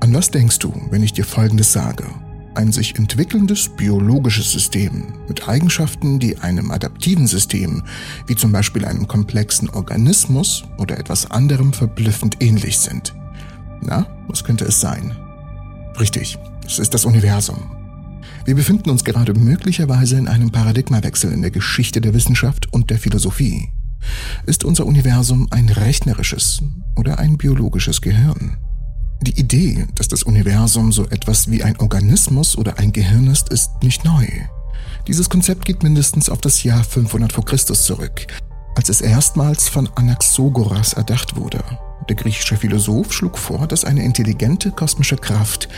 An 0.00 0.14
was 0.14 0.30
denkst 0.30 0.58
du, 0.60 0.72
wenn 0.90 1.02
ich 1.02 1.12
dir 1.12 1.26
Folgendes 1.26 1.72
sage? 1.72 2.04
Ein 2.54 2.72
sich 2.72 2.96
entwickelndes 2.96 3.68
biologisches 3.68 4.50
System 4.50 5.12
mit 5.28 5.46
Eigenschaften, 5.46 6.18
die 6.18 6.38
einem 6.38 6.70
adaptiven 6.70 7.26
System, 7.26 7.82
wie 8.26 8.34
zum 8.34 8.50
Beispiel 8.50 8.86
einem 8.86 9.06
komplexen 9.06 9.68
Organismus 9.68 10.64
oder 10.78 10.98
etwas 10.98 11.30
anderem 11.30 11.74
verblüffend 11.74 12.38
ähnlich 12.40 12.78
sind. 12.78 13.14
Na, 13.82 14.06
was 14.26 14.42
könnte 14.42 14.64
es 14.64 14.80
sein? 14.80 15.14
Richtig, 16.00 16.38
es 16.66 16.78
ist 16.78 16.94
das 16.94 17.04
Universum. 17.04 17.58
Wir 18.46 18.54
befinden 18.54 18.88
uns 18.88 19.04
gerade 19.04 19.34
möglicherweise 19.34 20.16
in 20.16 20.28
einem 20.28 20.50
Paradigmawechsel 20.50 21.30
in 21.30 21.42
der 21.42 21.50
Geschichte 21.50 22.00
der 22.00 22.14
Wissenschaft 22.14 22.72
und 22.72 22.88
der 22.88 22.98
Philosophie. 22.98 23.68
Ist 24.46 24.64
unser 24.64 24.86
Universum 24.86 25.46
ein 25.50 25.68
rechnerisches 25.68 26.62
oder 26.96 27.18
ein 27.18 27.36
biologisches 27.36 28.00
Gehirn? 28.00 28.56
Die 29.22 29.38
Idee, 29.38 29.86
dass 29.96 30.08
das 30.08 30.22
Universum 30.22 30.92
so 30.92 31.06
etwas 31.08 31.50
wie 31.50 31.62
ein 31.62 31.78
Organismus 31.78 32.56
oder 32.56 32.78
ein 32.78 32.90
Gehirn 32.90 33.26
ist, 33.26 33.50
ist 33.50 33.70
nicht 33.82 34.02
neu. 34.02 34.26
Dieses 35.06 35.28
Konzept 35.28 35.66
geht 35.66 35.82
mindestens 35.82 36.30
auf 36.30 36.40
das 36.40 36.62
Jahr 36.62 36.82
500 36.82 37.32
v. 37.32 37.42
Chr. 37.42 37.58
zurück, 37.58 38.26
als 38.76 38.88
es 38.88 39.02
erstmals 39.02 39.68
von 39.68 39.90
Anaxagoras 39.94 40.94
erdacht 40.94 41.36
wurde. 41.36 41.62
Der 42.08 42.16
griechische 42.16 42.56
Philosoph 42.56 43.12
schlug 43.12 43.36
vor, 43.36 43.66
dass 43.66 43.84
eine 43.84 44.02
intelligente 44.02 44.70
kosmische 44.70 45.16
Kraft 45.16 45.68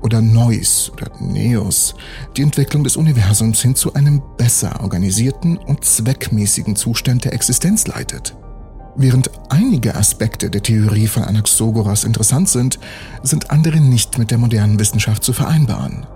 oder 0.00 0.22
Neus 0.22 0.90
oder 0.92 1.10
Neos 1.18 1.96
die 2.36 2.42
Entwicklung 2.42 2.84
des 2.84 2.96
Universums 2.96 3.60
hin 3.62 3.74
zu 3.74 3.94
einem 3.94 4.22
besser 4.38 4.80
organisierten 4.80 5.56
und 5.58 5.84
zweckmäßigen 5.84 6.76
Zustand 6.76 7.24
der 7.24 7.32
Existenz 7.32 7.88
leitet. 7.88 8.36
Während 8.94 9.30
einige 9.48 9.94
Aspekte 9.94 10.50
der 10.50 10.62
Theorie 10.62 11.06
von 11.06 11.22
Anaxagoras 11.22 12.04
interessant 12.04 12.48
sind, 12.48 12.78
sind 13.22 13.50
andere 13.50 13.80
nicht 13.80 14.18
mit 14.18 14.30
der 14.30 14.38
modernen 14.38 14.78
Wissenschaft 14.78 15.24
zu 15.24 15.32
vereinbaren. 15.32 16.06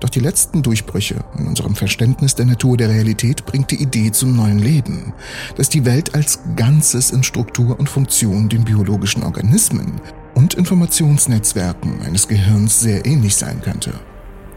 Doch 0.00 0.08
die 0.08 0.20
letzten 0.20 0.62
Durchbrüche 0.62 1.22
in 1.38 1.46
unserem 1.46 1.74
Verständnis 1.74 2.34
der 2.34 2.46
Natur 2.46 2.76
der 2.76 2.88
Realität 2.88 3.44
bringt 3.46 3.70
die 3.70 3.82
Idee 3.82 4.10
zum 4.10 4.36
neuen 4.36 4.58
Leben, 4.58 5.12
dass 5.56 5.68
die 5.68 5.84
Welt 5.84 6.14
als 6.14 6.40
Ganzes 6.56 7.10
in 7.10 7.22
Struktur 7.22 7.78
und 7.78 7.88
Funktion 7.88 8.48
den 8.48 8.64
biologischen 8.64 9.22
Organismen 9.22 10.00
und 10.34 10.54
Informationsnetzwerken 10.54 12.02
eines 12.02 12.26
Gehirns 12.26 12.80
sehr 12.80 13.06
ähnlich 13.06 13.36
sein 13.36 13.60
könnte. 13.60 13.92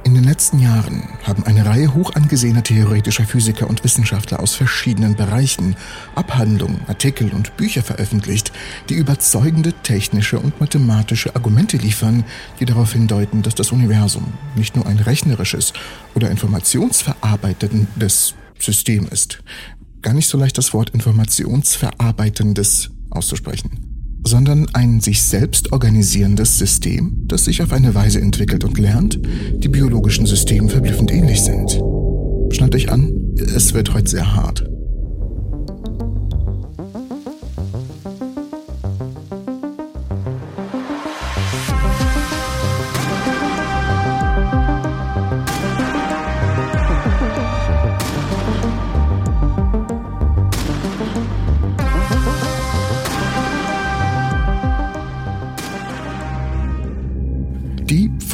In 0.03 0.15
den 0.15 0.23
letzten 0.23 0.59
Jahren 0.59 1.03
haben 1.23 1.43
eine 1.43 1.65
Reihe 1.65 1.93
hoch 1.93 2.15
angesehener 2.15 2.63
theoretischer 2.63 3.25
Physiker 3.25 3.69
und 3.69 3.83
Wissenschaftler 3.83 4.39
aus 4.39 4.55
verschiedenen 4.55 5.15
Bereichen 5.15 5.75
Abhandlungen, 6.15 6.81
Artikel 6.87 7.33
und 7.33 7.57
Bücher 7.57 7.83
veröffentlicht, 7.83 8.53
die 8.89 8.93
überzeugende 8.93 9.73
technische 9.83 10.39
und 10.39 10.61
mathematische 10.61 11.35
Argumente 11.35 11.77
liefern, 11.77 12.23
die 12.59 12.65
darauf 12.65 12.93
hindeuten, 12.93 13.41
dass 13.41 13.55
das 13.55 13.71
Universum 13.71 14.33
nicht 14.55 14.75
nur 14.75 14.85
ein 14.85 14.99
rechnerisches 14.99 15.73
oder 16.15 16.31
informationsverarbeitendes 16.31 18.35
System 18.59 19.07
ist. 19.07 19.43
Gar 20.01 20.13
nicht 20.13 20.29
so 20.29 20.37
leicht 20.37 20.57
das 20.57 20.73
Wort 20.73 20.91
informationsverarbeitendes 20.91 22.91
auszusprechen 23.09 23.86
sondern 24.23 24.67
ein 24.73 24.99
sich 24.99 25.21
selbst 25.21 25.71
organisierendes 25.71 26.57
System, 26.57 27.23
das 27.27 27.45
sich 27.45 27.61
auf 27.61 27.71
eine 27.71 27.95
Weise 27.95 28.19
entwickelt 28.21 28.63
und 28.63 28.77
lernt, 28.77 29.19
die 29.55 29.69
biologischen 29.69 30.25
Systemen 30.25 30.69
verblüffend 30.69 31.11
ähnlich 31.11 31.41
sind. 31.41 31.81
Schnallt 32.51 32.75
euch 32.75 32.91
an, 32.91 33.35
es 33.37 33.73
wird 33.73 33.93
heute 33.93 34.09
sehr 34.09 34.35
hart. 34.35 34.67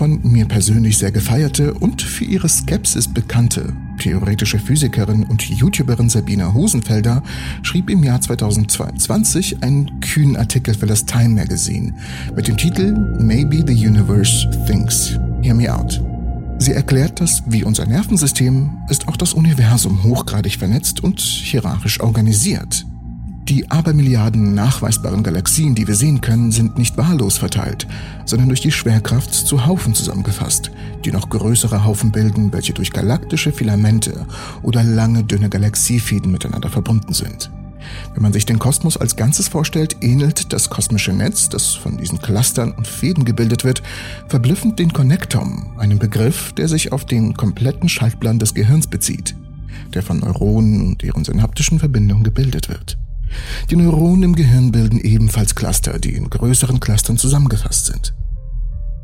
Von 0.03 0.19
mir 0.21 0.45
persönlich 0.45 0.97
sehr 0.97 1.13
gefeierte 1.13 1.73
und 1.73 2.01
für 2.01 2.25
ihre 2.25 2.49
Skepsis 2.49 3.07
bekannte 3.07 3.71
theoretische 3.99 4.59
Physikerin 4.59 5.23
und 5.23 5.41
YouTuberin 5.49 6.09
Sabina 6.09 6.53
Hosenfelder 6.53 7.23
schrieb 7.61 7.89
im 7.89 8.03
Jahr 8.03 8.19
2022 8.19 9.63
einen 9.63 10.01
kühnen 10.01 10.35
Artikel 10.35 10.73
für 10.73 10.87
das 10.87 11.05
Time 11.05 11.29
Magazine 11.29 11.93
mit 12.35 12.49
dem 12.49 12.57
Titel 12.57 12.91
Maybe 13.17 13.63
the 13.65 13.87
Universe 13.87 14.45
Thinks. 14.67 15.17
Hear 15.41 15.55
me 15.55 15.73
out. 15.73 16.03
Sie 16.59 16.73
erklärt, 16.73 17.21
dass 17.21 17.41
wie 17.45 17.63
unser 17.63 17.85
Nervensystem 17.85 18.71
ist 18.89 19.07
auch 19.07 19.15
das 19.15 19.33
Universum 19.33 20.03
hochgradig 20.03 20.57
vernetzt 20.57 21.01
und 21.01 21.21
hierarchisch 21.21 22.01
organisiert. 22.01 22.85
Die 23.49 23.69
Abermilliarden 23.69 24.53
nachweisbaren 24.53 25.21
Galaxien, 25.21 25.75
die 25.75 25.85
wir 25.85 25.95
sehen 25.95 26.21
können, 26.21 26.53
sind 26.53 26.77
nicht 26.77 26.95
wahllos 26.95 27.37
verteilt, 27.37 27.87
sondern 28.25 28.47
durch 28.47 28.61
die 28.61 28.71
Schwerkraft 28.71 29.33
zu 29.33 29.65
Haufen 29.65 29.93
zusammengefasst, 29.93 30.71
die 31.03 31.11
noch 31.11 31.27
größere 31.27 31.83
Haufen 31.83 32.13
bilden, 32.13 32.53
welche 32.53 32.71
durch 32.71 32.93
galaktische 32.93 33.51
Filamente 33.51 34.25
oder 34.61 34.81
lange 34.81 35.25
dünne 35.25 35.49
Galaxiefäden 35.49 36.31
miteinander 36.31 36.69
verbunden 36.69 37.13
sind. 37.13 37.51
Wenn 38.13 38.23
man 38.23 38.31
sich 38.31 38.45
den 38.45 38.59
Kosmos 38.59 38.95
als 38.95 39.17
Ganzes 39.17 39.49
vorstellt, 39.49 39.97
ähnelt 39.99 40.53
das 40.53 40.69
kosmische 40.69 41.11
Netz, 41.11 41.49
das 41.49 41.75
von 41.75 41.97
diesen 41.97 42.19
Clustern 42.21 42.71
und 42.71 42.87
Fäden 42.87 43.25
gebildet 43.25 43.65
wird, 43.65 43.83
verblüffend 44.29 44.79
den 44.79 44.93
Konnektom, 44.93 45.77
einem 45.77 45.99
Begriff, 45.99 46.53
der 46.53 46.69
sich 46.69 46.93
auf 46.93 47.05
den 47.05 47.33
kompletten 47.33 47.89
Schaltplan 47.89 48.39
des 48.39 48.53
Gehirns 48.53 48.87
bezieht, 48.87 49.35
der 49.93 50.01
von 50.01 50.19
Neuronen 50.19 50.87
und 50.87 51.01
deren 51.01 51.25
synaptischen 51.25 51.79
Verbindungen 51.79 52.23
gebildet 52.23 52.69
wird. 52.69 52.97
Die 53.69 53.75
Neuronen 53.75 54.23
im 54.23 54.35
Gehirn 54.35 54.71
bilden 54.71 54.99
ebenfalls 54.99 55.55
Cluster, 55.55 55.99
die 55.99 56.13
in 56.15 56.29
größeren 56.29 56.79
Clustern 56.79 57.17
zusammengefasst 57.17 57.85
sind. 57.87 58.13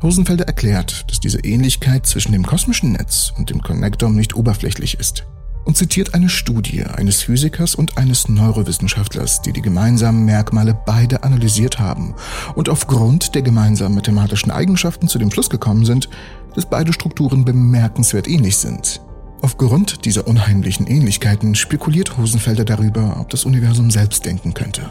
Rosenfelder 0.02 0.46
erklärt, 0.46 1.04
dass 1.08 1.20
diese 1.20 1.40
Ähnlichkeit 1.40 2.06
zwischen 2.06 2.32
dem 2.32 2.46
kosmischen 2.46 2.92
Netz 2.92 3.32
und 3.36 3.50
dem 3.50 3.62
Connectom 3.62 4.14
nicht 4.14 4.34
oberflächlich 4.34 4.98
ist 4.98 5.26
und 5.64 5.76
zitiert 5.76 6.14
eine 6.14 6.28
Studie 6.28 6.84
eines 6.84 7.22
Physikers 7.22 7.74
und 7.74 7.98
eines 7.98 8.28
Neurowissenschaftlers, 8.28 9.42
die 9.42 9.52
die 9.52 9.62
gemeinsamen 9.62 10.24
Merkmale 10.24 10.78
beide 10.86 11.22
analysiert 11.22 11.78
haben 11.78 12.14
und 12.54 12.68
aufgrund 12.68 13.34
der 13.34 13.42
gemeinsamen 13.42 13.94
mathematischen 13.94 14.50
Eigenschaften 14.50 15.06
zu 15.06 15.18
dem 15.18 15.30
Schluss 15.30 15.50
gekommen 15.50 15.84
sind, 15.84 16.08
dass 16.54 16.68
beide 16.68 16.92
Strukturen 16.92 17.44
bemerkenswert 17.44 18.26
ähnlich 18.26 18.56
sind. 18.56 19.00
Aufgrund 19.42 20.04
dieser 20.04 20.26
unheimlichen 20.26 20.86
Ähnlichkeiten 20.86 21.54
spekuliert 21.54 22.18
Hosenfelder 22.18 22.64
darüber, 22.64 23.16
ob 23.20 23.30
das 23.30 23.46
Universum 23.46 23.90
selbst 23.90 24.26
denken 24.26 24.52
könnte. 24.52 24.90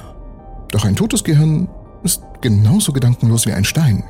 Doch 0.72 0.86
ein 0.86 0.95
totes 0.95 1.24
Gehirn 1.24 1.70
ist 2.04 2.24
genauso 2.41 2.91
gedankenlos 2.91 3.45
wie 3.45 3.54
ein 3.54 3.64
Stein. 3.64 4.04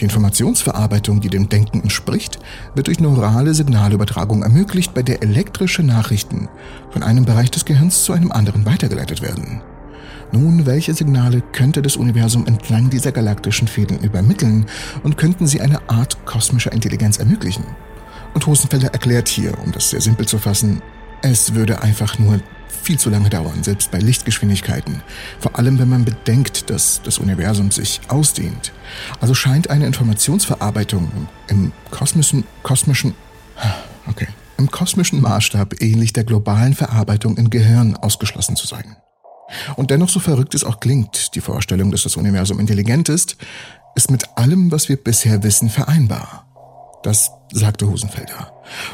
Die 0.00 0.04
Informationsverarbeitung, 0.04 1.20
die 1.20 1.28
dem 1.28 1.48
Denken 1.48 1.82
entspricht, 1.82 2.38
wird 2.74 2.86
durch 2.86 3.00
neurale 3.00 3.54
Signalübertragung 3.54 4.42
ermöglicht, 4.42 4.94
bei 4.94 5.02
der 5.02 5.22
elektrische 5.22 5.82
Nachrichten 5.82 6.48
von 6.90 7.02
einem 7.02 7.24
Bereich 7.24 7.50
des 7.50 7.64
Gehirns 7.64 8.04
zu 8.04 8.12
einem 8.12 8.32
anderen 8.32 8.66
weitergeleitet 8.66 9.22
werden. 9.22 9.62
Nun, 10.32 10.66
welche 10.66 10.92
Signale 10.92 11.42
könnte 11.52 11.82
das 11.82 11.96
Universum 11.96 12.46
entlang 12.46 12.90
dieser 12.90 13.12
galaktischen 13.12 13.68
Fäden 13.68 13.98
übermitteln 14.00 14.66
und 15.02 15.16
könnten 15.16 15.46
sie 15.46 15.60
eine 15.60 15.88
Art 15.88 16.24
kosmischer 16.26 16.72
Intelligenz 16.72 17.18
ermöglichen? 17.18 17.64
Und 18.36 18.46
Hosenfelder 18.46 18.88
erklärt 18.88 19.28
hier, 19.28 19.58
um 19.64 19.72
das 19.72 19.88
sehr 19.88 20.02
simpel 20.02 20.28
zu 20.28 20.36
fassen, 20.36 20.82
es 21.22 21.54
würde 21.54 21.80
einfach 21.80 22.18
nur 22.18 22.38
viel 22.82 22.98
zu 22.98 23.08
lange 23.08 23.30
dauern, 23.30 23.64
selbst 23.64 23.90
bei 23.90 23.98
Lichtgeschwindigkeiten. 23.98 25.02
Vor 25.40 25.58
allem, 25.58 25.78
wenn 25.78 25.88
man 25.88 26.04
bedenkt, 26.04 26.68
dass 26.68 27.00
das 27.02 27.18
Universum 27.18 27.70
sich 27.70 27.98
ausdehnt. 28.08 28.72
Also 29.22 29.32
scheint 29.32 29.70
eine 29.70 29.86
Informationsverarbeitung 29.86 31.10
im 31.48 31.72
kosmischen, 31.90 32.44
kosmischen, 32.62 33.14
okay, 34.06 34.28
im 34.58 34.70
kosmischen 34.70 35.22
Maßstab 35.22 35.80
ähnlich 35.80 36.12
der 36.12 36.24
globalen 36.24 36.74
Verarbeitung 36.74 37.38
im 37.38 37.48
Gehirn 37.48 37.96
ausgeschlossen 37.96 38.54
zu 38.54 38.66
sein. 38.66 38.96
Und 39.76 39.90
dennoch, 39.90 40.10
so 40.10 40.20
verrückt 40.20 40.54
es 40.54 40.62
auch 40.62 40.78
klingt, 40.80 41.34
die 41.34 41.40
Vorstellung, 41.40 41.90
dass 41.90 42.02
das 42.02 42.16
Universum 42.16 42.60
intelligent 42.60 43.08
ist, 43.08 43.38
ist 43.94 44.10
mit 44.10 44.36
allem, 44.36 44.70
was 44.70 44.90
wir 44.90 45.02
bisher 45.02 45.42
wissen, 45.42 45.70
vereinbar. 45.70 46.42
Das 47.02 47.30
sagte 47.52 47.88
Hosenfelder. 47.88 48.52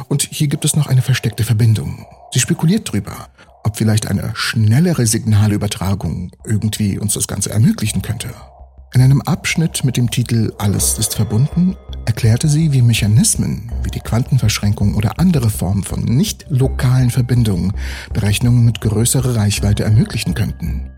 Und 0.09 0.23
hier 0.23 0.49
gibt 0.49 0.65
es 0.65 0.77
noch 0.77 0.87
eine 0.87 1.03
versteckte 1.03 1.45
Verbindung. 1.45 2.07
Sie 2.33 2.41
spekuliert 2.41 2.91
drüber, 2.93 3.29
ob 3.65 3.77
vielleicht 3.77 4.09
eine 4.09 4.33
schnellere 4.35 5.07
Signalübertragung 5.07 6.31
irgendwie 6.45 6.99
uns 6.99 7.15
das 7.15 7.29
Ganze 7.29 7.51
ermöglichen 7.51 8.03
könnte. 8.03 8.29
In 8.95 9.01
einem 9.01 9.23
Abschnitt 9.23 9.85
mit 9.85 9.97
dem 9.97 10.11
Titel 10.11 10.53
Alles 10.59 10.99
ist 10.99 11.15
verbunden 11.15 11.77
erklärte 12.05 12.49
sie, 12.49 12.73
wie 12.73 12.83
Mechanismen 12.83 13.71
wie 13.85 13.91
die 13.91 14.01
Quantenverschränkung 14.01 14.95
oder 14.95 15.19
andere 15.19 15.51
Formen 15.51 15.85
von 15.85 16.01
nicht 16.05 16.47
lokalen 16.51 17.11
Verbindungen 17.11 17.73
Berechnungen 18.13 18.65
mit 18.65 18.81
größerer 18.81 19.37
Reichweite 19.37 19.85
ermöglichen 19.85 20.35
könnten. 20.35 20.91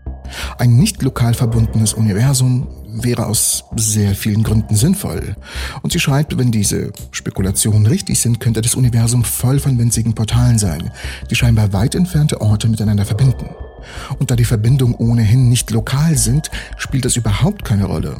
Ein 0.57 0.75
nicht 0.75 1.01
lokal 1.03 1.33
verbundenes 1.33 1.93
Universum 1.93 2.67
wäre 3.03 3.25
aus 3.25 3.65
sehr 3.75 4.15
vielen 4.15 4.43
Gründen 4.43 4.75
sinnvoll. 4.75 5.35
Und 5.81 5.91
sie 5.91 5.99
schreibt, 5.99 6.37
wenn 6.37 6.51
diese 6.51 6.91
Spekulationen 7.11 7.85
richtig 7.85 8.19
sind, 8.19 8.39
könnte 8.39 8.61
das 8.61 8.75
Universum 8.75 9.23
voll 9.23 9.59
von 9.59 9.77
winzigen 9.77 10.13
Portalen 10.13 10.59
sein, 10.59 10.91
die 11.29 11.35
scheinbar 11.35 11.73
weit 11.73 11.95
entfernte 11.95 12.41
Orte 12.41 12.67
miteinander 12.67 13.05
verbinden. 13.05 13.49
Und 14.19 14.31
da 14.31 14.35
die 14.35 14.45
Verbindungen 14.45 14.95
ohnehin 14.95 15.49
nicht 15.49 15.71
lokal 15.71 16.17
sind, 16.17 16.49
spielt 16.77 17.05
das 17.05 17.15
überhaupt 17.15 17.63
keine 17.63 17.85
Rolle, 17.85 18.17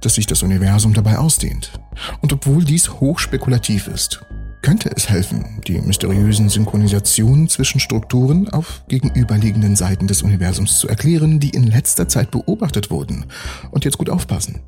dass 0.00 0.14
sich 0.14 0.26
das 0.26 0.42
Universum 0.42 0.94
dabei 0.94 1.18
ausdehnt. 1.18 1.72
Und 2.20 2.32
obwohl 2.32 2.64
dies 2.64 2.90
hochspekulativ 2.90 3.88
ist, 3.88 4.24
könnte 4.64 4.90
es 4.96 5.10
helfen, 5.10 5.60
die 5.66 5.78
mysteriösen 5.78 6.48
Synchronisationen 6.48 7.50
zwischen 7.50 7.80
Strukturen 7.80 8.48
auf 8.48 8.82
gegenüberliegenden 8.88 9.76
Seiten 9.76 10.06
des 10.06 10.22
Universums 10.22 10.78
zu 10.78 10.88
erklären, 10.88 11.38
die 11.38 11.50
in 11.50 11.64
letzter 11.64 12.08
Zeit 12.08 12.30
beobachtet 12.30 12.90
wurden. 12.90 13.26
Und 13.72 13.84
jetzt 13.84 13.98
gut 13.98 14.08
aufpassen. 14.08 14.60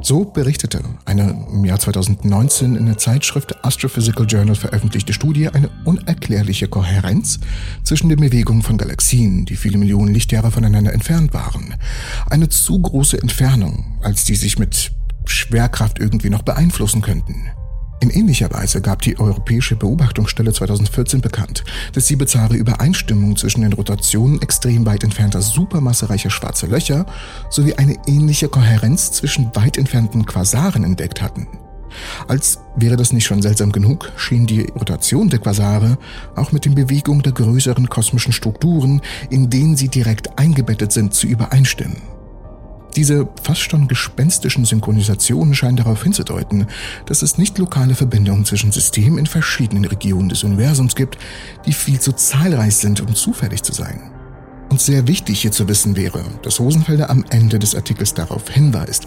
So 0.00 0.24
berichtete 0.24 0.80
eine 1.04 1.46
im 1.52 1.66
Jahr 1.66 1.78
2019 1.78 2.76
in 2.76 2.86
der 2.86 2.96
Zeitschrift 2.96 3.62
Astrophysical 3.62 4.24
Journal 4.24 4.54
veröffentlichte 4.54 5.12
Studie 5.12 5.50
eine 5.50 5.68
unerklärliche 5.84 6.68
Kohärenz 6.68 7.38
zwischen 7.84 8.08
den 8.08 8.20
Bewegungen 8.20 8.62
von 8.62 8.78
Galaxien, 8.78 9.44
die 9.44 9.56
viele 9.56 9.76
Millionen 9.76 10.14
Lichtjahre 10.14 10.50
voneinander 10.50 10.94
entfernt 10.94 11.34
waren. 11.34 11.74
Eine 12.30 12.48
zu 12.48 12.80
große 12.80 13.20
Entfernung, 13.20 13.98
als 14.00 14.24
die 14.24 14.34
sich 14.34 14.58
mit 14.58 14.92
Schwerkraft 15.26 15.98
irgendwie 15.98 16.30
noch 16.30 16.42
beeinflussen 16.42 17.02
könnten. 17.02 17.50
In 18.00 18.10
ähnlicher 18.10 18.52
Weise 18.52 18.82
gab 18.82 19.00
die 19.02 19.18
Europäische 19.18 19.74
Beobachtungsstelle 19.74 20.52
2014 20.52 21.22
bekannt, 21.22 21.64
dass 21.94 22.06
sie 22.06 22.16
bizarre 22.16 22.54
Übereinstimmung 22.54 23.36
zwischen 23.36 23.62
den 23.62 23.72
Rotationen 23.72 24.42
extrem 24.42 24.84
weit 24.84 25.02
entfernter 25.02 25.40
supermassereicher 25.40 26.30
schwarzer 26.30 26.68
Löcher 26.68 27.06
sowie 27.48 27.74
eine 27.74 27.96
ähnliche 28.06 28.48
Kohärenz 28.48 29.12
zwischen 29.12 29.50
weit 29.54 29.78
entfernten 29.78 30.26
Quasaren 30.26 30.84
entdeckt 30.84 31.22
hatten. 31.22 31.46
Als 32.28 32.58
wäre 32.76 32.96
das 32.96 33.14
nicht 33.14 33.24
schon 33.24 33.40
seltsam 33.40 33.72
genug, 33.72 34.12
schien 34.16 34.46
die 34.46 34.62
Rotation 34.74 35.30
der 35.30 35.38
Quasare 35.38 35.96
auch 36.34 36.52
mit 36.52 36.66
den 36.66 36.74
Bewegungen 36.74 37.22
der 37.22 37.32
größeren 37.32 37.88
kosmischen 37.88 38.32
Strukturen, 38.32 39.00
in 39.30 39.48
denen 39.48 39.76
sie 39.76 39.88
direkt 39.88 40.38
eingebettet 40.38 40.92
sind, 40.92 41.14
zu 41.14 41.26
übereinstimmen. 41.26 42.15
Diese 42.96 43.28
fast 43.42 43.60
schon 43.60 43.88
gespenstischen 43.88 44.64
Synchronisationen 44.64 45.54
scheinen 45.54 45.76
darauf 45.76 46.02
hinzudeuten, 46.02 46.66
dass 47.04 47.20
es 47.20 47.36
nicht 47.36 47.58
lokale 47.58 47.94
Verbindungen 47.94 48.46
zwischen 48.46 48.72
Systemen 48.72 49.18
in 49.18 49.26
verschiedenen 49.26 49.84
Regionen 49.84 50.30
des 50.30 50.44
Universums 50.44 50.96
gibt, 50.96 51.18
die 51.66 51.74
viel 51.74 52.00
zu 52.00 52.12
zahlreich 52.12 52.76
sind, 52.76 53.02
um 53.02 53.14
zufällig 53.14 53.62
zu 53.62 53.72
sein. 53.72 54.10
Und 54.70 54.80
sehr 54.80 55.06
wichtig 55.06 55.42
hier 55.42 55.52
zu 55.52 55.68
wissen 55.68 55.94
wäre, 55.94 56.24
dass 56.42 56.58
Rosenfelder 56.58 57.10
am 57.10 57.24
Ende 57.28 57.58
des 57.58 57.74
Artikels 57.74 58.14
darauf 58.14 58.48
hinweist, 58.48 59.06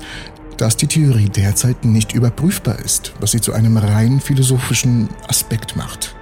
dass 0.58 0.78
die 0.78 0.88
Theorie 0.88 1.30
derzeit 1.30 1.84
nicht 1.84 2.14
überprüfbar 2.14 2.80
ist, 2.80 3.14
was 3.20 3.32
sie 3.32 3.42
zu 3.42 3.54
einem 3.54 3.78
rein 3.78 4.20
philosophischen 4.20 5.10
Aspekt 5.28 5.76
macht. 5.76 6.16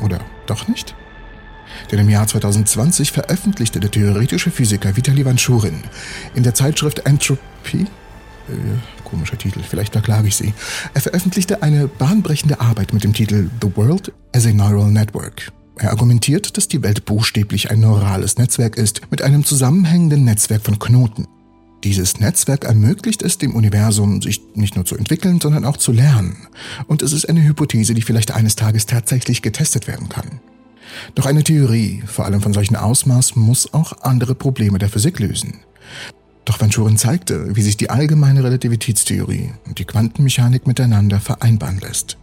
Oder 0.00 0.20
doch 0.46 0.68
nicht? 0.68 0.94
Denn 1.90 1.98
im 1.98 2.08
Jahr 2.08 2.26
2020 2.26 3.12
veröffentlichte 3.12 3.80
der 3.80 3.90
theoretische 3.90 4.50
Physiker 4.50 4.96
Vitali 4.96 5.24
Vanchurin 5.24 5.82
in 6.34 6.42
der 6.42 6.54
Zeitschrift 6.54 7.00
Entropy 7.00 7.86
äh, 8.48 8.52
komischer 9.04 9.38
Titel, 9.38 9.60
vielleicht 9.66 9.92
verklage 9.92 10.28
ich 10.28 10.36
sie. 10.36 10.52
Er 10.94 11.00
veröffentlichte 11.00 11.62
eine 11.62 11.88
bahnbrechende 11.88 12.60
Arbeit 12.60 12.92
mit 12.92 13.04
dem 13.04 13.12
Titel 13.12 13.50
The 13.60 13.74
World 13.76 14.12
as 14.34 14.46
a 14.46 14.52
Neural 14.52 14.90
Network. 14.90 15.52
Er 15.76 15.90
argumentiert, 15.90 16.56
dass 16.56 16.68
die 16.68 16.82
Welt 16.82 17.04
buchstäblich 17.04 17.70
ein 17.70 17.80
neurales 17.80 18.36
Netzwerk 18.36 18.76
ist, 18.76 19.00
mit 19.10 19.22
einem 19.22 19.44
zusammenhängenden 19.44 20.24
Netzwerk 20.24 20.62
von 20.62 20.78
Knoten. 20.78 21.26
Dieses 21.84 22.18
Netzwerk 22.18 22.64
ermöglicht 22.64 23.22
es 23.22 23.38
dem 23.38 23.54
Universum, 23.54 24.20
sich 24.20 24.42
nicht 24.54 24.74
nur 24.74 24.84
zu 24.84 24.96
entwickeln, 24.96 25.40
sondern 25.40 25.64
auch 25.64 25.76
zu 25.76 25.92
lernen. 25.92 26.36
Und 26.88 27.02
es 27.02 27.12
ist 27.12 27.28
eine 27.28 27.44
Hypothese, 27.44 27.94
die 27.94 28.02
vielleicht 28.02 28.32
eines 28.32 28.56
Tages 28.56 28.86
tatsächlich 28.86 29.42
getestet 29.42 29.86
werden 29.86 30.08
kann. 30.08 30.40
Doch 31.14 31.26
eine 31.26 31.44
Theorie, 31.44 32.02
vor 32.06 32.24
allem 32.24 32.40
von 32.40 32.52
solchem 32.52 32.76
Ausmaß, 32.76 33.36
muss 33.36 33.72
auch 33.72 33.92
andere 34.02 34.34
Probleme 34.34 34.78
der 34.78 34.88
Physik 34.88 35.18
lösen. 35.18 35.60
Doch 36.44 36.60
Van 36.60 36.96
zeigte, 36.96 37.54
wie 37.56 37.62
sich 37.62 37.76
die 37.76 37.90
allgemeine 37.90 38.42
Relativitätstheorie 38.42 39.52
und 39.66 39.78
die 39.78 39.84
Quantenmechanik 39.84 40.66
miteinander 40.66 41.20
vereinbaren 41.20 41.78
lässt. 41.78 42.16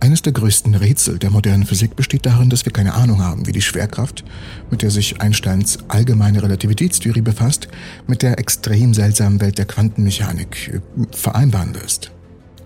Eines 0.00 0.22
der 0.22 0.32
größten 0.32 0.74
Rätsel 0.74 1.18
der 1.18 1.30
modernen 1.30 1.66
Physik 1.66 1.96
besteht 1.96 2.24
darin, 2.24 2.50
dass 2.50 2.64
wir 2.64 2.72
keine 2.72 2.94
Ahnung 2.94 3.22
haben, 3.22 3.46
wie 3.46 3.52
die 3.52 3.62
Schwerkraft, 3.62 4.24
mit 4.70 4.82
der 4.82 4.90
sich 4.90 5.20
Einsteins 5.20 5.78
allgemeine 5.88 6.42
Relativitätstheorie 6.42 7.20
befasst, 7.20 7.68
mit 8.06 8.22
der 8.22 8.38
extrem 8.38 8.94
seltsamen 8.94 9.40
Welt 9.40 9.58
der 9.58 9.66
Quantenmechanik 9.66 10.72
äh, 10.74 11.16
vereinbaren 11.16 11.74
lässt. 11.74 12.12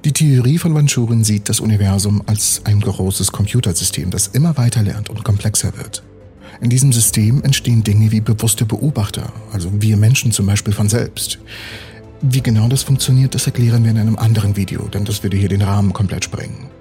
Die 0.04 0.12
Theorie 0.12 0.58
von 0.58 0.74
Vanchurin 0.74 1.22
sieht 1.22 1.48
das 1.48 1.60
Universum 1.60 2.24
als 2.26 2.62
ein 2.64 2.80
großes 2.80 3.30
Computersystem, 3.30 4.10
das 4.10 4.26
immer 4.26 4.56
weiter 4.56 4.82
lernt 4.82 5.10
und 5.10 5.22
komplexer 5.22 5.76
wird. 5.76 6.02
In 6.60 6.70
diesem 6.70 6.92
System 6.92 7.40
entstehen 7.44 7.84
Dinge 7.84 8.10
wie 8.10 8.20
bewusste 8.20 8.64
Beobachter, 8.64 9.32
also 9.52 9.70
wir 9.80 9.96
Menschen 9.96 10.32
zum 10.32 10.46
Beispiel 10.46 10.72
von 10.72 10.88
selbst. 10.88 11.38
Wie 12.20 12.42
genau 12.42 12.66
das 12.66 12.82
funktioniert, 12.82 13.36
das 13.36 13.46
erklären 13.46 13.84
wir 13.84 13.92
in 13.92 13.98
einem 13.98 14.16
anderen 14.16 14.56
Video, 14.56 14.88
denn 14.88 15.04
das 15.04 15.22
würde 15.22 15.36
hier 15.36 15.48
den 15.48 15.62
Rahmen 15.62 15.92
komplett 15.92 16.24
sprengen. 16.24 16.71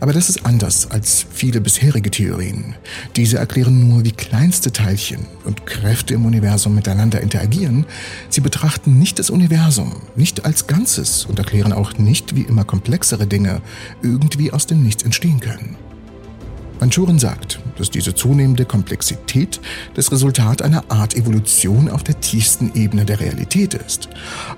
Aber 0.00 0.12
das 0.12 0.28
ist 0.28 0.46
anders 0.46 0.90
als 0.90 1.26
viele 1.32 1.60
bisherige 1.60 2.10
Theorien. 2.10 2.74
Diese 3.16 3.38
erklären 3.38 3.88
nur, 3.88 4.04
wie 4.04 4.12
kleinste 4.12 4.72
Teilchen 4.72 5.26
und 5.44 5.66
Kräfte 5.66 6.14
im 6.14 6.24
Universum 6.24 6.74
miteinander 6.74 7.20
interagieren. 7.20 7.86
Sie 8.28 8.40
betrachten 8.40 8.98
nicht 8.98 9.18
das 9.18 9.30
Universum, 9.30 9.92
nicht 10.16 10.44
als 10.44 10.66
Ganzes 10.66 11.24
und 11.24 11.38
erklären 11.38 11.72
auch 11.72 11.98
nicht, 11.98 12.34
wie 12.36 12.42
immer 12.42 12.64
komplexere 12.64 13.26
Dinge 13.26 13.60
irgendwie 14.02 14.52
aus 14.52 14.66
dem 14.66 14.82
Nichts 14.82 15.02
entstehen 15.02 15.40
können. 15.40 15.76
Manchurin 16.82 17.20
sagt, 17.20 17.60
dass 17.78 17.90
diese 17.90 18.12
zunehmende 18.12 18.64
Komplexität 18.64 19.60
das 19.94 20.10
Resultat 20.10 20.62
einer 20.62 20.82
Art 20.90 21.16
Evolution 21.16 21.88
auf 21.88 22.02
der 22.02 22.18
tiefsten 22.20 22.72
Ebene 22.74 23.04
der 23.04 23.20
Realität 23.20 23.74
ist. 23.74 24.08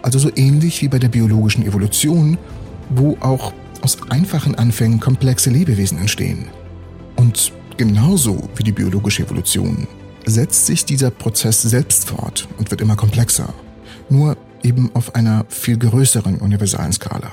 Also 0.00 0.18
so 0.18 0.30
ähnlich 0.34 0.80
wie 0.80 0.88
bei 0.88 0.98
der 0.98 1.10
biologischen 1.10 1.66
Evolution, 1.66 2.38
wo 2.88 3.18
auch 3.20 3.52
aus 3.84 3.98
einfachen 4.08 4.54
Anfängen 4.54 4.98
komplexe 4.98 5.50
Lebewesen 5.50 5.98
entstehen. 5.98 6.46
Und 7.16 7.52
genauso 7.76 8.48
wie 8.56 8.62
die 8.62 8.72
biologische 8.72 9.24
Evolution 9.24 9.86
setzt 10.24 10.64
sich 10.64 10.86
dieser 10.86 11.10
Prozess 11.10 11.60
selbst 11.60 12.08
fort 12.08 12.48
und 12.56 12.70
wird 12.70 12.80
immer 12.80 12.96
komplexer, 12.96 13.52
nur 14.08 14.38
eben 14.62 14.90
auf 14.94 15.14
einer 15.14 15.44
viel 15.50 15.76
größeren 15.76 16.38
universalen 16.38 16.92
Skala. 16.92 17.30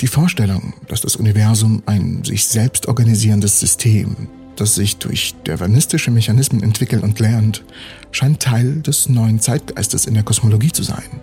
Die 0.00 0.06
Vorstellung, 0.06 0.74
dass 0.86 1.00
das 1.00 1.16
Universum 1.16 1.82
ein 1.86 2.22
sich 2.22 2.46
selbst 2.46 2.86
organisierendes 2.86 3.58
System, 3.58 4.28
das 4.54 4.76
sich 4.76 4.98
durch 4.98 5.34
dervanistische 5.44 6.12
Mechanismen 6.12 6.62
entwickelt 6.62 7.02
und 7.02 7.18
lernt, 7.18 7.64
scheint 8.12 8.40
Teil 8.40 8.82
des 8.82 9.08
neuen 9.08 9.40
Zeitgeistes 9.40 10.06
in 10.06 10.14
der 10.14 10.22
Kosmologie 10.22 10.70
zu 10.70 10.84
sein. 10.84 11.20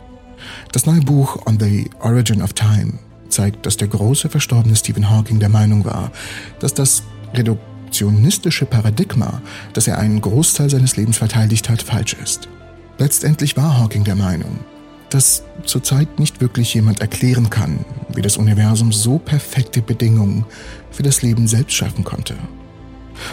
Das 0.73 0.85
neue 0.85 0.99
Buch 0.99 1.45
On 1.45 1.57
the 1.57 1.89
Origin 2.01 2.41
of 2.41 2.51
Time 2.51 2.99
zeigt, 3.35 3.65
dass 3.65 3.77
der 3.77 3.87
große 3.87 4.29
verstorbene 4.29 4.75
Stephen 4.75 5.09
Hawking 5.09 5.39
der 5.39 5.49
Meinung 5.49 5.85
war, 5.85 6.11
dass 6.59 6.73
das 6.73 7.03
reduktionistische 7.33 8.65
Paradigma, 8.65 9.41
das 9.73 9.87
er 9.87 9.99
einen 9.99 10.21
Großteil 10.21 10.69
seines 10.69 10.97
Lebens 10.97 11.17
verteidigt 11.17 11.69
hat, 11.69 11.83
falsch 11.83 12.15
ist. 12.23 12.47
Letztendlich 12.97 13.57
war 13.57 13.77
Hawking 13.77 14.05
der 14.05 14.15
Meinung, 14.15 14.59
dass 15.09 15.43
zurzeit 15.65 16.17
nicht 16.17 16.39
wirklich 16.41 16.73
jemand 16.73 17.01
erklären 17.01 17.49
kann, 17.49 17.85
wie 18.13 18.21
das 18.21 18.37
Universum 18.37 18.91
so 18.91 19.19
perfekte 19.19 19.81
Bedingungen 19.81 20.45
für 20.89 21.03
das 21.03 21.21
Leben 21.21 21.47
selbst 21.47 21.75
schaffen 21.75 22.05
konnte. 22.05 22.35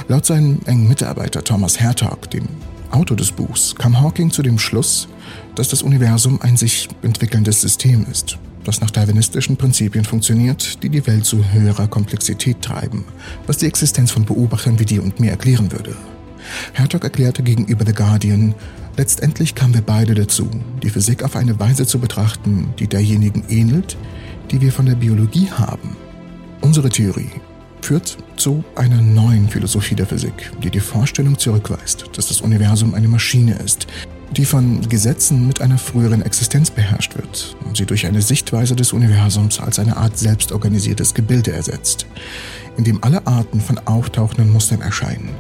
Laut 0.08 0.26
seinem 0.26 0.60
engen 0.66 0.88
Mitarbeiter 0.88 1.42
Thomas 1.44 1.80
Hertog, 1.80 2.28
dem 2.30 2.48
Autor 2.90 3.16
des 3.16 3.32
Buchs, 3.32 3.74
kam 3.76 4.00
Hawking 4.00 4.30
zu 4.30 4.42
dem 4.42 4.58
Schluss, 4.58 5.08
dass 5.54 5.68
das 5.68 5.82
Universum 5.82 6.40
ein 6.42 6.56
sich 6.56 6.88
entwickelndes 7.02 7.60
System 7.60 8.04
ist 8.10 8.38
das 8.64 8.80
nach 8.80 8.90
darwinistischen 8.90 9.56
Prinzipien 9.56 10.04
funktioniert, 10.04 10.82
die 10.82 10.88
die 10.88 11.06
Welt 11.06 11.24
zu 11.24 11.44
höherer 11.52 11.88
Komplexität 11.88 12.62
treiben, 12.62 13.04
was 13.46 13.58
die 13.58 13.66
Existenz 13.66 14.10
von 14.10 14.24
Beobachtern 14.24 14.78
wie 14.78 14.84
dir 14.84 15.02
und 15.02 15.20
mir 15.20 15.30
erklären 15.30 15.72
würde. 15.72 15.94
Hertog 16.72 17.04
erklärte 17.04 17.42
gegenüber 17.42 17.84
The 17.86 17.92
Guardian, 17.92 18.54
letztendlich 18.96 19.54
kamen 19.54 19.74
wir 19.74 19.82
beide 19.82 20.14
dazu, 20.14 20.48
die 20.82 20.90
Physik 20.90 21.22
auf 21.22 21.36
eine 21.36 21.58
Weise 21.58 21.86
zu 21.86 21.98
betrachten, 21.98 22.74
die 22.78 22.88
derjenigen 22.88 23.44
ähnelt, 23.48 23.96
die 24.50 24.60
wir 24.60 24.72
von 24.72 24.86
der 24.86 24.96
Biologie 24.96 25.50
haben. 25.50 25.96
Unsere 26.60 26.90
Theorie 26.90 27.30
führt 27.80 28.16
zu 28.36 28.64
einer 28.76 29.00
neuen 29.00 29.48
Philosophie 29.48 29.94
der 29.94 30.06
Physik, 30.06 30.52
die 30.62 30.70
die 30.70 30.80
Vorstellung 30.80 31.38
zurückweist, 31.38 32.04
dass 32.14 32.28
das 32.28 32.40
Universum 32.40 32.94
eine 32.94 33.08
Maschine 33.08 33.54
ist, 33.54 33.86
die 34.36 34.44
von 34.44 34.88
Gesetzen 34.88 35.46
mit 35.46 35.60
einer 35.60 35.78
früheren 35.78 36.22
Existenz 36.22 36.70
beherrscht 36.70 37.16
wird 37.16 37.56
und 37.64 37.76
sie 37.76 37.86
durch 37.86 38.06
eine 38.06 38.22
Sichtweise 38.22 38.74
des 38.74 38.92
Universums 38.92 39.60
als 39.60 39.78
eine 39.78 39.96
Art 39.96 40.18
selbstorganisiertes 40.18 41.14
Gebilde 41.14 41.52
ersetzt, 41.52 42.06
in 42.76 42.84
dem 42.84 43.02
alle 43.04 43.26
Arten 43.26 43.60
von 43.60 43.78
auftauchenden 43.78 44.50
Mustern 44.50 44.80
erscheinen 44.80 45.30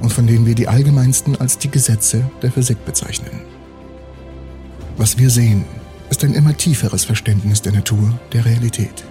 und 0.00 0.12
von 0.12 0.26
denen 0.26 0.46
wir 0.46 0.54
die 0.54 0.68
allgemeinsten 0.68 1.40
als 1.40 1.58
die 1.58 1.70
Gesetze 1.70 2.30
der 2.42 2.52
Physik 2.52 2.84
bezeichnen. 2.84 3.40
Was 4.96 5.16
wir 5.16 5.30
sehen, 5.30 5.64
ist 6.10 6.22
ein 6.24 6.34
immer 6.34 6.56
tieferes 6.56 7.04
Verständnis 7.04 7.62
der 7.62 7.72
Natur, 7.72 8.18
der 8.32 8.44
Realität. 8.44 9.04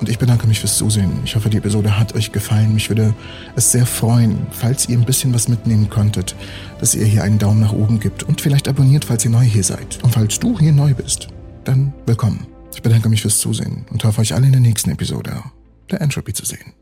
Und 0.00 0.08
ich 0.08 0.18
bedanke 0.18 0.46
mich 0.46 0.60
fürs 0.60 0.78
Zusehen. 0.78 1.12
Ich 1.24 1.36
hoffe, 1.36 1.50
die 1.50 1.58
Episode 1.58 1.98
hat 1.98 2.14
euch 2.14 2.32
gefallen. 2.32 2.72
Mich 2.72 2.88
würde 2.88 3.14
es 3.54 3.70
sehr 3.70 3.84
freuen, 3.84 4.46
falls 4.50 4.88
ihr 4.88 4.96
ein 4.96 5.04
bisschen 5.04 5.34
was 5.34 5.46
mitnehmen 5.46 5.90
konntet, 5.90 6.34
dass 6.78 6.94
ihr 6.94 7.04
hier 7.04 7.22
einen 7.22 7.38
Daumen 7.38 7.60
nach 7.60 7.74
oben 7.74 8.00
gibt 8.00 8.22
und 8.22 8.40
vielleicht 8.40 8.66
abonniert, 8.66 9.04
falls 9.04 9.26
ihr 9.26 9.30
neu 9.30 9.44
hier 9.44 9.64
seid. 9.64 9.98
Und 10.02 10.14
falls 10.14 10.38
du 10.38 10.58
hier 10.58 10.72
neu 10.72 10.94
bist, 10.94 11.28
dann 11.64 11.92
willkommen. 12.06 12.46
Ich 12.74 12.80
bedanke 12.80 13.10
mich 13.10 13.20
fürs 13.20 13.38
Zusehen 13.38 13.84
und 13.90 14.02
hoffe 14.04 14.22
euch 14.22 14.32
alle 14.32 14.46
in 14.46 14.52
der 14.52 14.62
nächsten 14.62 14.90
Episode 14.90 15.42
der 15.90 16.00
Entropy 16.00 16.32
zu 16.32 16.46
sehen. 16.46 16.79